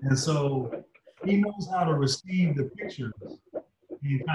And 0.03 0.19
so 0.19 0.85
he 1.25 1.37
knows 1.37 1.69
how 1.71 1.85
to 1.85 1.95
receive 1.95 2.57
the 2.57 2.65
pictures. 2.65 3.13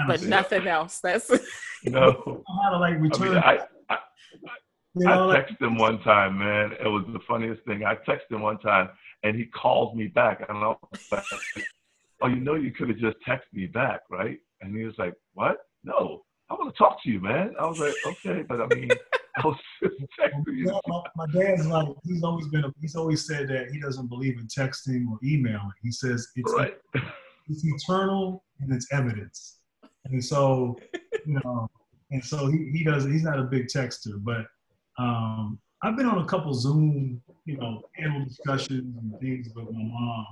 but 0.06 0.22
nothing 0.22 0.66
else. 0.66 1.00
That's 1.00 1.30
no. 1.84 2.44
how 2.62 2.70
to 2.70 2.78
like 2.78 3.00
return. 3.00 3.38
I, 3.38 3.52
mean, 3.52 3.60
I, 3.90 3.94
I, 3.94 3.98
you 4.94 5.06
know, 5.06 5.30
I 5.30 5.36
texted 5.40 5.60
him 5.60 5.76
one 5.76 6.00
time, 6.02 6.38
man. 6.38 6.72
It 6.72 6.88
was 6.88 7.04
the 7.12 7.20
funniest 7.26 7.64
thing. 7.64 7.84
I 7.84 7.94
texted 7.96 8.30
him 8.30 8.42
one 8.42 8.58
time, 8.58 8.90
and 9.22 9.36
he 9.36 9.46
called 9.46 9.96
me 9.96 10.06
back, 10.06 10.44
and 10.48 10.58
I 10.58 10.68
was 10.68 11.06
like, 11.12 11.24
"Oh, 12.22 12.28
you 12.28 12.36
know, 12.36 12.54
you 12.54 12.72
could 12.72 12.88
have 12.88 12.98
just 12.98 13.16
texted 13.26 13.52
me 13.52 13.66
back, 13.66 14.00
right?" 14.10 14.38
And 14.60 14.76
he 14.76 14.84
was 14.84 14.94
like, 14.98 15.14
"What? 15.34 15.58
No, 15.84 16.24
I 16.50 16.54
want 16.54 16.74
to 16.74 16.78
talk 16.78 17.02
to 17.02 17.10
you, 17.10 17.20
man." 17.20 17.54
I 17.60 17.66
was 17.66 17.78
like, 17.78 17.94
"Okay, 18.06 18.42
but 18.48 18.60
I 18.60 18.66
mean." 18.74 18.90
I 19.38 19.46
was 19.46 19.58
texting 20.20 20.42
you. 20.46 20.80
My, 20.86 21.02
my, 21.16 21.26
dad's 21.32 21.66
like 21.66 21.88
he's 22.04 22.22
always 22.22 22.48
been 22.48 22.64
a, 22.64 22.72
he's 22.80 22.96
always 22.96 23.26
said 23.26 23.48
that 23.48 23.70
he 23.70 23.80
doesn't 23.80 24.08
believe 24.08 24.38
in 24.38 24.46
texting 24.46 25.08
or 25.10 25.18
emailing. 25.24 25.70
He 25.82 25.92
says 25.92 26.28
it's 26.36 26.52
right. 26.56 26.74
it's 27.48 27.64
eternal 27.64 28.44
and 28.60 28.72
it's 28.72 28.86
evidence. 28.92 29.58
And 30.06 30.24
so 30.24 30.78
you 31.26 31.40
know, 31.44 31.68
and 32.10 32.24
so 32.24 32.46
he, 32.48 32.70
he 32.72 32.84
does 32.84 33.04
he's 33.04 33.24
not 33.24 33.38
a 33.38 33.44
big 33.44 33.66
texter, 33.66 34.22
but 34.22 34.46
um, 34.98 35.58
I've 35.82 35.96
been 35.96 36.06
on 36.06 36.18
a 36.18 36.26
couple 36.26 36.52
Zoom, 36.54 37.22
you 37.44 37.56
know, 37.56 37.82
panel 37.94 38.24
discussions 38.24 38.96
and 38.96 39.20
things 39.20 39.48
with 39.54 39.70
my 39.70 39.82
mom. 39.82 40.26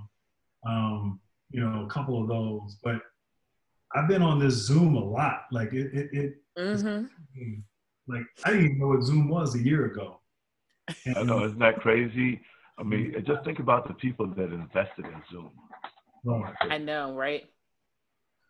Um, 0.66 1.20
you 1.50 1.60
know, 1.60 1.84
a 1.84 1.88
couple 1.88 2.20
of 2.20 2.28
those, 2.28 2.76
but 2.82 3.00
I've 3.94 4.08
been 4.08 4.22
on 4.22 4.40
this 4.40 4.54
Zoom 4.54 4.96
a 4.96 5.04
lot. 5.04 5.42
Like 5.52 5.72
it, 5.72 5.94
it, 5.94 6.08
it 6.12 6.34
mm-hmm. 6.58 7.04
Like 8.08 8.22
I 8.44 8.50
didn't 8.50 8.64
even 8.66 8.78
know 8.78 8.88
what 8.88 9.02
Zoom 9.02 9.28
was 9.28 9.54
a 9.54 9.62
year 9.62 9.86
ago. 9.86 10.20
And, 11.04 11.18
I 11.18 11.22
know, 11.22 11.44
isn't 11.44 11.58
that 11.58 11.80
crazy? 11.80 12.40
I 12.78 12.82
mean, 12.82 13.14
just 13.26 13.44
think 13.44 13.58
about 13.58 13.88
the 13.88 13.94
people 13.94 14.26
that 14.26 14.52
invested 14.52 15.06
in 15.06 15.22
Zoom. 15.30 15.50
Oh 16.28 16.44
I 16.60 16.78
know, 16.78 17.14
right? 17.14 17.44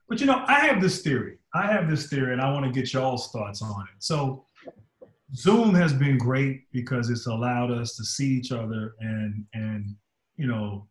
But 0.08 0.20
you 0.20 0.26
know, 0.26 0.44
I 0.46 0.60
have 0.60 0.80
this 0.80 1.02
theory. 1.02 1.38
I 1.54 1.66
have 1.66 1.90
this 1.90 2.08
theory, 2.08 2.32
and 2.32 2.40
I 2.40 2.52
want 2.52 2.64
to 2.64 2.72
get 2.72 2.92
y'all's 2.92 3.30
thoughts 3.30 3.62
on 3.62 3.82
it. 3.82 4.02
So 4.02 4.46
Zoom 5.34 5.74
has 5.74 5.92
been 5.92 6.18
great 6.18 6.70
because 6.72 7.10
it's 7.10 7.26
allowed 7.26 7.70
us 7.70 7.96
to 7.96 8.04
see 8.04 8.28
each 8.28 8.52
other 8.52 8.94
and 9.00 9.44
and 9.54 9.96
you 10.36 10.46
know 10.46 10.88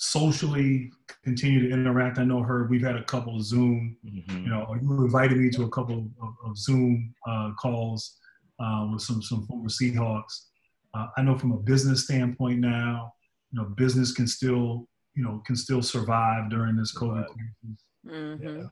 socially 0.00 0.92
continue 1.24 1.68
to 1.68 1.74
interact. 1.74 2.18
I 2.18 2.24
know 2.24 2.40
Herb. 2.40 2.70
We've 2.70 2.84
had 2.84 2.94
a 2.94 3.02
couple 3.02 3.36
of 3.36 3.42
Zoom. 3.42 3.96
Mm-hmm. 4.06 4.44
You 4.44 4.48
know, 4.48 4.76
you 4.80 5.04
invited 5.04 5.38
me 5.38 5.50
to 5.50 5.64
a 5.64 5.68
couple 5.68 6.08
of, 6.22 6.34
of 6.46 6.56
Zoom 6.56 7.12
uh, 7.28 7.50
calls 7.60 8.16
uh, 8.60 8.88
with 8.92 9.02
some 9.02 9.20
some 9.20 9.44
former 9.46 9.68
Seahawks. 9.68 10.46
Uh, 10.94 11.08
I 11.16 11.22
know 11.22 11.36
from 11.36 11.52
a 11.52 11.58
business 11.58 12.04
standpoint 12.04 12.60
now, 12.60 13.12
you 13.50 13.60
know, 13.60 13.68
business 13.76 14.12
can 14.12 14.28
still 14.28 14.88
you 15.14 15.24
know 15.24 15.42
can 15.44 15.56
still 15.56 15.82
survive 15.82 16.48
during 16.48 16.76
this 16.76 16.96
COVID 16.96 17.26
crisis. 17.26 17.84
Mm-hmm. 18.06 18.58
Yeah. 18.60 18.66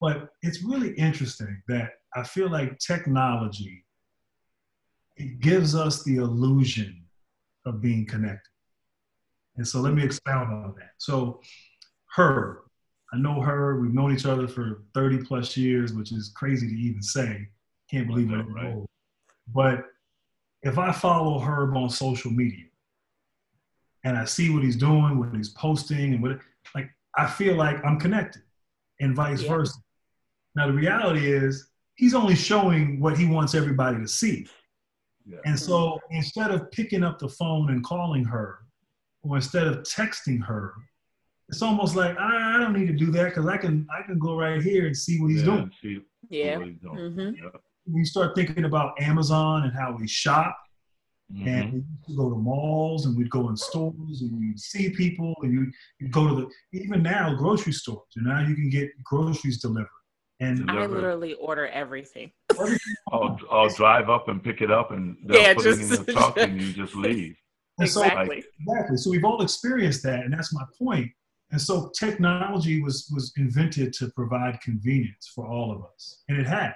But 0.00 0.30
it's 0.42 0.64
really 0.64 0.94
interesting 0.94 1.62
that 1.68 1.90
I 2.16 2.24
feel 2.24 2.50
like 2.50 2.78
technology 2.80 3.84
it 5.16 5.38
gives 5.38 5.76
us 5.76 6.02
the 6.02 6.16
illusion 6.16 7.04
of 7.66 7.80
being 7.80 8.04
connected. 8.04 8.51
And 9.56 9.66
so 9.66 9.80
let 9.80 9.94
me 9.94 10.02
expound 10.02 10.52
on 10.52 10.74
that. 10.78 10.92
So, 10.98 11.40
Herb, 12.16 12.58
I 13.12 13.18
know 13.18 13.40
Herb, 13.40 13.82
we've 13.82 13.92
known 13.92 14.14
each 14.14 14.26
other 14.26 14.48
for 14.48 14.84
30 14.94 15.24
plus 15.24 15.56
years, 15.56 15.92
which 15.92 16.12
is 16.12 16.32
crazy 16.34 16.68
to 16.68 16.74
even 16.74 17.02
say. 17.02 17.48
Can't 17.90 18.06
believe 18.06 18.32
it. 18.32 18.36
Right. 18.36 18.82
But 19.54 19.84
if 20.62 20.78
I 20.78 20.92
follow 20.92 21.38
Herb 21.38 21.76
on 21.76 21.90
social 21.90 22.30
media 22.30 22.64
and 24.04 24.16
I 24.16 24.24
see 24.24 24.50
what 24.50 24.62
he's 24.62 24.76
doing, 24.76 25.18
what 25.18 25.34
he's 25.34 25.50
posting, 25.50 26.14
and 26.14 26.22
what, 26.22 26.38
like, 26.74 26.90
I 27.16 27.26
feel 27.26 27.56
like 27.56 27.84
I'm 27.84 28.00
connected 28.00 28.42
and 29.00 29.14
vice 29.14 29.42
yeah. 29.42 29.50
versa. 29.50 29.78
Now, 30.54 30.66
the 30.66 30.72
reality 30.72 31.30
is, 31.30 31.68
he's 31.96 32.14
only 32.14 32.34
showing 32.34 32.98
what 33.00 33.18
he 33.18 33.26
wants 33.26 33.54
everybody 33.54 33.98
to 33.98 34.08
see. 34.08 34.46
Yeah. 35.26 35.38
And 35.44 35.58
so 35.58 36.00
instead 36.10 36.50
of 36.50 36.70
picking 36.70 37.04
up 37.04 37.18
the 37.18 37.28
phone 37.28 37.70
and 37.70 37.84
calling 37.84 38.24
Herb, 38.24 38.56
or 39.22 39.36
instead 39.36 39.66
of 39.66 39.78
texting 39.78 40.42
Herb, 40.42 40.72
it's 41.48 41.62
almost 41.62 41.94
like 41.96 42.16
I, 42.18 42.56
I 42.56 42.58
don't 42.58 42.72
need 42.72 42.86
to 42.86 42.92
do 42.92 43.10
that 43.12 43.26
because 43.26 43.46
I 43.46 43.56
can 43.56 43.86
I 43.96 44.02
can 44.06 44.18
go 44.18 44.36
right 44.36 44.62
here 44.62 44.86
and 44.86 44.96
see 44.96 45.20
what 45.20 45.30
he's 45.30 45.40
yeah, 45.40 45.46
doing. 45.46 45.70
See, 45.82 46.00
yeah. 46.30 46.64
He's 46.64 46.78
doing. 46.78 46.96
Mm-hmm. 46.96 47.46
We 47.92 48.04
start 48.04 48.34
thinking 48.34 48.64
about 48.64 49.00
Amazon 49.00 49.64
and 49.64 49.72
how 49.72 49.96
we 49.98 50.06
shop, 50.06 50.56
mm-hmm. 51.32 51.48
and 51.48 51.72
we 51.72 51.78
used 51.78 52.08
to 52.08 52.16
go 52.16 52.30
to 52.30 52.36
malls 52.36 53.06
and 53.06 53.16
we'd 53.16 53.30
go 53.30 53.48
in 53.48 53.56
stores 53.56 54.22
and 54.22 54.38
we'd 54.38 54.58
see 54.58 54.90
people 54.90 55.34
and 55.42 55.52
you 55.52 55.70
you 56.00 56.08
go 56.08 56.28
to 56.28 56.34
the 56.34 56.78
even 56.78 57.02
now 57.02 57.34
grocery 57.34 57.72
stores 57.72 58.08
and 58.16 58.26
now 58.26 58.40
you 58.40 58.54
can 58.54 58.70
get 58.70 58.90
groceries 59.04 59.60
delivered. 59.60 59.88
And 60.40 60.68
I 60.70 60.86
literally 60.86 61.34
order 61.34 61.68
everything. 61.68 62.32
I'll, 63.12 63.38
I'll 63.48 63.68
drive 63.68 64.10
up 64.10 64.26
and 64.28 64.42
pick 64.42 64.60
it 64.60 64.72
up, 64.72 64.90
and 64.90 65.16
they'll 65.24 65.40
yeah, 65.40 65.54
put 65.54 65.62
just, 65.62 65.80
it 65.80 65.84
in 65.84 66.04
the 66.04 66.12
truck, 66.12 66.36
and 66.36 66.60
you 66.60 66.72
just 66.72 66.96
leave. 66.96 67.36
Exactly. 67.80 68.42
So, 68.42 68.48
exactly. 68.60 68.96
So 68.96 69.10
we've 69.10 69.24
all 69.24 69.42
experienced 69.42 70.02
that, 70.04 70.20
and 70.20 70.32
that's 70.32 70.52
my 70.52 70.64
point. 70.78 71.10
And 71.50 71.60
so 71.60 71.90
technology 71.98 72.82
was 72.82 73.10
was 73.12 73.32
invented 73.36 73.92
to 73.94 74.10
provide 74.10 74.60
convenience 74.60 75.30
for 75.34 75.46
all 75.46 75.70
of 75.72 75.82
us, 75.84 76.22
and 76.28 76.38
it 76.38 76.46
has. 76.46 76.72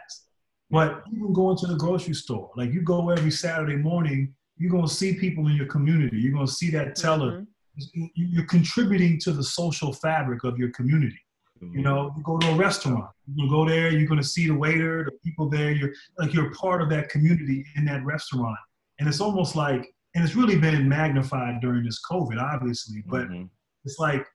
But 0.71 1.03
even 1.13 1.33
going 1.33 1.57
to 1.59 1.67
the 1.67 1.77
grocery 1.77 2.15
store, 2.15 2.51
like 2.57 2.73
you 2.73 2.83
go 2.83 3.11
every 3.11 3.31
Saturday 3.31 3.77
morning, 3.77 4.35
you're 4.57 4.73
gonna 4.73 4.89
see 4.89 5.15
people 5.15 5.47
in 5.49 5.55
your 5.55 5.67
community. 5.67 6.19
You're 6.19 6.33
gonna 6.33 6.47
see 6.47 6.71
that 6.71 6.97
teller. 6.97 7.47
Mm-hmm. 7.79 8.07
You're 8.15 8.47
contributing 8.47 9.21
to 9.21 9.33
the 9.33 9.45
social 9.45 9.93
fabric 9.93 10.45
of 10.45 10.59
your 10.59 10.71
community. 10.71 11.21
You 11.63 11.81
know, 11.81 12.13
you 12.15 12.23
go 12.23 12.37
to 12.37 12.51
a 12.51 12.55
restaurant, 12.55 13.11
you 13.35 13.49
go 13.49 13.67
there, 13.67 13.91
you're 13.91 14.07
going 14.07 14.21
to 14.21 14.27
see 14.27 14.47
the 14.47 14.55
waiter, 14.55 15.05
the 15.05 15.13
people 15.25 15.49
there. 15.49 15.73
You're 15.73 15.95
like 16.19 16.35
you're 16.35 16.53
part 16.55 16.83
of 16.83 16.91
that 16.91 17.09
community 17.09 17.65
in 17.77 17.87
that 17.87 18.05
restaurant, 18.05 18.59
and 18.99 19.09
it's 19.09 19.23
almost 19.23 19.57
like, 19.57 19.87
and 20.17 20.25
it's 20.25 20.35
really 20.35 20.57
been 20.57 20.89
magnified 20.89 21.61
during 21.61 21.85
this 21.85 22.01
COVID, 22.11 22.41
obviously. 22.41 23.05
But 23.07 23.29
mm-hmm. 23.29 23.45
it's 23.85 23.99
like, 23.99 24.27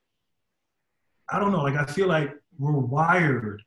I 1.28 1.40
don't 1.40 1.50
know, 1.50 1.62
like 1.62 1.74
I 1.74 1.84
feel 1.84 2.06
like 2.06 2.30
we're 2.56 2.78
wired 2.78 3.60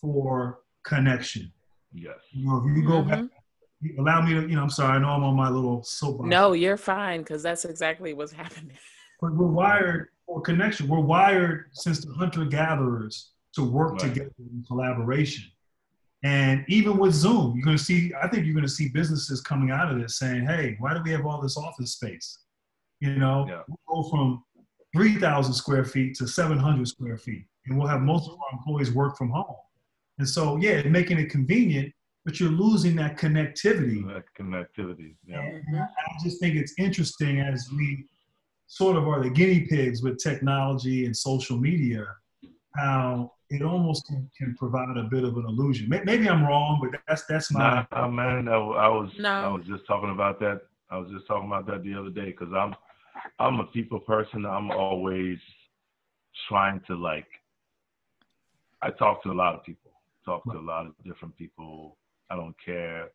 for 0.00 0.58
connection. 0.84 1.52
Yes. 1.92 2.16
You 2.32 2.46
know, 2.46 2.56
if 2.56 2.76
you 2.76 2.82
go 2.82 3.02
mm-hmm. 3.02 3.08
back, 3.08 3.24
allow 4.00 4.20
me 4.20 4.34
to, 4.34 4.40
you 4.40 4.56
know, 4.56 4.62
I'm 4.62 4.70
sorry, 4.70 4.96
I 4.96 4.98
know 4.98 5.10
I'm 5.10 5.22
on 5.22 5.36
my 5.36 5.48
little 5.48 5.84
soapbox. 5.84 6.28
No, 6.28 6.54
you're 6.54 6.76
fine 6.76 7.20
because 7.20 7.40
that's 7.40 7.64
exactly 7.64 8.14
what's 8.14 8.32
happening. 8.42 8.76
But 9.20 9.34
we're 9.34 9.46
wired 9.46 10.08
for 10.26 10.40
connection. 10.40 10.88
We're 10.88 10.98
wired 10.98 11.66
since 11.72 12.04
the 12.04 12.12
hunter 12.14 12.44
gatherers 12.46 13.30
to 13.54 13.62
work 13.62 13.92
right. 13.92 14.00
together 14.00 14.32
in 14.40 14.64
collaboration. 14.66 15.44
And 16.22 16.64
even 16.68 16.98
with 16.98 17.14
Zoom, 17.14 17.54
you're 17.56 17.64
going 17.64 17.78
to 17.78 17.82
see, 17.82 18.12
I 18.20 18.28
think 18.28 18.44
you're 18.44 18.54
going 18.54 18.66
to 18.66 18.72
see 18.72 18.88
businesses 18.88 19.40
coming 19.40 19.70
out 19.70 19.90
of 19.90 20.00
this 20.00 20.18
saying, 20.18 20.44
hey, 20.46 20.76
why 20.78 20.92
do 20.92 21.00
we 21.02 21.10
have 21.12 21.24
all 21.24 21.40
this 21.40 21.56
office 21.56 21.92
space? 21.92 22.40
You 23.00 23.16
know, 23.16 23.46
yeah. 23.48 23.62
we'll 23.88 24.02
go 24.02 24.10
from 24.10 24.44
3,000 24.94 25.54
square 25.54 25.84
feet 25.84 26.14
to 26.16 26.26
700 26.26 26.86
square 26.86 27.16
feet, 27.16 27.46
and 27.66 27.78
we'll 27.78 27.88
have 27.88 28.02
most 28.02 28.28
of 28.28 28.34
our 28.34 28.58
employees 28.58 28.92
work 28.92 29.16
from 29.16 29.30
home. 29.30 29.56
And 30.18 30.28
so, 30.28 30.56
yeah, 30.56 30.82
making 30.82 31.18
it 31.18 31.30
convenient, 31.30 31.92
but 32.26 32.38
you're 32.38 32.50
losing 32.50 32.94
that 32.96 33.16
connectivity. 33.16 34.06
That 34.06 34.24
connectivity, 34.38 35.14
yeah. 35.24 35.40
And 35.40 35.78
I 35.78 35.88
just 36.22 36.38
think 36.38 36.56
it's 36.56 36.74
interesting 36.76 37.40
as 37.40 37.70
we 37.74 38.04
sort 38.66 38.96
of 38.96 39.08
are 39.08 39.22
the 39.22 39.30
guinea 39.30 39.62
pigs 39.62 40.02
with 40.02 40.18
technology 40.18 41.06
and 41.06 41.16
social 41.16 41.56
media, 41.56 42.06
how 42.76 43.32
it 43.50 43.62
almost 43.62 44.06
can, 44.06 44.30
can 44.38 44.54
provide 44.56 44.96
a 44.96 45.04
bit 45.04 45.24
of 45.24 45.36
an 45.36 45.44
illusion. 45.46 45.88
Maybe 45.88 46.28
I'm 46.28 46.44
wrong, 46.44 46.78
but 46.80 47.00
that's 47.06 47.24
that's 47.26 47.52
my. 47.52 47.86
Nah, 47.90 48.08
man, 48.08 48.48
I, 48.48 48.54
I 48.54 48.88
was 48.88 49.10
no. 49.18 49.30
I 49.30 49.48
was 49.48 49.64
just 49.66 49.86
talking 49.86 50.10
about 50.10 50.38
that. 50.40 50.62
I 50.90 50.98
was 50.98 51.10
just 51.10 51.26
talking 51.26 51.48
about 51.48 51.66
that 51.66 51.82
the 51.82 51.94
other 51.94 52.10
day 52.10 52.26
because 52.26 52.52
I'm 52.54 52.74
I'm 53.38 53.60
a 53.60 53.66
people 53.66 54.00
person. 54.00 54.46
I'm 54.46 54.70
always 54.70 55.38
trying 56.48 56.80
to 56.86 56.94
like. 56.94 57.26
I 58.82 58.90
talk 58.90 59.22
to 59.24 59.30
a 59.30 59.34
lot 59.34 59.54
of 59.54 59.64
people. 59.64 59.90
Talk 60.24 60.44
to 60.44 60.58
a 60.58 60.60
lot 60.60 60.86
of 60.86 60.92
different 61.04 61.36
people. 61.36 61.96
I 62.30 62.36
don't 62.36 62.54
care 62.64 63.08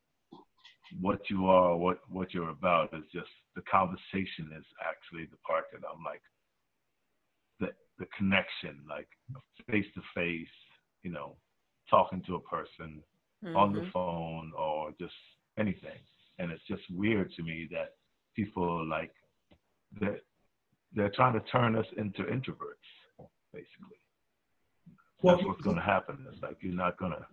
what 1.00 1.30
you 1.30 1.48
are, 1.48 1.76
what 1.78 2.00
what 2.10 2.34
you're 2.34 2.50
about. 2.50 2.90
It's 2.94 3.12
just 3.12 3.30
the 3.56 3.62
conversation 3.62 4.52
is 4.58 4.66
actually 4.86 5.26
the 5.26 5.38
part 5.48 5.66
that 5.72 5.82
I'm 5.88 6.04
like 6.04 6.22
the 8.00 8.06
connection, 8.18 8.80
like 8.90 9.08
face 9.70 9.86
to 9.96 10.02
face, 10.14 10.48
you 11.04 11.12
know, 11.12 11.36
talking 11.90 12.22
to 12.28 12.36
a 12.36 12.42
person 12.42 13.02
mm-hmm. 13.44 13.56
on 13.56 13.74
the 13.74 13.82
mm-hmm. 13.82 13.92
phone 13.92 14.52
or 14.58 14.92
just 15.00 15.14
anything. 15.58 16.00
And 16.40 16.52
it's 16.52 16.66
just 16.68 16.84
weird 16.92 17.32
to 17.34 17.44
me 17.44 17.68
that 17.72 17.94
people 18.36 18.86
like 18.88 19.12
that 20.02 20.22
they're 20.94 21.12
trying 21.16 21.34
to 21.34 21.40
turn 21.52 21.76
us 21.76 21.86
into 21.98 22.24
introverts, 22.24 23.28
basically. 23.54 24.00
Well, 25.22 25.36
That's 25.36 25.48
what's 25.48 25.62
going 25.62 25.78
to 25.78 25.82
happen. 25.82 26.26
It's 26.32 26.42
like 26.42 26.58
you're 26.62 26.74
not 26.74 26.98
going 26.98 27.12
to 27.12 27.26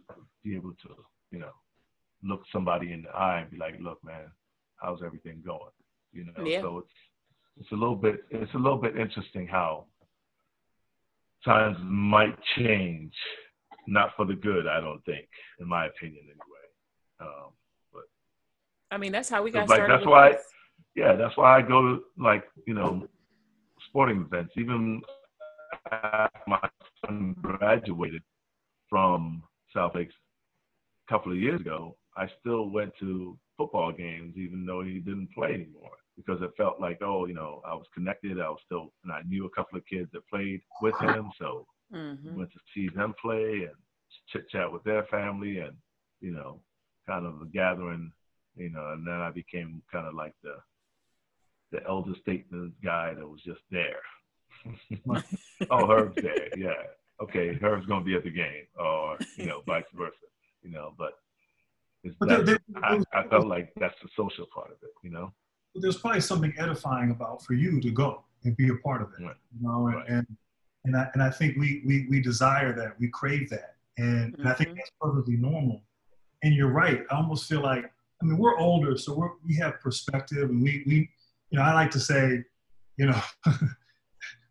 be 0.45 0.55
able 0.57 0.71
to, 0.71 0.89
you 1.31 1.39
know, 1.41 1.53
look 2.23 2.43
somebody 2.53 2.93
in 2.93 3.03
the 3.03 3.11
eye 3.11 3.41
and 3.41 3.51
be 3.51 3.57
like, 3.57 3.75
"Look, 3.81 4.03
man, 4.05 4.31
how's 4.77 5.03
everything 5.05 5.43
going?" 5.45 5.61
You 6.13 6.27
know. 6.27 6.45
Yeah. 6.45 6.63
So 6.63 6.79
it's 6.79 6.93
it's 7.61 7.73
a 7.73 7.75
little 7.75 7.97
bit 7.97 8.25
it's 8.31 8.55
a 8.55 8.59
little 8.59 8.79
bit 8.79 8.97
interesting 8.97 9.47
how 9.47 9.87
times 11.45 11.77
might 11.83 12.37
change, 12.57 13.13
not 13.87 14.11
for 14.17 14.25
the 14.25 14.35
good. 14.35 14.67
I 14.67 14.81
don't 14.81 15.05
think, 15.05 15.27
in 15.61 15.69
my 15.69 15.87
opinion, 15.87 16.23
anyway. 16.25 16.67
Um, 17.21 17.51
but 17.93 18.03
I 18.91 18.99
mean, 18.99 19.13
that's 19.13 19.29
how 19.29 19.43
we 19.43 19.51
got 19.51 19.69
like, 19.69 19.79
started. 19.79 19.97
That's 19.97 20.07
why, 20.07 20.35
yeah, 20.95 21.15
that's 21.15 21.37
why 21.37 21.59
I 21.59 21.63
go 21.63 21.83
to 21.83 22.03
like 22.19 22.45
you 22.67 22.75
know 22.75 23.07
sporting 23.89 24.23
events. 24.23 24.53
Even 24.57 25.03
my 26.47 26.69
son 27.05 27.35
graduated 27.41 28.23
from 28.89 29.43
South 29.75 29.93
Lakes 29.95 30.15
a 31.09 31.13
couple 31.13 31.33
of 31.33 31.39
years 31.39 31.61
ago, 31.61 31.97
I 32.17 32.27
still 32.41 32.71
went 32.71 32.93
to 33.01 33.39
football 33.57 33.93
games 33.93 34.35
even 34.37 34.67
though 34.67 34.83
he 34.83 34.99
didn't 34.99 35.29
play 35.35 35.49
anymore 35.55 35.91
because 36.17 36.43
it 36.43 36.53
felt 36.57 36.81
like, 36.81 36.99
oh, 37.03 37.27
you 37.27 37.35
know, 37.35 37.63
I 37.67 37.75
was 37.75 37.87
connected. 37.95 38.41
I 38.41 38.49
was 38.49 38.61
still, 38.65 38.93
and 39.05 39.13
I 39.13 39.23
knew 39.27 39.47
a 39.47 39.51
couple 39.51 39.79
of 39.79 39.87
kids 39.87 40.11
that 40.13 40.29
played 40.29 40.61
with 40.81 40.99
him, 41.01 41.31
so 41.39 41.67
mm-hmm. 41.93 42.37
went 42.37 42.53
to 42.53 42.59
see 42.75 42.89
them 42.89 43.15
play 43.21 43.67
and 43.67 43.77
chit 44.33 44.49
chat 44.51 44.71
with 44.71 44.85
their 44.85 45.05
family, 45.05 45.59
and 45.59 45.75
you 46.21 46.33
know, 46.33 46.61
kind 47.07 47.27
of 47.27 47.41
a 47.41 47.47
gathering, 47.47 48.13
you 48.57 48.71
know. 48.71 48.93
And 48.93 49.07
then 49.07 49.15
I 49.15 49.31
became 49.31 49.83
kind 49.91 50.07
of 50.07 50.15
like 50.15 50.35
the 50.43 50.57
the 51.73 51.87
elder 51.87 52.13
statesman 52.21 52.73
guy 52.85 53.15
that 53.15 53.27
was 53.27 53.41
just 53.43 53.61
there. 53.71 54.03
oh, 55.71 55.87
Herb's 55.87 56.23
there, 56.23 56.49
yeah. 56.57 56.83
Okay, 57.23 57.55
Herb's 57.55 57.87
gonna 57.87 58.05
be 58.05 58.15
at 58.15 58.25
the 58.25 58.31
game, 58.31 58.67
or 58.79 59.17
you 59.37 59.47
know, 59.47 59.63
vice 59.67 59.85
versa, 59.95 60.13
you 60.63 60.71
know. 60.71 60.93
But 60.99 61.13
it's 62.05 62.15
but 62.19 62.29
that, 62.29 62.61
I, 62.83 63.01
I 63.15 63.27
felt 63.29 63.47
like 63.47 63.73
that's 63.77 63.95
the 64.03 64.09
social 64.15 64.47
part 64.55 64.71
of 64.71 64.77
it, 64.83 64.91
you 65.03 65.11
know 65.11 65.33
there's 65.75 65.99
probably 65.99 66.21
something 66.21 66.53
edifying 66.59 67.11
about 67.11 67.43
for 67.43 67.55
you 67.55 67.81
to 67.81 67.91
go 67.91 68.25
and 68.45 68.57
be 68.57 68.69
a 68.69 68.77
part 68.77 69.03
of 69.03 69.09
it. 69.19 69.25
Right. 69.25 69.37
You 69.55 69.69
know, 69.69 69.87
and, 69.87 69.97
right. 69.97 70.09
and 70.09 70.27
and 70.85 70.97
I 70.97 71.09
and 71.15 71.23
I 71.23 71.31
think 71.31 71.57
we 71.57 71.83
we 71.87 72.07
we 72.09 72.21
desire 72.21 72.73
that, 72.75 72.99
we 72.99 73.09
crave 73.09 73.49
that, 73.51 73.77
and, 73.99 74.33
mm-hmm. 74.33 74.41
and 74.41 74.49
I 74.49 74.55
think 74.55 74.71
mm-hmm. 74.71 74.79
that's 74.79 74.93
perfectly 75.01 75.37
normal. 75.37 75.81
And 76.43 76.55
you're 76.55 76.73
right. 76.73 77.03
I 77.11 77.17
almost 77.17 77.49
feel 77.49 77.63
like 77.63 77.85
I 77.85 78.25
mean 78.25 78.39
we're 78.39 78.59
older, 78.59 78.97
so 78.97 79.15
we're, 79.15 79.31
we 79.47 79.55
have 79.57 79.81
perspective, 79.81 80.51
and 80.51 80.63
we 80.63 80.83
we 80.87 81.11
you 81.51 81.59
know 81.59 81.63
I 81.63 81.73
like 81.73 81.91
to 81.93 82.01
say, 82.01 82.43
you 82.97 83.07
know, 83.07 83.21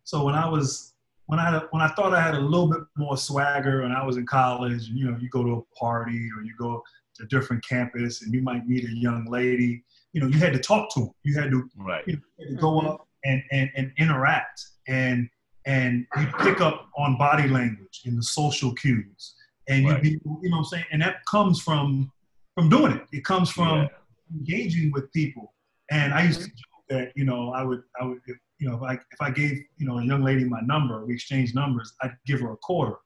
so 0.04 0.24
when 0.24 0.34
I 0.34 0.48
was 0.48 0.94
when 1.26 1.38
I 1.38 1.62
when 1.70 1.82
I 1.82 1.88
thought 1.88 2.14
I 2.14 2.20
had 2.20 2.34
a 2.34 2.40
little 2.40 2.68
bit 2.68 2.80
more 2.96 3.16
swagger 3.16 3.82
when 3.82 3.92
I 3.92 4.04
was 4.04 4.16
in 4.16 4.26
college, 4.26 4.88
and 4.88 4.98
you 4.98 5.10
know 5.10 5.18
you 5.20 5.28
go 5.28 5.44
to 5.44 5.52
a 5.52 5.78
party 5.78 6.28
or 6.36 6.42
you 6.42 6.54
go 6.58 6.82
to 7.16 7.24
a 7.24 7.26
different 7.26 7.62
campus 7.66 8.22
and 8.22 8.32
you 8.32 8.42
might 8.42 8.66
meet 8.66 8.84
a 8.84 8.92
young 8.92 9.26
lady 9.26 9.84
you 10.12 10.20
know, 10.20 10.26
you 10.26 10.38
had 10.38 10.52
to 10.52 10.58
talk 10.58 10.92
to 10.94 11.00
them. 11.00 11.10
You 11.22 11.40
had 11.40 11.50
to, 11.50 11.68
right. 11.76 12.04
you 12.06 12.14
know, 12.14 12.20
had 12.38 12.48
to 12.48 12.60
go 12.60 12.72
mm-hmm. 12.72 12.86
up 12.88 13.08
and, 13.24 13.42
and, 13.50 13.70
and 13.76 13.92
interact 13.98 14.62
and 14.88 15.28
and 15.64 16.06
you 16.18 16.26
pick 16.40 16.60
up 16.60 16.88
on 16.96 17.16
body 17.16 17.48
language 17.48 18.02
and 18.04 18.18
the 18.18 18.22
social 18.22 18.74
cues. 18.74 19.34
And 19.68 19.86
right. 19.86 20.02
you 20.02 20.18
be, 20.18 20.20
you 20.42 20.50
know 20.50 20.56
what 20.56 20.58
I'm 20.58 20.64
saying? 20.64 20.84
And 20.90 21.02
that 21.02 21.24
comes 21.26 21.60
from 21.60 22.10
from 22.54 22.68
doing 22.68 22.92
it. 22.92 23.02
It 23.12 23.24
comes 23.24 23.50
from 23.50 23.82
yeah. 23.82 23.88
engaging 24.36 24.90
with 24.92 25.10
people. 25.12 25.54
And 25.90 26.12
I 26.12 26.24
used 26.24 26.40
to 26.40 26.46
mm-hmm. 26.46 26.56
joke 26.56 26.84
that, 27.04 27.12
you 27.14 27.24
know, 27.24 27.52
I 27.52 27.62
would 27.62 27.82
I 28.00 28.04
would 28.04 28.18
if, 28.26 28.36
you 28.58 28.68
know, 28.68 28.76
if 28.76 28.82
I 28.82 28.94
if 28.94 29.20
I 29.20 29.30
gave, 29.30 29.52
you 29.76 29.86
know, 29.86 29.98
a 29.98 30.04
young 30.04 30.22
lady 30.22 30.44
my 30.44 30.60
number, 30.62 31.04
we 31.06 31.14
exchanged 31.14 31.54
numbers, 31.54 31.92
I'd 32.02 32.16
give 32.26 32.40
her 32.40 32.52
a 32.52 32.56
quarter. 32.56 32.96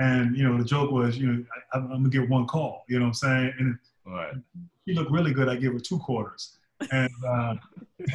And, 0.00 0.34
you 0.34 0.48
know, 0.48 0.56
the 0.56 0.64
joke 0.64 0.90
was, 0.90 1.18
you 1.18 1.30
know, 1.30 1.44
I, 1.74 1.78
am 1.78 1.88
gonna 1.88 2.08
get 2.08 2.28
one 2.28 2.46
call, 2.46 2.84
you 2.88 2.98
know 2.98 3.04
what 3.04 3.08
I'm 3.08 3.14
saying? 3.14 3.52
And 3.58 3.78
right 4.06 4.34
she 4.90 4.96
looked 4.96 5.10
really 5.10 5.32
good. 5.32 5.48
I 5.48 5.56
give 5.56 5.72
her 5.72 5.78
two 5.78 5.98
quarters. 5.98 6.58
And, 6.90 7.10
uh, 7.26 7.54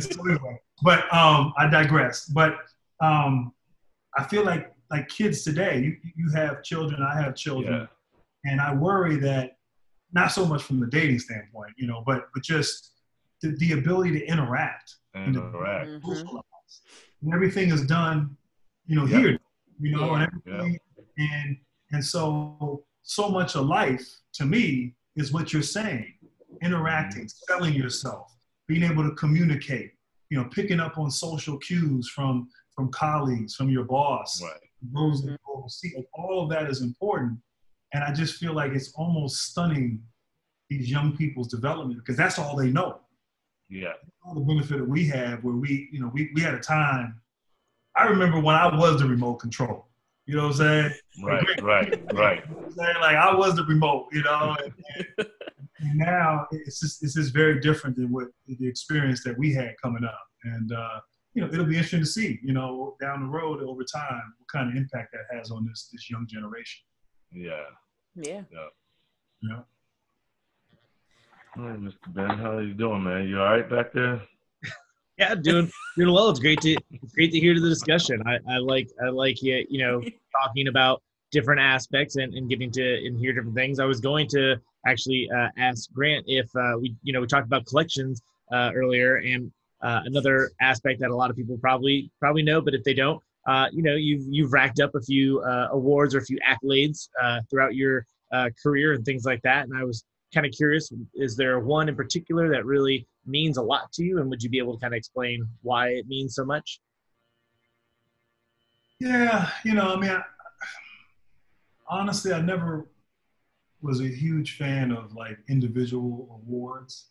so 0.00 0.28
anyway, 0.28 0.60
but 0.82 1.12
um, 1.12 1.52
I 1.58 1.68
digress. 1.70 2.26
But 2.26 2.56
um, 3.00 3.52
I 4.16 4.24
feel 4.24 4.44
like 4.44 4.72
like 4.90 5.08
kids 5.08 5.42
today, 5.42 5.80
you 5.80 5.96
you 6.16 6.30
have 6.32 6.62
children, 6.62 7.02
I 7.02 7.20
have 7.20 7.34
children, 7.34 7.88
yeah. 8.44 8.50
and 8.50 8.60
I 8.60 8.74
worry 8.74 9.16
that 9.16 9.56
not 10.12 10.30
so 10.30 10.44
much 10.46 10.62
from 10.62 10.78
the 10.80 10.86
dating 10.86 11.18
standpoint, 11.18 11.72
you 11.76 11.86
know, 11.86 12.02
but 12.06 12.28
but 12.32 12.42
just 12.42 12.92
the, 13.40 13.56
the 13.56 13.72
ability 13.72 14.12
to 14.12 14.26
interact, 14.26 14.96
interact. 15.16 15.90
Mm-hmm. 15.90 16.36
And 17.22 17.34
everything 17.34 17.70
is 17.70 17.86
done, 17.86 18.36
you 18.86 18.96
know, 18.96 19.06
yep. 19.06 19.20
here, 19.20 19.38
you 19.80 19.96
know, 19.96 20.06
yeah. 20.06 20.14
and 20.14 20.22
everything, 20.22 20.78
yep. 20.96 21.06
and 21.18 21.56
and 21.92 22.04
so 22.04 22.84
so 23.02 23.28
much 23.28 23.56
of 23.56 23.66
life 23.66 24.06
to 24.34 24.44
me 24.44 24.94
is 25.16 25.32
what 25.32 25.52
you're 25.52 25.62
saying 25.62 26.12
interacting, 26.62 27.24
mm-hmm. 27.24 27.52
selling 27.52 27.74
yourself, 27.74 28.34
being 28.68 28.82
able 28.82 29.02
to 29.02 29.14
communicate, 29.14 29.92
you 30.30 30.38
know, 30.38 30.48
picking 30.50 30.80
up 30.80 30.98
on 30.98 31.10
social 31.10 31.58
cues 31.58 32.08
from 32.08 32.48
from 32.74 32.90
colleagues, 32.90 33.54
from 33.54 33.68
your 33.68 33.84
boss, 33.84 34.40
right. 34.42 34.52
those 34.94 35.22
that 35.22 35.38
go 35.46 35.66
see. 35.68 35.92
All 36.14 36.42
of 36.42 36.48
that 36.50 36.70
is 36.70 36.80
important, 36.80 37.38
and 37.92 38.02
I 38.02 38.12
just 38.12 38.36
feel 38.36 38.54
like 38.54 38.72
it's 38.72 38.92
almost 38.94 39.50
stunning 39.50 40.02
these 40.70 40.90
young 40.90 41.14
people's 41.16 41.48
development 41.48 42.00
because 42.00 42.16
that's 42.16 42.38
all 42.38 42.56
they 42.56 42.70
know. 42.70 43.00
Yeah, 43.68 43.92
all 44.24 44.34
the 44.34 44.40
benefit 44.40 44.78
that 44.78 44.88
we 44.88 45.06
have, 45.08 45.44
where 45.44 45.54
we, 45.54 45.88
you 45.92 46.00
know, 46.00 46.10
we 46.12 46.30
we 46.34 46.40
had 46.40 46.54
a 46.54 46.60
time. 46.60 47.20
I 47.94 48.04
remember 48.04 48.40
when 48.40 48.54
I 48.54 48.74
was 48.74 49.00
the 49.00 49.06
remote 49.06 49.36
control. 49.36 49.88
You 50.26 50.36
know 50.36 50.48
what 50.48 50.52
I'm 50.52 50.56
saying? 50.56 50.92
Right, 51.24 51.62
right, 51.62 52.12
right. 52.14 52.42
You 52.48 52.54
know 52.54 52.70
saying? 52.76 52.96
Like 53.00 53.16
I 53.16 53.34
was 53.34 53.56
the 53.56 53.64
remote, 53.64 54.08
you 54.12 54.22
know. 54.22 54.56
And, 54.62 54.72
and 55.78 55.98
now 55.98 56.46
it's 56.52 56.80
just 56.80 57.02
it's 57.02 57.14
just 57.14 57.32
very 57.32 57.60
different 57.60 57.96
than 57.96 58.12
what 58.12 58.28
the 58.46 58.66
experience 58.66 59.24
that 59.24 59.36
we 59.36 59.52
had 59.52 59.74
coming 59.82 60.04
up. 60.04 60.24
And 60.44 60.72
uh, 60.72 61.00
you 61.34 61.42
know, 61.42 61.48
it'll 61.52 61.66
be 61.66 61.74
interesting 61.74 62.00
to 62.00 62.06
see, 62.06 62.38
you 62.42 62.52
know, 62.52 62.96
down 63.00 63.20
the 63.20 63.26
road 63.26 63.62
over 63.62 63.82
time 63.82 64.34
what 64.38 64.48
kind 64.48 64.70
of 64.70 64.76
impact 64.76 65.12
that 65.12 65.36
has 65.36 65.50
on 65.50 65.66
this 65.66 65.88
this 65.92 66.08
young 66.08 66.26
generation. 66.28 66.82
Yeah. 67.32 67.64
Yeah. 68.14 68.42
Yeah. 68.52 68.68
Yeah. 69.42 69.60
All 71.56 71.64
right, 71.64 71.80
Mr. 71.80 72.14
Ben, 72.14 72.30
how 72.30 72.56
are 72.56 72.62
you 72.62 72.74
doing, 72.74 73.02
man? 73.02 73.28
You 73.28 73.40
all 73.40 73.52
right 73.52 73.68
back 73.68 73.92
there? 73.92 74.22
Yeah, 75.22 75.34
doing 75.34 75.70
doing 75.96 76.12
well. 76.12 76.30
It's 76.30 76.40
great 76.40 76.60
to 76.62 76.76
it's 76.90 77.14
great 77.14 77.32
to 77.32 77.40
hear 77.40 77.54
the 77.54 77.68
discussion. 77.68 78.22
I, 78.26 78.38
I 78.48 78.58
like 78.58 78.88
I 79.04 79.08
like 79.08 79.42
you 79.42 79.64
you 79.68 79.80
know 79.82 80.02
talking 80.42 80.68
about 80.68 81.02
different 81.30 81.60
aspects 81.60 82.16
and, 82.16 82.34
and 82.34 82.48
getting 82.48 82.70
to 82.72 83.06
and 83.06 83.18
hear 83.18 83.32
different 83.32 83.54
things. 83.54 83.78
I 83.78 83.84
was 83.84 84.00
going 84.00 84.28
to 84.28 84.56
actually 84.86 85.30
uh, 85.30 85.48
ask 85.56 85.90
Grant 85.92 86.24
if 86.26 86.48
uh, 86.56 86.74
we 86.80 86.94
you 87.02 87.12
know 87.12 87.20
we 87.20 87.26
talked 87.26 87.46
about 87.46 87.66
collections 87.66 88.22
uh, 88.52 88.70
earlier 88.74 89.16
and 89.16 89.50
uh, 89.82 90.00
another 90.04 90.50
aspect 90.60 91.00
that 91.00 91.10
a 91.10 91.16
lot 91.16 91.30
of 91.30 91.36
people 91.36 91.56
probably 91.58 92.10
probably 92.20 92.42
know, 92.42 92.60
but 92.60 92.74
if 92.74 92.82
they 92.84 92.94
don't, 92.94 93.22
uh, 93.46 93.66
you 93.72 93.82
know 93.82 93.94
you've 93.94 94.24
you've 94.28 94.52
racked 94.52 94.80
up 94.80 94.94
a 94.94 95.00
few 95.00 95.40
uh, 95.42 95.68
awards 95.72 96.14
or 96.14 96.18
a 96.18 96.24
few 96.24 96.38
accolades 96.48 97.08
throughout 97.48 97.74
your 97.74 98.06
career 98.62 98.94
and 98.94 99.04
things 99.04 99.24
like 99.26 99.42
that. 99.42 99.68
And 99.68 99.76
I 99.76 99.84
was 99.84 100.04
kind 100.32 100.46
of 100.46 100.52
curious, 100.52 100.90
is 101.14 101.36
there 101.36 101.60
one 101.60 101.90
in 101.90 101.94
particular 101.94 102.48
that 102.48 102.64
really 102.64 103.06
means 103.26 103.56
a 103.56 103.62
lot 103.62 103.92
to 103.92 104.04
you? 104.04 104.20
And 104.20 104.28
would 104.30 104.42
you 104.42 104.50
be 104.50 104.58
able 104.58 104.76
to 104.76 104.80
kind 104.80 104.94
of 104.94 104.98
explain 104.98 105.46
why 105.62 105.88
it 105.88 106.06
means 106.06 106.34
so 106.34 106.44
much? 106.44 106.80
Yeah, 109.00 109.50
you 109.64 109.74
know, 109.74 109.94
I 109.94 109.96
mean, 110.00 110.10
I, 110.10 110.22
honestly, 111.88 112.32
I 112.32 112.40
never 112.40 112.88
was 113.80 114.00
a 114.00 114.06
huge 114.06 114.56
fan 114.56 114.92
of 114.92 115.12
like 115.12 115.38
individual 115.48 116.40
awards, 116.42 117.08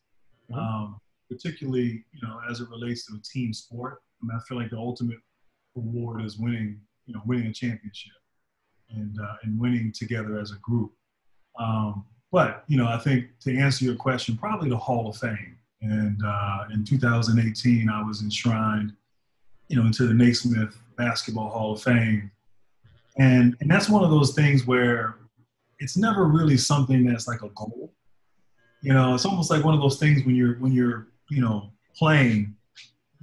mm-hmm. 0.50 0.60
um, 0.60 1.00
particularly, 1.30 2.06
you 2.14 2.22
know, 2.28 2.40
as 2.50 2.62
it 2.62 2.70
relates 2.70 3.06
to 3.08 3.16
a 3.16 3.22
team 3.22 3.54
sport. 3.54 4.02
I 4.22 4.28
mean, 4.28 4.38
I 4.38 4.42
feel 4.48 4.58
like 4.58 4.70
the 4.70 4.78
ultimate 4.78 5.18
award 5.76 6.24
is 6.24 6.38
winning, 6.38 6.80
you 7.06 7.14
know, 7.14 7.22
winning 7.26 7.48
a 7.48 7.54
championship 7.54 8.14
and, 8.90 9.18
uh, 9.20 9.36
and 9.44 9.60
winning 9.60 9.92
together 9.92 10.40
as 10.40 10.52
a 10.52 10.58
group. 10.62 10.94
Um, 11.60 12.06
but, 12.32 12.64
you 12.68 12.78
know, 12.78 12.88
I 12.88 12.98
think 12.98 13.26
to 13.42 13.58
answer 13.58 13.84
your 13.84 13.96
question, 13.96 14.38
probably 14.38 14.70
the 14.70 14.78
Hall 14.78 15.10
of 15.10 15.18
Fame. 15.18 15.58
And 15.82 16.22
uh, 16.26 16.66
in 16.74 16.86
2018, 16.86 17.90
I 17.90 18.04
was 18.04 18.22
enshrined, 18.22 18.94
you 19.68 19.78
know, 19.78 19.86
into 19.86 20.06
the 20.06 20.14
Naismith 20.14 20.78
Basketball 20.98 21.50
Hall 21.50 21.74
of 21.74 21.82
Fame. 21.82 22.32
And, 23.18 23.56
and 23.60 23.70
that's 23.70 23.90
one 23.90 24.04
of 24.04 24.12
those 24.12 24.34
things 24.34 24.66
where 24.66 25.18
it's 25.80 25.98
never 25.98 26.26
really 26.26 26.58
something 26.58 27.06
that's 27.06 27.28
like 27.28 27.42
a 27.42 27.50
goal. 27.50 27.92
You 28.82 28.94
know, 28.94 29.16
it's 29.16 29.26
almost 29.26 29.50
like 29.50 29.66
one 29.66 29.74
of 29.74 29.82
those 29.82 30.00
things 30.00 30.26
when 30.26 30.36
you're 30.36 30.56
when 30.56 30.72
you're 30.72 31.08
you 31.30 31.42
know 31.42 31.72
playing, 31.96 32.56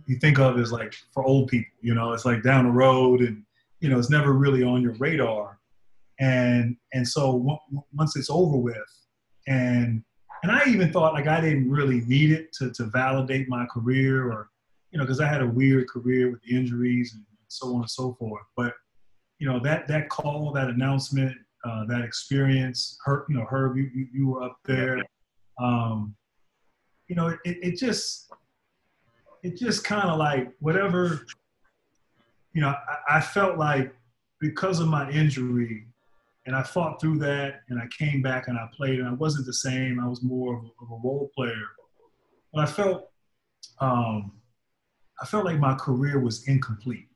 you 0.07 0.17
think 0.19 0.39
of 0.39 0.59
as 0.59 0.73
like 0.73 0.95
for 1.13 1.25
old 1.25 1.49
people. 1.49 1.71
You 1.81 1.95
know, 1.95 2.13
it's 2.13 2.25
like 2.25 2.43
down 2.43 2.65
the 2.65 2.71
road, 2.71 3.21
and 3.21 3.43
you 3.81 3.89
know, 3.89 3.99
it's 3.99 4.11
never 4.11 4.33
really 4.33 4.63
on 4.63 4.83
your 4.83 4.95
radar. 4.95 5.59
And 6.21 6.77
and 6.93 7.07
so 7.07 7.39
w- 7.39 7.83
once 7.95 8.17
it's 8.17 8.31
over 8.31 8.57
with, 8.57 8.77
and 9.47 10.03
and 10.43 10.53
I 10.53 10.65
even 10.67 10.93
thought 10.93 11.15
like 11.15 11.27
I 11.27 11.41
didn't 11.41 11.71
really 11.71 12.03
need 12.03 12.33
it 12.33 12.53
to 12.55 12.71
to 12.73 12.85
validate 12.85 13.49
my 13.49 13.67
career 13.67 14.31
or 14.31 14.51
you 14.91 14.99
know 14.99 15.05
because 15.05 15.21
I 15.21 15.27
had 15.27 15.43
a 15.43 15.47
weird 15.47 15.89
career 15.89 16.31
with 16.31 16.41
injuries 16.51 17.15
and 17.15 17.25
so 17.49 17.69
on 17.75 17.81
and 17.81 17.91
so 17.91 18.15
forth. 18.19 18.45
But 18.57 18.73
you 19.39 19.49
know 19.49 19.61
that 19.61 19.89
that 19.89 20.09
call, 20.09 20.53
that 20.53 20.69
announcement, 20.69 21.37
uh, 21.65 21.85
that 21.87 22.03
experience, 22.03 22.99
Herb, 23.05 23.27
you 23.29 23.37
know 23.37 23.47
Herb, 23.49 23.77
you 23.77 23.91
you, 23.95 24.07
you 24.13 24.29
were 24.29 24.43
up 24.43 24.59
there. 24.65 25.03
Um, 25.61 26.15
you 27.09 27.17
know, 27.17 27.29
it, 27.29 27.39
it 27.45 27.77
just 27.77 28.31
it 29.43 29.57
just 29.57 29.85
kind 29.85 30.09
of 30.09 30.19
like 30.19 30.53
whatever, 30.61 31.27
you 32.53 32.61
know, 32.61 32.69
I, 32.69 33.17
I 33.17 33.21
felt 33.21 33.59
like 33.59 33.95
because 34.41 34.81
of 34.81 34.89
my 34.89 35.11
injury, 35.11 35.87
and 36.49 36.57
I 36.57 36.63
fought 36.63 36.99
through 36.99 37.19
that, 37.19 37.61
and 37.69 37.79
I 37.79 37.87
came 37.99 38.23
back 38.23 38.49
and 38.49 38.59
I 38.59 38.67
played, 38.75 39.01
and 39.01 39.07
I 39.07 39.13
wasn't 39.13 39.45
the 39.45 39.53
same. 39.53 40.01
I 40.01 40.09
was 40.09 40.23
more 40.23 40.57
of 40.57 40.65
a, 40.65 40.69
of 40.83 40.91
a 40.91 41.01
role 41.05 41.31
player, 41.37 41.67
but 42.55 42.63
I 42.63 42.67
felt, 42.67 43.11
um, 43.83 44.33
I 45.21 45.27
felt 45.27 45.45
like 45.45 45.59
my 45.59 45.75
career 45.75 46.21
was 46.21 46.49
incomplete, 46.49 47.07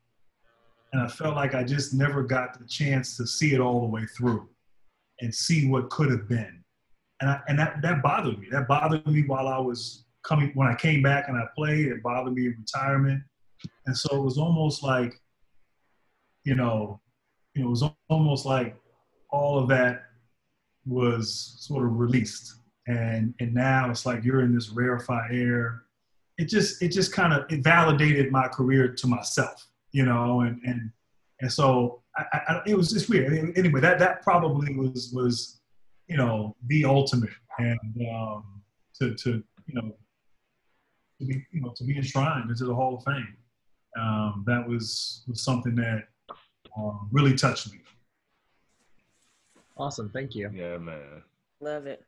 and 0.93 1.01
I 1.01 1.07
felt 1.07 1.35
like 1.35 1.55
I 1.55 1.63
just 1.63 1.95
never 1.95 2.21
got 2.21 2.59
the 2.59 2.67
chance 2.67 3.17
to 3.17 3.25
see 3.25 3.55
it 3.55 3.59
all 3.59 3.81
the 3.81 3.87
way 3.87 4.05
through, 4.15 4.47
and 5.21 5.33
see 5.33 5.67
what 5.67 5.89
could 5.89 6.11
have 6.11 6.29
been, 6.29 6.63
and 7.19 7.31
I, 7.31 7.39
and 7.47 7.57
that 7.57 7.81
that 7.81 8.03
bothered 8.03 8.37
me. 8.37 8.49
That 8.51 8.67
bothered 8.67 9.07
me 9.07 9.23
while 9.23 9.47
I 9.47 9.57
was 9.57 10.05
coming 10.23 10.51
when 10.53 10.67
I 10.67 10.75
came 10.75 11.01
back 11.01 11.27
and 11.27 11.35
I 11.35 11.45
played. 11.57 11.87
It 11.87 12.03
bothered 12.03 12.35
me 12.35 12.45
in 12.45 12.55
retirement, 12.59 13.23
and 13.87 13.97
so 13.97 14.15
it 14.15 14.23
was 14.23 14.37
almost 14.37 14.83
like, 14.83 15.19
you 16.43 16.53
know, 16.53 17.01
it 17.55 17.65
was 17.65 17.83
almost 18.09 18.45
like 18.45 18.77
all 19.33 19.59
of 19.59 19.67
that 19.67 20.03
was 20.85 21.57
sort 21.59 21.85
of 21.85 21.97
released. 21.97 22.55
And 22.87 23.33
and 23.39 23.53
now 23.53 23.89
it's 23.89 24.05
like 24.05 24.23
you're 24.23 24.41
in 24.41 24.53
this 24.53 24.69
rarefied 24.69 25.31
air. 25.31 25.83
It 26.37 26.45
just 26.45 26.81
it 26.81 26.89
just 26.89 27.11
kind 27.11 27.33
of 27.33 27.51
it 27.51 27.63
validated 27.63 28.31
my 28.31 28.47
career 28.47 28.93
to 28.93 29.07
myself 29.07 29.67
you 29.93 30.03
know 30.03 30.41
and 30.41 30.59
and 30.65 30.91
and 31.39 31.51
so 31.51 32.01
I, 32.17 32.23
I, 32.33 32.61
it 32.67 32.75
was 32.75 32.91
just 32.91 33.09
weird. 33.09 33.57
Anyway 33.57 33.79
that 33.79 33.99
that 33.99 34.21
probably 34.21 34.75
was 34.75 35.11
was 35.15 35.61
you 36.07 36.17
know 36.17 36.55
the 36.67 36.83
ultimate. 36.83 37.29
And 37.59 37.79
um 38.13 38.61
to 38.99 39.15
to 39.15 39.43
you 39.67 39.75
know 39.75 39.95
to 41.19 41.25
be 41.25 41.45
you 41.51 41.61
know 41.61 41.73
to 41.77 41.83
be 41.85 41.95
enshrined 41.95 42.49
into 42.49 42.65
the 42.65 42.75
hall 42.75 42.97
of 42.97 43.03
fame. 43.03 43.37
Um 43.99 44.43
that 44.45 44.67
was 44.67 45.23
was 45.27 45.41
something 45.41 45.75
that 45.75 46.07
um, 46.75 47.07
really 47.11 47.35
touched 47.35 47.71
me 47.71 47.79
Awesome. 49.77 50.09
Thank 50.09 50.35
you. 50.35 50.49
Yeah, 50.53 50.77
man. 50.77 51.23
Love 51.59 51.87
it. 51.87 52.03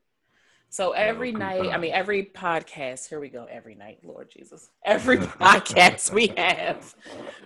So 0.69 0.91
every 0.91 1.31
night, 1.31 1.71
I 1.71 1.77
mean, 1.77 1.93
every 1.93 2.25
podcast, 2.25 3.07
here 3.07 3.19
we 3.19 3.29
go, 3.29 3.45
every 3.49 3.75
night, 3.75 3.99
Lord 4.03 4.29
Jesus. 4.29 4.69
Every 4.85 5.17
podcast 5.19 6.11
we 6.11 6.27
have, 6.35 6.93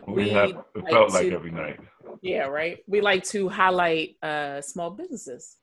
we, 0.07 0.13
we 0.13 0.29
have, 0.29 0.49
it 0.49 0.57
like 0.75 0.91
felt 0.91 1.09
to, 1.09 1.15
like 1.15 1.31
every 1.31 1.51
night. 1.51 1.79
Yeah, 2.21 2.45
right. 2.45 2.79
We 2.87 3.01
like 3.01 3.23
to 3.25 3.47
highlight 3.47 4.15
uh, 4.23 4.61
small 4.61 4.89
businesses. 4.89 5.57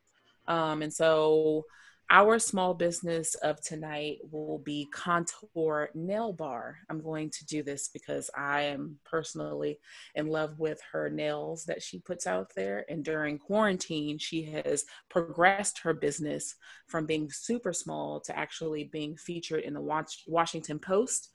Um, 0.47 0.83
and 0.83 0.95
so 0.95 1.65
our 2.09 2.39
small 2.39 2.73
business 2.73 3.35
of 3.37 3.61
tonight 3.61 4.19
will 4.31 4.59
be 4.59 4.87
Contour 4.93 5.89
Nail 5.95 6.33
Bar. 6.33 6.79
I'm 6.89 7.01
going 7.01 7.31
to 7.31 7.45
do 7.47 7.65
this 7.65 7.89
because 7.89 8.31
I 8.37 8.63
am 8.63 8.99
personally 9.05 9.81
in 10.15 10.29
love 10.29 10.59
with 10.61 10.81
her 10.93 11.11
nails 11.11 11.65
that 11.65 11.83
she 11.83 11.99
puts 11.99 12.27
out 12.27 12.53
there. 12.55 12.85
And 12.89 13.05
during 13.05 13.39
quarantine, 13.39 14.19
she 14.19 14.45
has 14.45 14.85
progressed 15.11 15.81
her 15.81 15.95
business 15.95 16.55
from 16.87 17.07
being 17.07 17.29
super 17.31 17.73
small 17.73 18.21
to 18.21 18.39
actually 18.39 18.85
being 18.85 19.17
featured 19.17 19.65
in 19.65 19.75
the 19.75 20.05
Washington 20.29 20.79
Post 20.79 21.31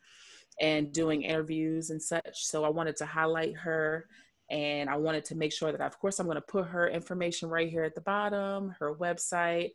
and 0.62 0.94
doing 0.94 1.24
interviews 1.24 1.90
and 1.90 2.02
such. 2.02 2.46
So 2.46 2.64
I 2.64 2.70
wanted 2.70 2.96
to 2.98 3.06
highlight 3.06 3.56
her 3.58 4.08
and 4.50 4.90
I 4.90 4.98
wanted 4.98 5.24
to 5.26 5.36
make 5.36 5.54
sure 5.54 5.72
that, 5.72 5.80
of 5.80 5.98
course, 5.98 6.20
I'm 6.20 6.28
going 6.28 6.36
to 6.36 6.42
put 6.42 6.68
her 6.68 6.90
information 6.90 7.50
right 7.50 7.70
here 7.70 7.84
at 7.84 7.96
the 7.96 8.02
bottom, 8.02 8.76
her 8.80 8.94
website, 8.96 9.72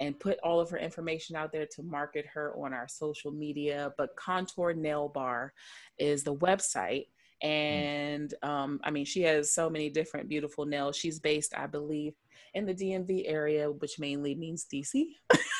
and 0.00 0.18
put 0.18 0.38
all 0.42 0.60
of 0.60 0.70
her 0.70 0.78
information 0.78 1.36
out 1.36 1.52
there 1.52 1.66
to 1.74 1.82
market 1.82 2.26
her 2.32 2.54
on 2.56 2.72
our 2.72 2.88
social 2.88 3.30
media. 3.30 3.92
But 3.96 4.16
Contour 4.16 4.74
Nail 4.74 5.08
Bar 5.08 5.52
is 5.98 6.22
the 6.22 6.34
website. 6.36 7.06
Mm. 7.44 7.48
And 7.48 8.34
um, 8.42 8.80
I 8.84 8.90
mean, 8.90 9.04
she 9.04 9.22
has 9.22 9.52
so 9.52 9.68
many 9.68 9.90
different 9.90 10.28
beautiful 10.28 10.64
nails. 10.64 10.96
She's 10.96 11.20
based, 11.20 11.54
I 11.56 11.66
believe, 11.66 12.14
in 12.54 12.64
the 12.64 12.74
DMV 12.74 13.24
area, 13.26 13.70
which 13.70 13.98
mainly 13.98 14.34
means 14.34 14.66
DC, 14.72 15.08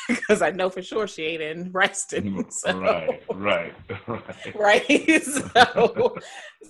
because 0.08 0.40
I 0.42 0.50
know 0.50 0.70
for 0.70 0.80
sure 0.80 1.06
she 1.06 1.24
ain't 1.24 1.42
in 1.42 1.70
Reston. 1.70 2.36
Mm, 2.36 2.52
so. 2.52 2.78
Right, 2.78 3.22
right, 3.34 3.74
right. 4.54 4.54
right. 4.54 5.22
so, 5.22 6.16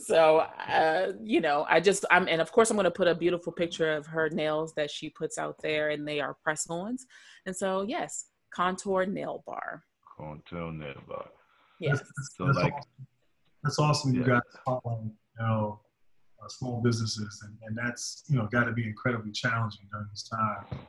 so 0.00 0.38
uh, 0.68 1.12
you 1.22 1.40
know, 1.40 1.64
I 1.68 1.78
just 1.78 2.04
I'm, 2.10 2.26
and 2.26 2.40
of 2.40 2.50
course, 2.50 2.70
I'm 2.70 2.76
going 2.76 2.84
to 2.84 2.90
put 2.90 3.06
a 3.06 3.14
beautiful 3.14 3.52
picture 3.52 3.92
of 3.92 4.06
her 4.06 4.28
nails 4.28 4.74
that 4.74 4.90
she 4.90 5.10
puts 5.10 5.38
out 5.38 5.56
there, 5.62 5.90
and 5.90 6.06
they 6.06 6.18
are 6.18 6.36
press-ons. 6.42 7.06
And 7.46 7.54
so, 7.54 7.82
yes, 7.82 8.26
contour 8.52 9.06
nail 9.06 9.44
bar. 9.46 9.84
Contour 10.16 10.72
nail 10.72 11.00
bar. 11.08 11.26
Yes. 11.78 12.02
So 12.36 12.44
like. 12.46 12.74
That's 13.66 13.80
awesome. 13.80 14.14
You 14.14 14.22
guys 14.22 14.40
spotlight, 14.60 15.02
you 15.02 15.12
know, 15.40 15.80
uh, 16.40 16.48
small 16.48 16.80
businesses, 16.82 17.42
and, 17.44 17.56
and 17.66 17.76
that's 17.76 18.22
you 18.28 18.36
know 18.36 18.46
got 18.46 18.64
to 18.64 18.72
be 18.72 18.84
incredibly 18.84 19.32
challenging 19.32 19.88
during 19.90 20.06
this 20.12 20.28
time 20.28 20.80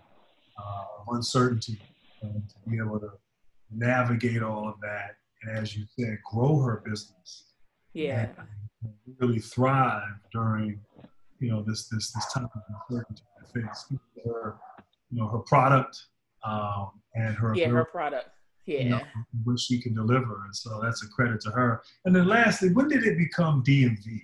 uh, 0.59 0.83
of 0.99 1.15
uncertainty, 1.15 1.81
and 2.21 2.43
to 2.47 2.69
be 2.69 2.77
able 2.77 2.99
to 2.99 3.09
navigate 3.71 4.43
all 4.43 4.69
of 4.69 4.75
that, 4.81 5.15
and 5.41 5.57
as 5.57 5.75
you 5.75 5.85
said, 5.99 6.19
grow 6.31 6.59
her 6.59 6.83
business. 6.85 7.45
Yeah. 7.93 8.27
really 9.19 9.39
thrive 9.39 10.19
during 10.31 10.79
you 11.39 11.49
know 11.49 11.63
this 11.63 11.87
this 11.87 12.11
this 12.11 12.31
time 12.31 12.47
of 12.53 12.61
uncertainty. 12.91 13.23
I 13.41 13.51
think 13.53 13.65
her, 14.23 14.57
you 15.09 15.19
know, 15.19 15.27
her 15.29 15.39
product 15.39 15.97
um, 16.43 16.91
and 17.15 17.35
her 17.35 17.55
yeah 17.55 17.69
her 17.69 17.85
product 17.85 18.29
yeah. 18.67 18.79
you 18.79 18.89
know, 18.89 19.01
what 19.43 19.59
she 19.59 19.81
can 19.81 19.95
deliver 19.95 20.43
and 20.43 20.55
so 20.55 20.79
that's 20.83 21.03
a 21.03 21.07
credit 21.07 21.41
to 21.41 21.49
her. 21.51 21.81
And 22.05 22.15
then 22.15 22.27
lastly 22.27 22.69
when 22.73 22.87
did 22.87 23.03
it 23.03 23.17
become 23.17 23.63
dmv 23.63 24.05
you 24.05 24.19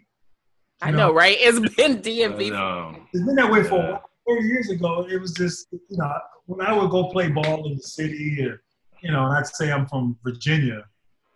i 0.81 0.91
know, 0.91 0.97
know, 0.97 1.13
right? 1.13 1.37
It's 1.39 1.59
been 1.75 1.97
dmv 2.01 3.05
it's 3.13 3.25
been 3.25 3.35
that 3.35 3.51
way 3.51 3.63
for 3.63 3.79
yeah. 3.79 3.97
30 4.27 4.47
years 4.47 4.69
ago. 4.69 5.07
It 5.09 5.19
was 5.19 5.33
just 5.33 5.67
you 5.71 5.97
know 5.97 6.13
when 6.45 6.61
i 6.65 6.73
would 6.73 6.91
go 6.91 7.09
play 7.09 7.29
ball 7.29 7.65
in 7.67 7.77
the 7.77 7.83
city 7.83 8.45
or 8.45 8.61
you 9.01 9.11
know 9.11 9.25
and 9.25 9.37
i'd 9.37 9.47
say 9.47 9.71
i'm 9.71 9.87
from 9.87 10.17
virginia 10.23 10.83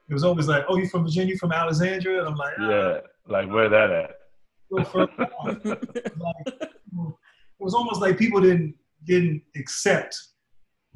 it 0.09 0.13
was 0.13 0.23
always 0.23 0.47
like 0.47 0.65
oh 0.69 0.77
you 0.77 0.87
from 0.87 1.03
virginia? 1.03 1.33
You 1.33 1.37
from 1.37 1.51
alexandria? 1.51 2.19
And 2.19 2.27
i'm 2.29 2.35
like 2.35 2.53
ah. 2.59 2.69
yeah 2.69 2.99
like 3.27 3.49
where 3.49 3.69
that 3.69 3.91
at? 3.91 4.11
Like, 6.19 6.47
it 7.59 7.63
was 7.63 7.73
almost 7.73 8.01
like 8.01 8.17
people 8.17 8.41
didn't 8.41 8.75
didn't 9.05 9.41
accept 9.55 10.17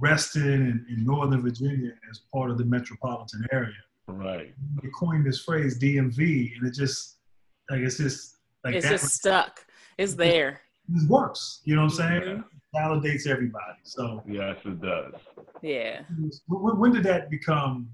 Reston 0.01 0.43
in, 0.43 0.85
in 0.89 1.05
Northern 1.05 1.41
Virginia 1.41 1.91
as 2.09 2.21
part 2.33 2.49
of 2.49 2.57
the 2.57 2.65
metropolitan 2.65 3.45
area. 3.51 3.73
Right. 4.07 4.53
They 4.81 4.89
coined 4.89 5.25
this 5.25 5.39
phrase 5.43 5.79
DMV, 5.79 6.57
and 6.57 6.67
it 6.67 6.73
just 6.73 7.17
like 7.69 7.81
it's 7.81 7.97
just 7.97 8.37
like 8.63 8.75
it's 8.75 8.89
just 8.89 9.09
stuck. 9.13 9.65
It's 9.97 10.15
there. 10.15 10.61
It 10.93 11.07
works. 11.07 11.61
You 11.63 11.75
know 11.75 11.83
what 11.83 11.91
I'm 11.91 11.97
saying? 11.97 12.21
Mm-hmm. 12.21 12.77
Validates 12.77 13.27
everybody. 13.27 13.77
So 13.83 14.23
yes, 14.27 14.57
it 14.65 14.81
does. 14.81 15.13
Yeah. 15.61 16.01
When, 16.47 16.79
when 16.79 16.91
did 16.91 17.03
that 17.03 17.29
become 17.29 17.89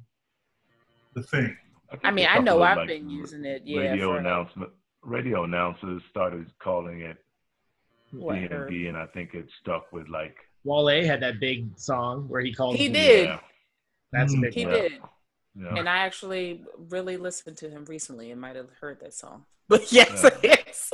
the 1.14 1.24
thing? 1.24 1.56
I, 1.92 2.08
I 2.08 2.12
mean, 2.12 2.28
I 2.30 2.40
know 2.40 2.62
I've 2.64 2.78
like 2.78 2.88
been 2.88 3.10
using 3.10 3.44
it. 3.44 3.64
Yeah. 3.66 3.82
Radio 3.82 4.14
for, 4.14 4.20
announcement. 4.20 4.72
Radio 5.04 5.44
announcers 5.44 6.02
started 6.10 6.48
calling 6.60 7.02
it 7.02 7.18
what, 8.12 8.36
DMV, 8.38 8.88
and 8.88 8.98
I 8.98 9.08
think 9.08 9.34
it 9.34 9.48
stuck 9.62 9.92
with 9.92 10.08
like 10.08 10.36
Wale 10.68 11.06
had 11.06 11.22
that 11.22 11.40
big 11.40 11.78
song 11.78 12.28
where 12.28 12.42
he 12.42 12.54
called. 12.54 12.76
He 12.76 12.90
did. 12.90 13.30
Yeah. 13.30 13.40
That's 14.12 14.34
a 14.34 14.38
mm. 14.38 14.42
big. 14.42 14.54
He 14.54 14.66
did. 14.66 14.94
Yeah. 15.56 15.76
And 15.76 15.90
I 15.90 16.00
actually 16.00 16.62
really 16.90 17.18
listened 17.18 17.58
to 17.58 17.70
him 17.70 17.86
recently 17.86 18.32
and 18.32 18.40
might 18.40 18.56
have 18.56 18.70
heard 18.80 19.00
that 19.00 19.14
song. 19.14 19.46
But 19.70 19.92
yes, 19.92 20.24
yeah. 20.24 20.30
yes. 20.44 20.94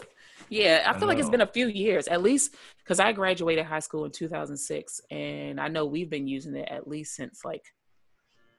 Yeah, 0.50 0.84
I 0.88 0.98
feel 0.98 1.04
I 1.04 1.14
like 1.14 1.20
it's 1.20 1.30
been 1.30 1.42
a 1.42 1.48
few 1.48 1.68
years, 1.68 2.08
at 2.08 2.24
least 2.24 2.56
because 2.80 3.00
I 3.00 3.12
graduated 3.12 3.66
high 3.66 3.80
school 3.80 4.06
in 4.06 4.12
2006, 4.12 5.02
and 5.12 5.62
I 5.62 5.68
know 5.68 5.86
we've 5.86 6.10
been 6.10 6.28
using 6.28 6.56
it 6.56 6.68
at 6.72 6.88
least 6.88 7.16
since 7.16 7.46
like 7.46 7.72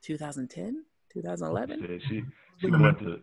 2010, 0.02 0.84
2011. 1.12 2.00
She 2.06 2.22
she 2.60 2.68
mm-hmm. 2.68 2.80
went 2.80 2.98
to. 3.00 3.20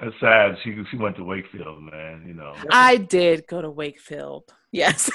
It's 0.00 0.16
sad. 0.20 0.56
She 0.64 0.76
she 0.90 0.96
went 0.96 1.16
to 1.16 1.24
Wakefield, 1.24 1.82
man. 1.82 2.24
You 2.26 2.34
know. 2.34 2.54
I 2.70 2.96
did 2.96 3.46
go 3.46 3.60
to 3.62 3.70
Wakefield. 3.70 4.44
Yes. 4.72 5.10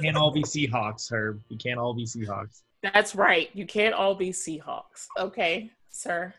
can't 0.00 0.16
all 0.16 0.30
be 0.30 0.42
Seahawks, 0.42 1.10
Herb. 1.10 1.42
You 1.48 1.58
can't 1.58 1.78
all 1.78 1.94
be 1.94 2.04
Seahawks. 2.04 2.62
That's 2.82 3.14
right. 3.14 3.50
You 3.52 3.66
can't 3.66 3.94
all 3.94 4.14
be 4.14 4.30
Seahawks. 4.30 5.06
Okay, 5.18 5.70
sir. 5.90 6.32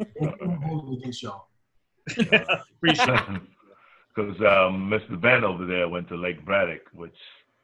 against 0.00 1.22
y'all. 1.22 1.48
Because 4.14 4.40
um, 4.40 4.90
Mr. 4.90 5.20
Ben 5.20 5.44
over 5.44 5.64
there 5.64 5.88
went 5.88 6.08
to 6.08 6.16
Lake 6.16 6.44
Braddock, 6.44 6.80
which 6.92 7.14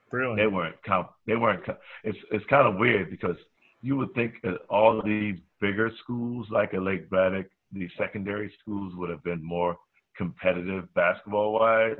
Brilliant. 0.08 0.38
they 0.38 0.46
weren't. 0.46 0.80
Comp- 0.84 1.10
they 1.26 1.34
weren't. 1.34 1.64
it's 2.04 2.18
it's 2.30 2.44
kind 2.46 2.68
of 2.68 2.76
weird 2.76 3.10
because 3.10 3.34
you 3.82 3.96
would 3.96 4.14
think 4.14 4.34
all 4.70 5.02
these 5.02 5.36
bigger 5.60 5.90
schools, 6.00 6.46
like 6.50 6.72
a 6.74 6.78
Lake 6.78 7.10
Braddock, 7.10 7.46
these 7.74 7.90
secondary 7.98 8.52
schools 8.60 8.94
would 8.96 9.10
have 9.10 9.22
been 9.22 9.42
more 9.42 9.76
competitive 10.16 10.92
basketball 10.94 11.52
wise 11.52 11.96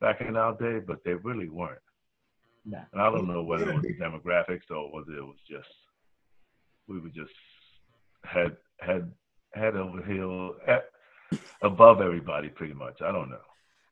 back 0.00 0.20
in 0.20 0.36
our 0.36 0.56
day, 0.56 0.78
but 0.86 0.98
they 1.04 1.14
really 1.14 1.48
weren't. 1.48 1.80
And 2.64 3.00
I 3.00 3.10
don't 3.10 3.26
know 3.26 3.42
whether 3.42 3.70
it 3.70 3.74
was 3.74 3.84
demographics 4.00 4.70
or 4.70 4.92
whether 4.92 5.16
it 5.18 5.24
was 5.24 5.38
just 5.48 5.68
we 6.86 7.00
were 7.00 7.08
just 7.08 7.32
head 8.24 8.56
head 8.80 9.10
head 9.54 9.76
over 9.76 10.02
heel. 10.04 10.54
Eh, 10.66 11.36
above 11.62 12.00
everybody, 12.00 12.48
pretty 12.48 12.74
much. 12.74 13.00
I 13.02 13.12
don't 13.12 13.30
know. 13.30 13.40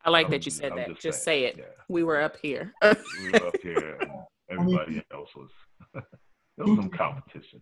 I 0.04 0.10
like 0.10 0.26
I'm, 0.26 0.32
that 0.32 0.44
you 0.44 0.50
said 0.50 0.72
I'm 0.72 0.78
that. 0.78 0.88
Just, 0.88 1.00
just 1.00 1.22
say 1.24 1.44
it. 1.44 1.56
Yeah. 1.58 1.64
We 1.88 2.02
were 2.02 2.20
up 2.20 2.36
here. 2.40 2.72
we 2.82 3.30
were 3.30 3.46
up 3.46 3.56
here, 3.62 3.98
and 4.00 4.10
everybody 4.50 5.02
else 5.12 5.30
was. 5.34 5.50
there 5.94 6.66
was 6.66 6.76
some 6.76 6.90
competition. 6.90 7.60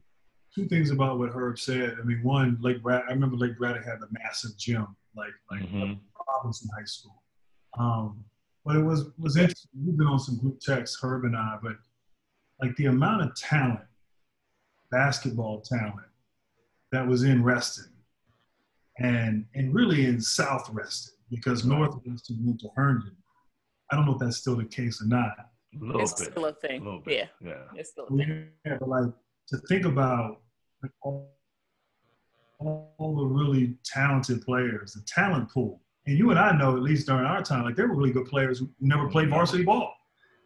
Two 0.56 0.66
things 0.66 0.90
about 0.90 1.18
what 1.18 1.30
Herb 1.30 1.58
said. 1.58 1.98
I 2.00 2.04
mean, 2.04 2.22
one, 2.22 2.56
Lake 2.62 2.82
Brad. 2.82 3.02
I 3.06 3.12
remember 3.12 3.36
Lake 3.36 3.58
Braddock 3.58 3.84
had 3.84 3.96
a 3.96 4.08
massive 4.10 4.56
gym, 4.56 4.86
like 5.14 5.34
like 5.50 5.60
mm-hmm. 5.60 5.94
Robinson 6.34 6.70
High 6.74 6.86
School. 6.86 7.22
Um, 7.78 8.24
but 8.64 8.76
it 8.76 8.82
was 8.82 9.10
was 9.18 9.36
interesting. 9.36 9.70
We've 9.84 9.98
been 9.98 10.06
on 10.06 10.18
some 10.18 10.38
group 10.38 10.58
texts, 10.60 10.98
Herb 11.02 11.24
and 11.24 11.36
I, 11.36 11.58
but 11.62 11.74
like 12.62 12.74
the 12.76 12.86
amount 12.86 13.20
of 13.20 13.36
talent, 13.36 13.84
basketball 14.90 15.60
talent, 15.60 16.08
that 16.90 17.06
was 17.06 17.24
in 17.24 17.44
Reston, 17.44 17.92
and 18.98 19.44
and 19.54 19.74
really 19.74 20.06
in 20.06 20.22
South 20.22 20.70
Reston 20.72 21.18
because 21.30 21.66
North 21.66 22.00
Reston 22.06 22.38
went 22.46 22.60
to 22.60 22.68
Herndon. 22.74 23.14
I 23.92 23.96
don't 23.96 24.06
know 24.06 24.14
if 24.14 24.20
that's 24.20 24.38
still 24.38 24.56
the 24.56 24.64
case 24.64 25.02
or 25.02 25.06
not. 25.06 25.32
A 25.38 25.98
it's 25.98 26.18
bit. 26.18 26.30
still 26.32 26.46
a 26.46 26.54
thing. 26.54 26.86
A 26.86 27.10
yeah, 27.10 27.26
yeah, 27.42 27.54
it's 27.74 27.90
still 27.90 28.06
a 28.06 28.16
thing. 28.16 28.48
Yeah, 28.64 28.78
but 28.80 28.88
like 28.88 29.12
to 29.48 29.58
think 29.68 29.84
about 29.84 30.30
like, 30.30 30.38
all, 31.02 31.30
all 32.58 33.14
the 33.16 33.24
really 33.24 33.76
talented 33.84 34.42
players, 34.42 34.92
the 34.92 35.02
talent 35.06 35.50
pool, 35.50 35.80
and 36.06 36.16
you 36.16 36.30
and 36.30 36.38
I 36.38 36.56
know 36.56 36.76
at 36.76 36.82
least 36.82 37.06
during 37.06 37.24
our 37.24 37.42
time, 37.42 37.64
like 37.64 37.76
there 37.76 37.88
were 37.88 37.96
really 37.96 38.12
good 38.12 38.26
players 38.26 38.60
who 38.60 38.70
never 38.80 39.08
played 39.08 39.30
varsity 39.30 39.64
ball. 39.64 39.92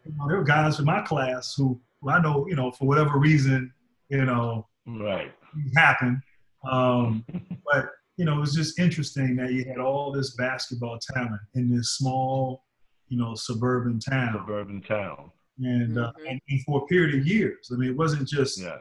You 0.04 0.12
know, 0.16 0.26
there 0.26 0.38
were 0.38 0.44
guys 0.44 0.78
in 0.78 0.86
my 0.86 1.02
class 1.02 1.54
who, 1.54 1.80
who 2.00 2.10
I 2.10 2.20
know, 2.20 2.46
you 2.48 2.56
know, 2.56 2.70
for 2.72 2.86
whatever 2.86 3.18
reason, 3.18 3.72
you 4.08 4.24
know, 4.24 4.66
right, 4.86 5.32
happened. 5.76 6.22
Um, 6.68 7.24
but 7.72 7.90
you 8.16 8.24
know, 8.24 8.36
it 8.36 8.40
was 8.40 8.54
just 8.54 8.78
interesting 8.78 9.36
that 9.36 9.52
you 9.52 9.64
had 9.64 9.78
all 9.78 10.12
this 10.12 10.34
basketball 10.34 10.98
talent 10.98 11.40
in 11.54 11.74
this 11.74 11.96
small, 11.96 12.64
you 13.08 13.18
know, 13.18 13.34
suburban 13.34 13.98
town. 13.98 14.32
Suburban 14.34 14.82
town. 14.82 15.30
And, 15.62 15.98
uh, 15.98 16.12
mm-hmm. 16.12 16.26
and, 16.26 16.40
and 16.48 16.62
for 16.64 16.82
a 16.82 16.86
period 16.86 17.18
of 17.18 17.26
years. 17.26 17.70
I 17.72 17.76
mean, 17.76 17.90
it 17.90 17.96
wasn't 17.96 18.28
just 18.28 18.60
yeah. 18.60 18.76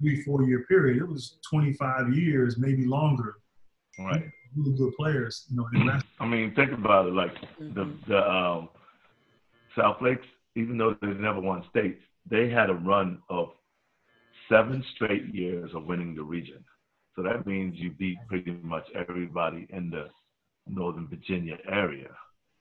Three, 0.00 0.22
four 0.22 0.42
year 0.42 0.64
period. 0.68 0.98
It 0.98 1.08
was 1.08 1.38
25 1.48 2.14
years, 2.14 2.56
maybe 2.58 2.86
longer. 2.86 3.36
Right. 3.98 4.24
Really 4.56 4.76
good 4.76 4.94
players, 4.96 5.46
you 5.50 5.56
know. 5.56 5.98
I 6.20 6.26
mean, 6.26 6.54
think 6.54 6.72
about 6.72 7.06
it. 7.06 7.14
Like 7.14 7.34
mm-hmm. 7.60 7.74
the 7.74 7.92
the 8.06 8.30
um, 8.30 8.68
South 9.76 9.96
Lakes, 10.00 10.26
even 10.56 10.78
though 10.78 10.96
they 11.00 11.08
never 11.08 11.40
won 11.40 11.64
states, 11.70 12.00
they 12.30 12.48
had 12.48 12.70
a 12.70 12.74
run 12.74 13.18
of 13.28 13.50
seven 14.48 14.82
straight 14.94 15.34
years 15.34 15.70
of 15.74 15.84
winning 15.84 16.14
the 16.14 16.22
region. 16.22 16.64
So 17.14 17.22
that 17.22 17.46
means 17.46 17.74
you 17.76 17.90
beat 17.90 18.18
pretty 18.28 18.52
much 18.62 18.84
everybody 18.94 19.66
in 19.70 19.90
the 19.90 20.06
Northern 20.66 21.08
Virginia 21.08 21.58
area 21.68 22.10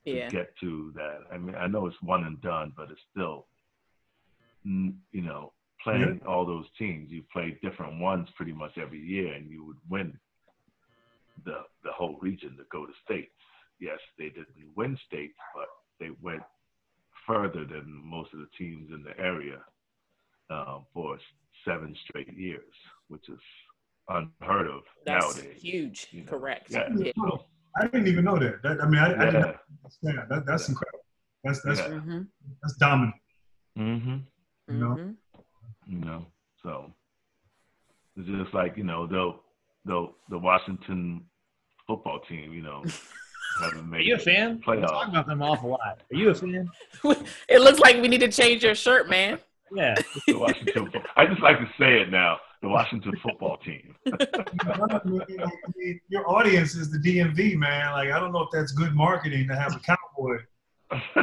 yeah. 0.04 0.28
to 0.28 0.36
get 0.36 0.58
to 0.62 0.92
that. 0.96 1.20
I 1.32 1.38
mean, 1.38 1.56
I 1.56 1.68
know 1.68 1.86
it's 1.86 2.02
one 2.02 2.24
and 2.24 2.42
done, 2.42 2.74
but 2.76 2.90
it's 2.90 3.02
still, 3.12 3.46
you 4.64 5.22
know, 5.22 5.54
playing 5.88 6.20
yeah. 6.22 6.28
all 6.28 6.46
those 6.46 6.66
teams. 6.78 7.10
You 7.10 7.24
play 7.32 7.58
different 7.62 8.00
ones 8.02 8.28
pretty 8.36 8.52
much 8.52 8.78
every 8.78 9.00
year, 9.00 9.34
and 9.34 9.50
you 9.50 9.66
would 9.66 9.78
win 9.90 10.18
the 11.46 11.60
the 11.84 11.92
whole 11.92 12.18
region 12.22 12.58
to 12.58 12.64
go 12.72 12.86
to 12.86 12.94
states. 13.06 13.32
Yes, 13.80 14.00
they 14.18 14.30
didn't 14.30 14.48
win 14.76 14.98
states, 15.08 15.38
but 15.56 15.68
they 16.00 16.10
went 16.22 16.44
further 17.26 17.64
than 17.66 17.86
most 18.04 18.34
of 18.34 18.40
the 18.40 18.48
teams 18.58 18.90
in 18.92 19.04
the 19.04 19.18
area 19.20 19.60
um, 20.50 20.86
for 20.94 21.18
seven 21.66 21.96
straight 22.08 22.34
years, 22.36 22.74
which 23.08 23.30
is 23.30 23.40
unheard 24.10 24.68
of 24.68 24.82
That's 25.06 25.36
nowadays. 25.36 25.62
Huge, 25.62 26.08
you 26.12 26.24
know? 26.24 26.30
correct. 26.30 26.72
Yeah. 26.72 26.88
yeah. 26.98 27.12
So, 27.16 27.46
I 27.80 27.88
didn't 27.88 28.08
even 28.08 28.26
know 28.26 28.40
that. 28.40 28.64
that 28.64 28.82
I 28.82 28.88
mean, 28.88 29.00
I, 29.00 29.10
yeah. 29.10 29.22
I 29.22 29.26
didn't 29.26 29.56
understand. 29.84 30.30
That, 30.30 30.46
that's 30.46 30.68
yeah. 30.68 30.74
incredible. 30.74 31.06
That's 31.44 31.62
that's 31.62 31.80
yeah. 31.80 31.88
mm-hmm. 31.88 32.22
that's 32.62 32.78
dominant. 32.78 33.16
Mm-hmm. 33.78 34.18
You 34.70 34.80
know. 34.80 34.96
Mm-hmm. 34.96 35.12
You 35.88 36.00
know. 36.00 36.26
So 36.64 36.92
it's 38.16 38.28
just 38.28 38.54
like 38.54 38.78
you 38.78 38.84
know 38.84 39.08
the 39.08 39.34
the 39.86 40.08
the 40.30 40.38
Washington 40.38 41.24
football 41.86 42.20
team. 42.28 42.54
You 42.54 42.62
know. 42.62 42.84
Are 43.92 44.00
you 44.00 44.14
a 44.16 44.20
fan? 44.20 44.60
Playoff. 44.60 44.82
We 44.82 44.88
talk 44.88 45.08
about 45.08 45.26
them 45.26 45.42
awful 45.42 45.72
lot. 45.72 46.04
Are 46.12 46.16
you 46.16 46.30
a 46.30 46.36
fan? 46.36 46.70
it 47.50 47.60
looks 47.60 47.80
like 47.80 48.00
we 48.00 48.08
need 48.08 48.20
to 48.20 48.28
change 48.28 48.64
your 48.64 48.76
shirt, 48.76 49.10
man. 49.10 49.40
Yeah. 49.74 49.96
the 50.28 50.38
Washington. 50.38 50.92
I 51.16 51.26
just 51.26 51.42
like 51.42 51.58
to 51.58 51.66
say 51.80 52.02
it 52.02 52.12
now 52.12 52.38
the 52.62 52.70
Washington 52.70 53.14
football 53.22 53.58
team. 53.58 53.96
your 56.10 56.30
audience 56.30 56.76
is 56.76 56.92
the 56.92 56.98
DMV, 56.98 57.56
man. 57.56 57.92
Like, 57.92 58.10
I 58.12 58.20
don't 58.20 58.32
know 58.32 58.42
if 58.42 58.50
that's 58.52 58.72
good 58.72 58.96
marketing 58.96 59.48
to 59.48 59.56
have 59.56 59.76
a 59.76 59.80
cowboy. 59.80 60.38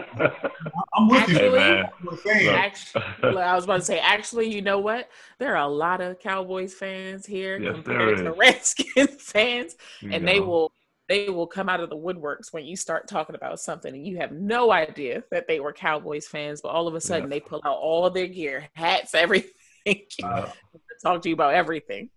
I'm 0.94 1.08
with 1.08 1.22
actually, 1.22 2.42
you. 2.42 2.50
Actually, 2.50 3.02
I 3.22 3.54
was 3.54 3.64
about 3.64 3.78
to 3.78 3.84
say, 3.84 3.98
actually, 3.98 4.52
you 4.52 4.60
know 4.60 4.78
what? 4.78 5.08
There 5.38 5.56
are 5.56 5.64
a 5.64 5.72
lot 5.72 6.00
of 6.00 6.18
Cowboys 6.20 6.74
fans 6.74 7.24
here 7.24 7.58
yes, 7.58 7.74
compared 7.74 8.18
to 8.18 8.32
Redskins 8.32 9.10
fans, 9.22 9.76
you 10.00 10.10
and 10.12 10.24
know. 10.24 10.32
they 10.32 10.40
will 10.40 10.72
they 11.08 11.28
will 11.28 11.46
come 11.46 11.68
out 11.68 11.80
of 11.80 11.90
the 11.90 11.96
woodworks 11.96 12.52
when 12.52 12.64
you 12.64 12.76
start 12.76 13.08
talking 13.08 13.34
about 13.34 13.60
something 13.60 13.94
and 13.94 14.06
you 14.06 14.16
have 14.16 14.32
no 14.32 14.72
idea 14.72 15.22
that 15.30 15.46
they 15.46 15.60
were 15.60 15.72
Cowboys 15.72 16.26
fans, 16.26 16.62
but 16.62 16.68
all 16.68 16.88
of 16.88 16.94
a 16.94 17.00
sudden 17.00 17.28
they 17.28 17.40
pull 17.40 17.60
out 17.64 17.76
all 17.76 18.08
their 18.08 18.26
gear, 18.26 18.68
hats, 18.74 19.14
everything, 19.14 19.52
uh, 20.22 20.48
talk 21.02 21.22
to 21.22 21.28
you 21.28 21.34
about 21.34 21.54
everything. 21.54 22.10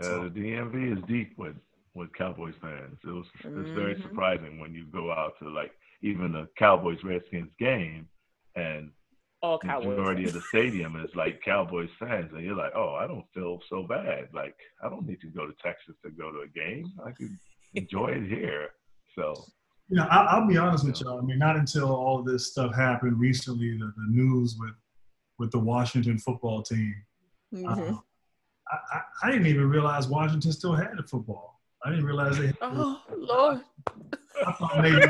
Uh, 0.00 0.24
the 0.24 0.30
DMV 0.30 0.98
is 0.98 1.04
deep 1.08 1.36
with 1.38 1.56
with 1.94 2.12
Cowboys 2.12 2.54
fans. 2.60 2.98
It 3.04 3.08
was 3.08 3.26
it's 3.36 3.46
mm-hmm. 3.46 3.74
very 3.74 4.00
surprising 4.02 4.60
when 4.60 4.74
you 4.74 4.84
go 4.86 5.10
out 5.10 5.32
to 5.40 5.48
like 5.48 5.72
even 6.06 6.36
a 6.36 6.46
Cowboys 6.58 6.98
Redskins 7.04 7.50
game 7.58 8.08
and 8.54 8.90
all 9.42 9.58
Cowboys. 9.58 9.84
The 9.84 9.90
majority 9.90 10.24
of 10.24 10.32
the 10.32 10.40
stadium 10.42 10.96
is 11.04 11.10
like 11.14 11.42
Cowboys 11.44 11.90
fans, 11.98 12.32
and 12.32 12.44
you're 12.44 12.56
like, 12.56 12.72
oh, 12.74 12.94
I 12.94 13.06
don't 13.06 13.26
feel 13.34 13.60
so 13.68 13.82
bad. 13.82 14.28
Like 14.32 14.56
I 14.82 14.88
don't 14.88 15.06
need 15.06 15.20
to 15.20 15.28
go 15.28 15.46
to 15.46 15.52
Texas 15.62 15.96
to 16.04 16.10
go 16.10 16.30
to 16.30 16.40
a 16.40 16.48
game. 16.48 16.92
I 17.04 17.10
can 17.10 17.38
enjoy 17.74 18.08
it 18.08 18.28
here. 18.28 18.70
So. 19.14 19.34
You 19.88 19.98
know, 19.98 20.06
I, 20.10 20.40
will 20.40 20.48
be 20.48 20.58
honest 20.58 20.84
with 20.84 21.00
y'all. 21.00 21.20
I 21.20 21.22
mean, 21.22 21.38
not 21.38 21.54
until 21.54 21.94
all 21.94 22.20
this 22.20 22.50
stuff 22.50 22.74
happened 22.74 23.20
recently, 23.20 23.78
the, 23.78 23.92
the 23.96 24.06
news 24.08 24.56
with 24.58 24.74
with 25.38 25.52
the 25.52 25.60
Washington 25.60 26.18
football 26.18 26.60
team. 26.60 26.92
Mm-hmm. 27.54 27.94
Uh, 27.94 27.98
I, 28.68 29.00
I, 29.22 29.30
didn't 29.30 29.46
even 29.46 29.68
realize 29.68 30.08
Washington 30.08 30.50
still 30.50 30.74
had 30.74 30.98
a 30.98 31.02
football. 31.04 31.55
I 31.86 31.90
didn't 31.90 32.04
realize 32.04 32.36
they. 32.36 32.46
Had 32.46 32.56
oh 32.62 33.00
Lord! 33.16 33.60
I 34.44 34.52
thought 34.52 34.82
maybe 34.82 35.06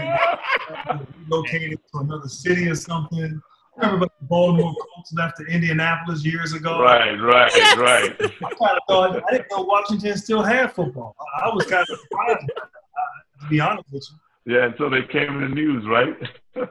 relocated 1.27 1.81
to 1.93 2.01
another 2.01 2.29
city 2.29 2.69
or 2.69 2.75
something. 2.75 3.41
Remember 3.79 4.07
the 4.21 4.27
Baltimore 4.27 4.75
Colts 4.75 5.11
left 5.15 5.39
to 5.39 5.47
Indianapolis 5.47 6.23
years 6.23 6.53
ago? 6.53 6.83
Right, 6.83 7.15
right, 7.15 7.51
yes. 7.55 7.79
right. 7.79 8.15
I 8.21 8.29
kind 8.29 8.77
of 8.77 8.83
thought 8.89 9.23
I 9.27 9.31
didn't 9.33 9.47
know 9.51 9.63
Washington 9.63 10.19
still 10.19 10.43
had 10.43 10.75
football. 10.75 11.17
I, 11.39 11.49
I 11.49 11.55
was 11.55 11.65
kind 11.65 11.87
of 11.89 11.99
surprised. 11.99 12.45
Uh, 12.59 12.61
to 13.41 13.47
be 13.49 13.59
honest 13.59 13.91
with 13.91 14.07
you. 14.45 14.55
Yeah, 14.55 14.67
until 14.67 14.91
they 14.91 15.01
came 15.03 15.31
in 15.31 15.41
the 15.41 15.49
news, 15.49 15.87
right? 15.87 16.15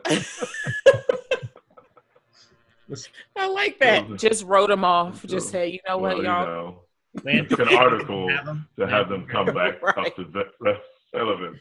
I 3.36 3.47
like 3.47 3.80
that. 3.80 4.06
Just 4.18 4.43
wrote 4.43 4.70
them 4.70 4.86
off. 4.86 5.26
Just 5.26 5.49
say, 5.49 5.70
you 5.70 5.80
know 5.88 5.97
what, 5.97 6.18
y'all. 6.18 6.45
know, 6.45 6.85
an 7.24 7.76
article 7.76 8.30
to 8.78 8.88
have 8.88 9.09
them 9.09 9.28
come 9.32 9.47
back 9.47 9.82
right. 9.82 9.97
up 9.97 10.16
to 10.16 10.47
relevance. 11.13 11.59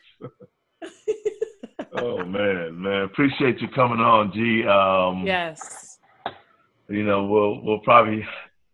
oh 1.98 2.24
man, 2.24 2.80
man, 2.80 3.02
appreciate 3.02 3.60
you 3.60 3.68
coming 3.68 4.00
on, 4.00 4.32
G. 4.32 4.66
Um, 4.66 5.26
yes. 5.26 5.98
You 6.88 7.04
know, 7.04 7.24
we'll 7.24 7.62
we'll 7.62 7.80
probably 7.80 8.26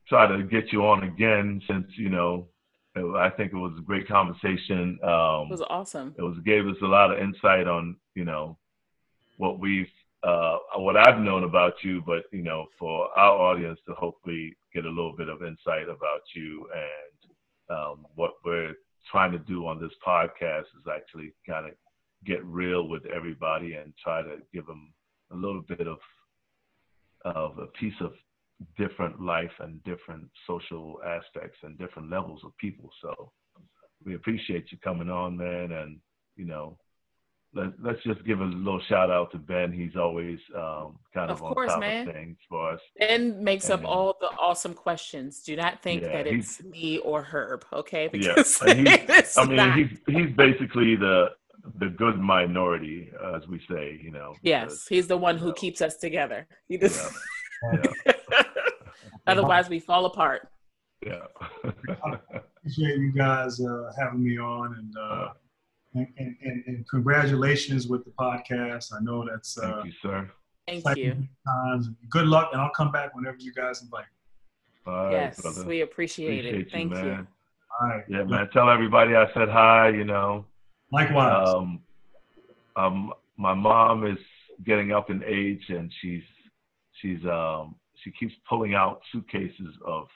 try 0.09 0.27
to 0.27 0.43
get 0.43 0.73
you 0.73 0.87
on 0.87 1.05
again 1.05 1.61
since 1.69 1.87
you 1.97 2.09
know 2.09 2.49
I 2.97 3.31
think 3.31 3.53
it 3.53 3.57
was 3.57 3.73
a 3.79 3.83
great 3.83 4.09
conversation. 4.09 4.99
Um, 5.03 5.47
it 5.47 5.51
was 5.51 5.65
awesome. 5.71 6.15
It 6.19 6.23
was 6.23 6.37
gave 6.45 6.67
us 6.67 6.77
a 6.83 6.87
lot 6.87 7.13
of 7.13 7.19
insight 7.21 7.69
on 7.69 7.97
you 8.15 8.25
know 8.25 8.59
what 9.37 9.61
we've 9.61 9.87
uh, 10.23 10.59
what 10.77 10.97
I've 10.97 11.21
known 11.21 11.45
about 11.45 11.75
you, 11.83 12.03
but 12.05 12.25
you 12.33 12.43
know, 12.43 12.67
for 12.79 13.09
our 13.19 13.39
audience 13.39 13.79
to 13.87 13.95
hopefully 13.95 14.57
get 14.75 14.85
a 14.85 14.89
little 14.89 15.15
bit 15.17 15.29
of 15.29 15.43
insight 15.43 15.89
about 15.89 16.23
you 16.35 16.69
and 16.75 17.77
um, 17.77 18.07
what 18.17 18.33
we're 18.45 18.75
trying 19.11 19.33
to 19.33 19.39
do 19.39 19.67
on 19.67 19.81
this 19.81 19.93
podcast 20.07 20.61
is 20.63 20.87
actually 20.93 21.33
kind 21.49 21.67
of 21.67 21.73
get 22.27 22.45
real 22.45 22.89
with 22.89 23.07
everybody 23.07 23.75
and 23.75 23.95
try 24.03 24.23
to 24.23 24.37
give 24.53 24.67
them 24.67 24.93
a 25.33 25.37
little 25.37 25.63
bit 25.63 25.87
of 25.87 25.99
of 27.25 27.59
a 27.59 27.67
piece 27.67 27.95
of 28.01 28.13
different 28.79 29.21
life 29.21 29.51
and 29.61 29.83
different 29.85 30.29
social 30.47 31.01
aspects 31.05 31.59
and 31.63 31.79
different 31.79 32.11
levels 32.11 32.41
of 32.45 32.57
people. 32.59 32.91
So 33.03 33.31
we 34.05 34.15
appreciate 34.15 34.73
you 34.73 34.79
coming 34.79 35.11
on, 35.11 35.37
man, 35.37 35.73
and 35.73 35.99
you 36.37 36.47
know, 36.47 36.79
let, 37.55 37.67
us 37.67 37.97
just 38.05 38.25
give 38.25 38.41
a 38.41 38.45
little 38.45 38.81
shout 38.89 39.11
out 39.11 39.33
to 39.33 39.39
Ben. 39.39 39.73
He's 39.73 39.97
always 39.97 40.39
um, 40.57 40.99
kind 41.13 41.31
of, 41.31 41.43
of 41.43 41.55
course, 41.55 41.71
on 41.73 41.77
top 41.77 41.81
man. 41.81 42.09
of 42.09 42.15
things 42.15 42.37
for 42.49 42.73
us. 42.73 42.81
Ben 42.99 43.43
makes 43.43 43.71
and, 43.71 43.85
up 43.85 43.91
all 43.91 44.17
the 44.21 44.29
awesome 44.39 44.75
questions. 44.75 45.43
Do 45.43 45.57
not 45.57 45.83
think 45.83 46.03
yeah, 46.03 46.13
that 46.13 46.27
it's 46.27 46.63
me 46.63 46.99
or 46.99 47.23
Herb, 47.23 47.65
okay? 47.73 48.09
Because 48.13 48.61
yeah, 48.67 49.23
I 49.37 49.47
mean, 49.47 49.57
not. 49.57 49.79
he's 49.79 49.99
he's 50.07 50.31
basically 50.37 50.97
the 50.97 51.31
the 51.79 51.89
good 51.89 52.19
minority, 52.19 53.11
as 53.35 53.47
we 53.49 53.61
say, 53.69 54.01
you 54.03 54.11
know. 54.11 54.35
Yes, 54.43 54.87
he's 54.89 55.07
the 55.07 55.17
one 55.17 55.37
who 55.37 55.49
know. 55.49 55.55
keeps 55.55 55.83
us 55.83 55.97
together. 55.97 56.47
He 56.69 56.79
just, 56.79 57.13
yeah. 57.73 57.83
Otherwise, 59.27 59.69
we 59.69 59.79
fall 59.79 60.07
apart. 60.07 60.49
Yeah. 61.05 61.25
appreciate 61.65 62.99
you 62.99 63.13
guys 63.13 63.61
uh, 63.61 63.91
having 63.99 64.23
me 64.23 64.39
on, 64.39 64.75
and, 64.75 64.95
uh, 64.97 65.29
and, 65.95 66.07
and, 66.19 66.65
and 66.67 66.89
congratulations 66.89 67.89
with 67.89 68.05
the 68.05 68.11
podcast. 68.13 68.93
I 68.93 69.01
know 69.03 69.27
that's 69.29 69.59
uh, 69.59 69.73
thank 69.73 69.87
you, 69.87 69.93
sir. 70.03 70.31
Thank 70.67 70.97
you. 70.97 71.17
Times. 71.47 71.89
Good 72.09 72.27
luck, 72.27 72.51
and 72.53 72.61
I'll 72.61 72.71
come 72.71 72.93
back 72.93 73.15
whenever 73.15 73.39
you 73.39 73.53
guys 73.53 73.83
invite. 73.83 74.05
Bye, 74.85 75.11
yes, 75.13 75.41
brother. 75.41 75.65
we 75.65 75.81
appreciate, 75.81 76.47
appreciate 76.47 76.67
it. 76.67 76.71
Thank 76.71 76.95
you. 76.95 77.03
Man. 77.03 77.27
All 77.81 77.89
right. 77.89 78.05
Yeah, 78.09 78.25
man. 78.25 78.49
Tell 78.53 78.71
everybody 78.71 79.17
I 79.17 79.27
said 79.35 79.49
hi. 79.49 79.89
You 79.89 80.05
know. 80.05 80.47
Likewise. 80.93 81.49
Um, 81.49 81.81
um, 82.77 83.13
my 83.37 83.55
mom 83.55 84.07
is 84.07 84.19
getting 84.65 84.93
up 84.93 85.11
in 85.11 85.23
age, 85.27 85.65
and 85.69 85.93
she's 86.01 86.23
she's 87.01 87.25
um 87.25 87.75
she 88.03 88.11
keeps 88.13 88.35
pulling 88.49 88.75
out 88.75 89.01
suitcases 89.13 89.75
of 89.85 90.07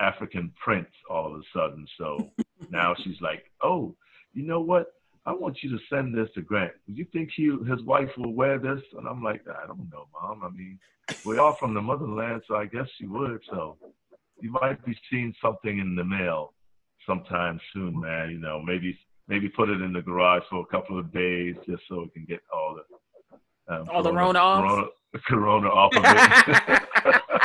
African 0.00 0.52
prints 0.62 0.92
all 1.08 1.34
of 1.34 1.40
a 1.40 1.42
sudden. 1.54 1.86
So 1.98 2.30
now 2.70 2.94
she's 3.02 3.20
like, 3.20 3.44
oh, 3.62 3.94
you 4.32 4.42
know 4.42 4.60
what? 4.60 4.92
I 5.26 5.32
want 5.32 5.58
you 5.62 5.70
to 5.70 5.78
send 5.90 6.16
this 6.16 6.28
to 6.34 6.42
Grant. 6.42 6.72
Do 6.86 6.94
you 6.94 7.06
think 7.12 7.30
he, 7.36 7.44
his 7.68 7.82
wife 7.84 8.08
will 8.16 8.32
wear 8.32 8.58
this? 8.58 8.80
And 8.96 9.06
I'm 9.06 9.22
like, 9.22 9.42
I 9.46 9.66
don't 9.66 9.90
know, 9.90 10.06
mom. 10.12 10.42
I 10.42 10.48
mean, 10.48 10.78
we're 11.24 11.40
all 11.40 11.54
from 11.54 11.74
the 11.74 11.80
motherland, 11.80 12.42
so 12.48 12.56
I 12.56 12.66
guess 12.66 12.86
she 12.98 13.06
would. 13.06 13.40
So 13.50 13.76
you 14.40 14.50
might 14.50 14.84
be 14.84 14.96
seeing 15.10 15.34
something 15.42 15.78
in 15.78 15.94
the 15.94 16.04
mail 16.04 16.54
sometime 17.06 17.60
soon, 17.72 18.00
man. 18.00 18.30
You 18.30 18.38
know, 18.38 18.62
maybe 18.62 18.98
maybe 19.28 19.48
put 19.48 19.68
it 19.68 19.80
in 19.82 19.92
the 19.92 20.00
garage 20.02 20.42
for 20.48 20.60
a 20.60 20.66
couple 20.66 20.98
of 20.98 21.12
days 21.12 21.54
just 21.68 21.82
so 21.88 22.02
it 22.02 22.14
can 22.14 22.24
get 22.24 22.40
all 22.52 22.76
the 22.76 23.74
um, 23.74 23.88
all 23.90 24.02
corona, 24.02 24.02
the 24.02 24.12
Rona 24.12 24.38
off. 24.38 24.64
Corona, 24.64 24.88
corona 25.26 25.68
off 25.68 25.96
of 25.96 26.02
it. 26.06 26.82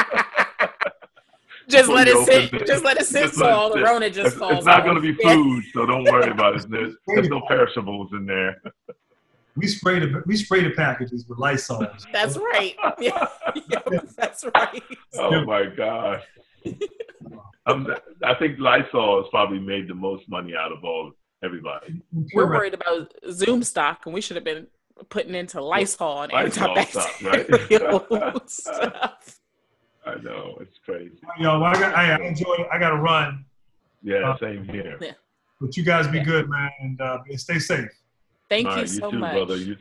just 1.68 1.90
let 1.90 2.08
it 2.08 2.26
sit. 2.26 2.54
It. 2.54 2.68
Just 2.68 2.84
let 2.84 2.98
it 2.98 3.06
sit 3.06 3.24
just 3.24 3.36
so 3.36 3.50
all 3.50 3.74
the 3.74 3.82
Rona 3.82 4.10
just 4.10 4.28
it's, 4.28 4.36
falls. 4.36 4.58
It's 4.58 4.66
not 4.66 4.84
going 4.84 4.96
to 4.96 5.02
be 5.02 5.14
food, 5.14 5.64
so 5.74 5.86
don't 5.86 6.04
worry 6.04 6.30
about 6.30 6.56
it. 6.56 6.70
There's, 6.70 6.96
there's 7.08 7.30
no 7.30 7.42
perishables 7.48 8.12
in 8.14 8.26
there. 8.26 8.62
We 9.58 9.68
spray 9.68 10.00
the 10.00 10.22
we 10.26 10.36
spray 10.36 10.64
the 10.66 10.72
packages 10.72 11.26
with 11.30 11.40
Lysol. 11.40 11.88
That's 12.12 12.36
right. 12.36 12.76
Yeah, 13.00 13.26
yeah 13.70 14.00
that's 14.18 14.44
right. 14.54 14.84
Oh 15.18 15.46
my 15.46 15.68
gosh. 15.68 16.24
Um, 17.66 17.88
I 18.22 18.34
think 18.34 18.60
Lysol 18.60 19.22
has 19.22 19.30
probably 19.30 19.60
made 19.60 19.88
the 19.88 19.96
most 19.96 20.28
money 20.28 20.54
out 20.58 20.74
of 20.74 20.84
all 20.84 21.14
everybody. 21.42 22.02
We're 22.34 22.48
worried 22.48 22.74
about 22.74 23.14
Zoom 23.32 23.64
stock, 23.64 24.02
and 24.06 24.14
we 24.14 24.20
should 24.20 24.36
have 24.36 24.44
been 24.44 24.68
putting 25.08 25.36
into 25.36 25.62
Lysol 25.62 26.24
and 26.24 26.34
antibacterial 26.34 28.10
right? 28.10 28.50
stuff. 28.50 29.40
I 30.06 30.16
know 30.22 30.58
it's 30.62 30.78
crazy. 30.86 31.18
Yo, 31.40 31.64
I, 31.64 31.74
got, 31.74 31.96
I 31.96 32.24
enjoy. 32.24 32.54
It. 32.60 32.68
I 32.72 32.78
got 32.78 32.92
to 32.92 32.98
run. 32.98 33.44
Yeah, 34.04 34.30
uh, 34.30 34.38
same 34.38 34.66
here. 34.66 34.98
Yeah. 35.02 35.12
But 35.60 35.76
you 35.76 35.84
guys 35.84 36.08
be 36.08 36.18
yeah. 36.18 36.24
good, 36.24 36.50
man, 36.50 36.70
and 36.80 37.02
uh, 37.02 37.20
stay 37.38 37.60
safe. 37.60 37.90
Thank 38.50 38.70
you 38.78 38.86
so 38.86 39.10
too, 39.10 39.18
much, 39.18 39.34
brother. 39.34 39.58
You 39.58 39.74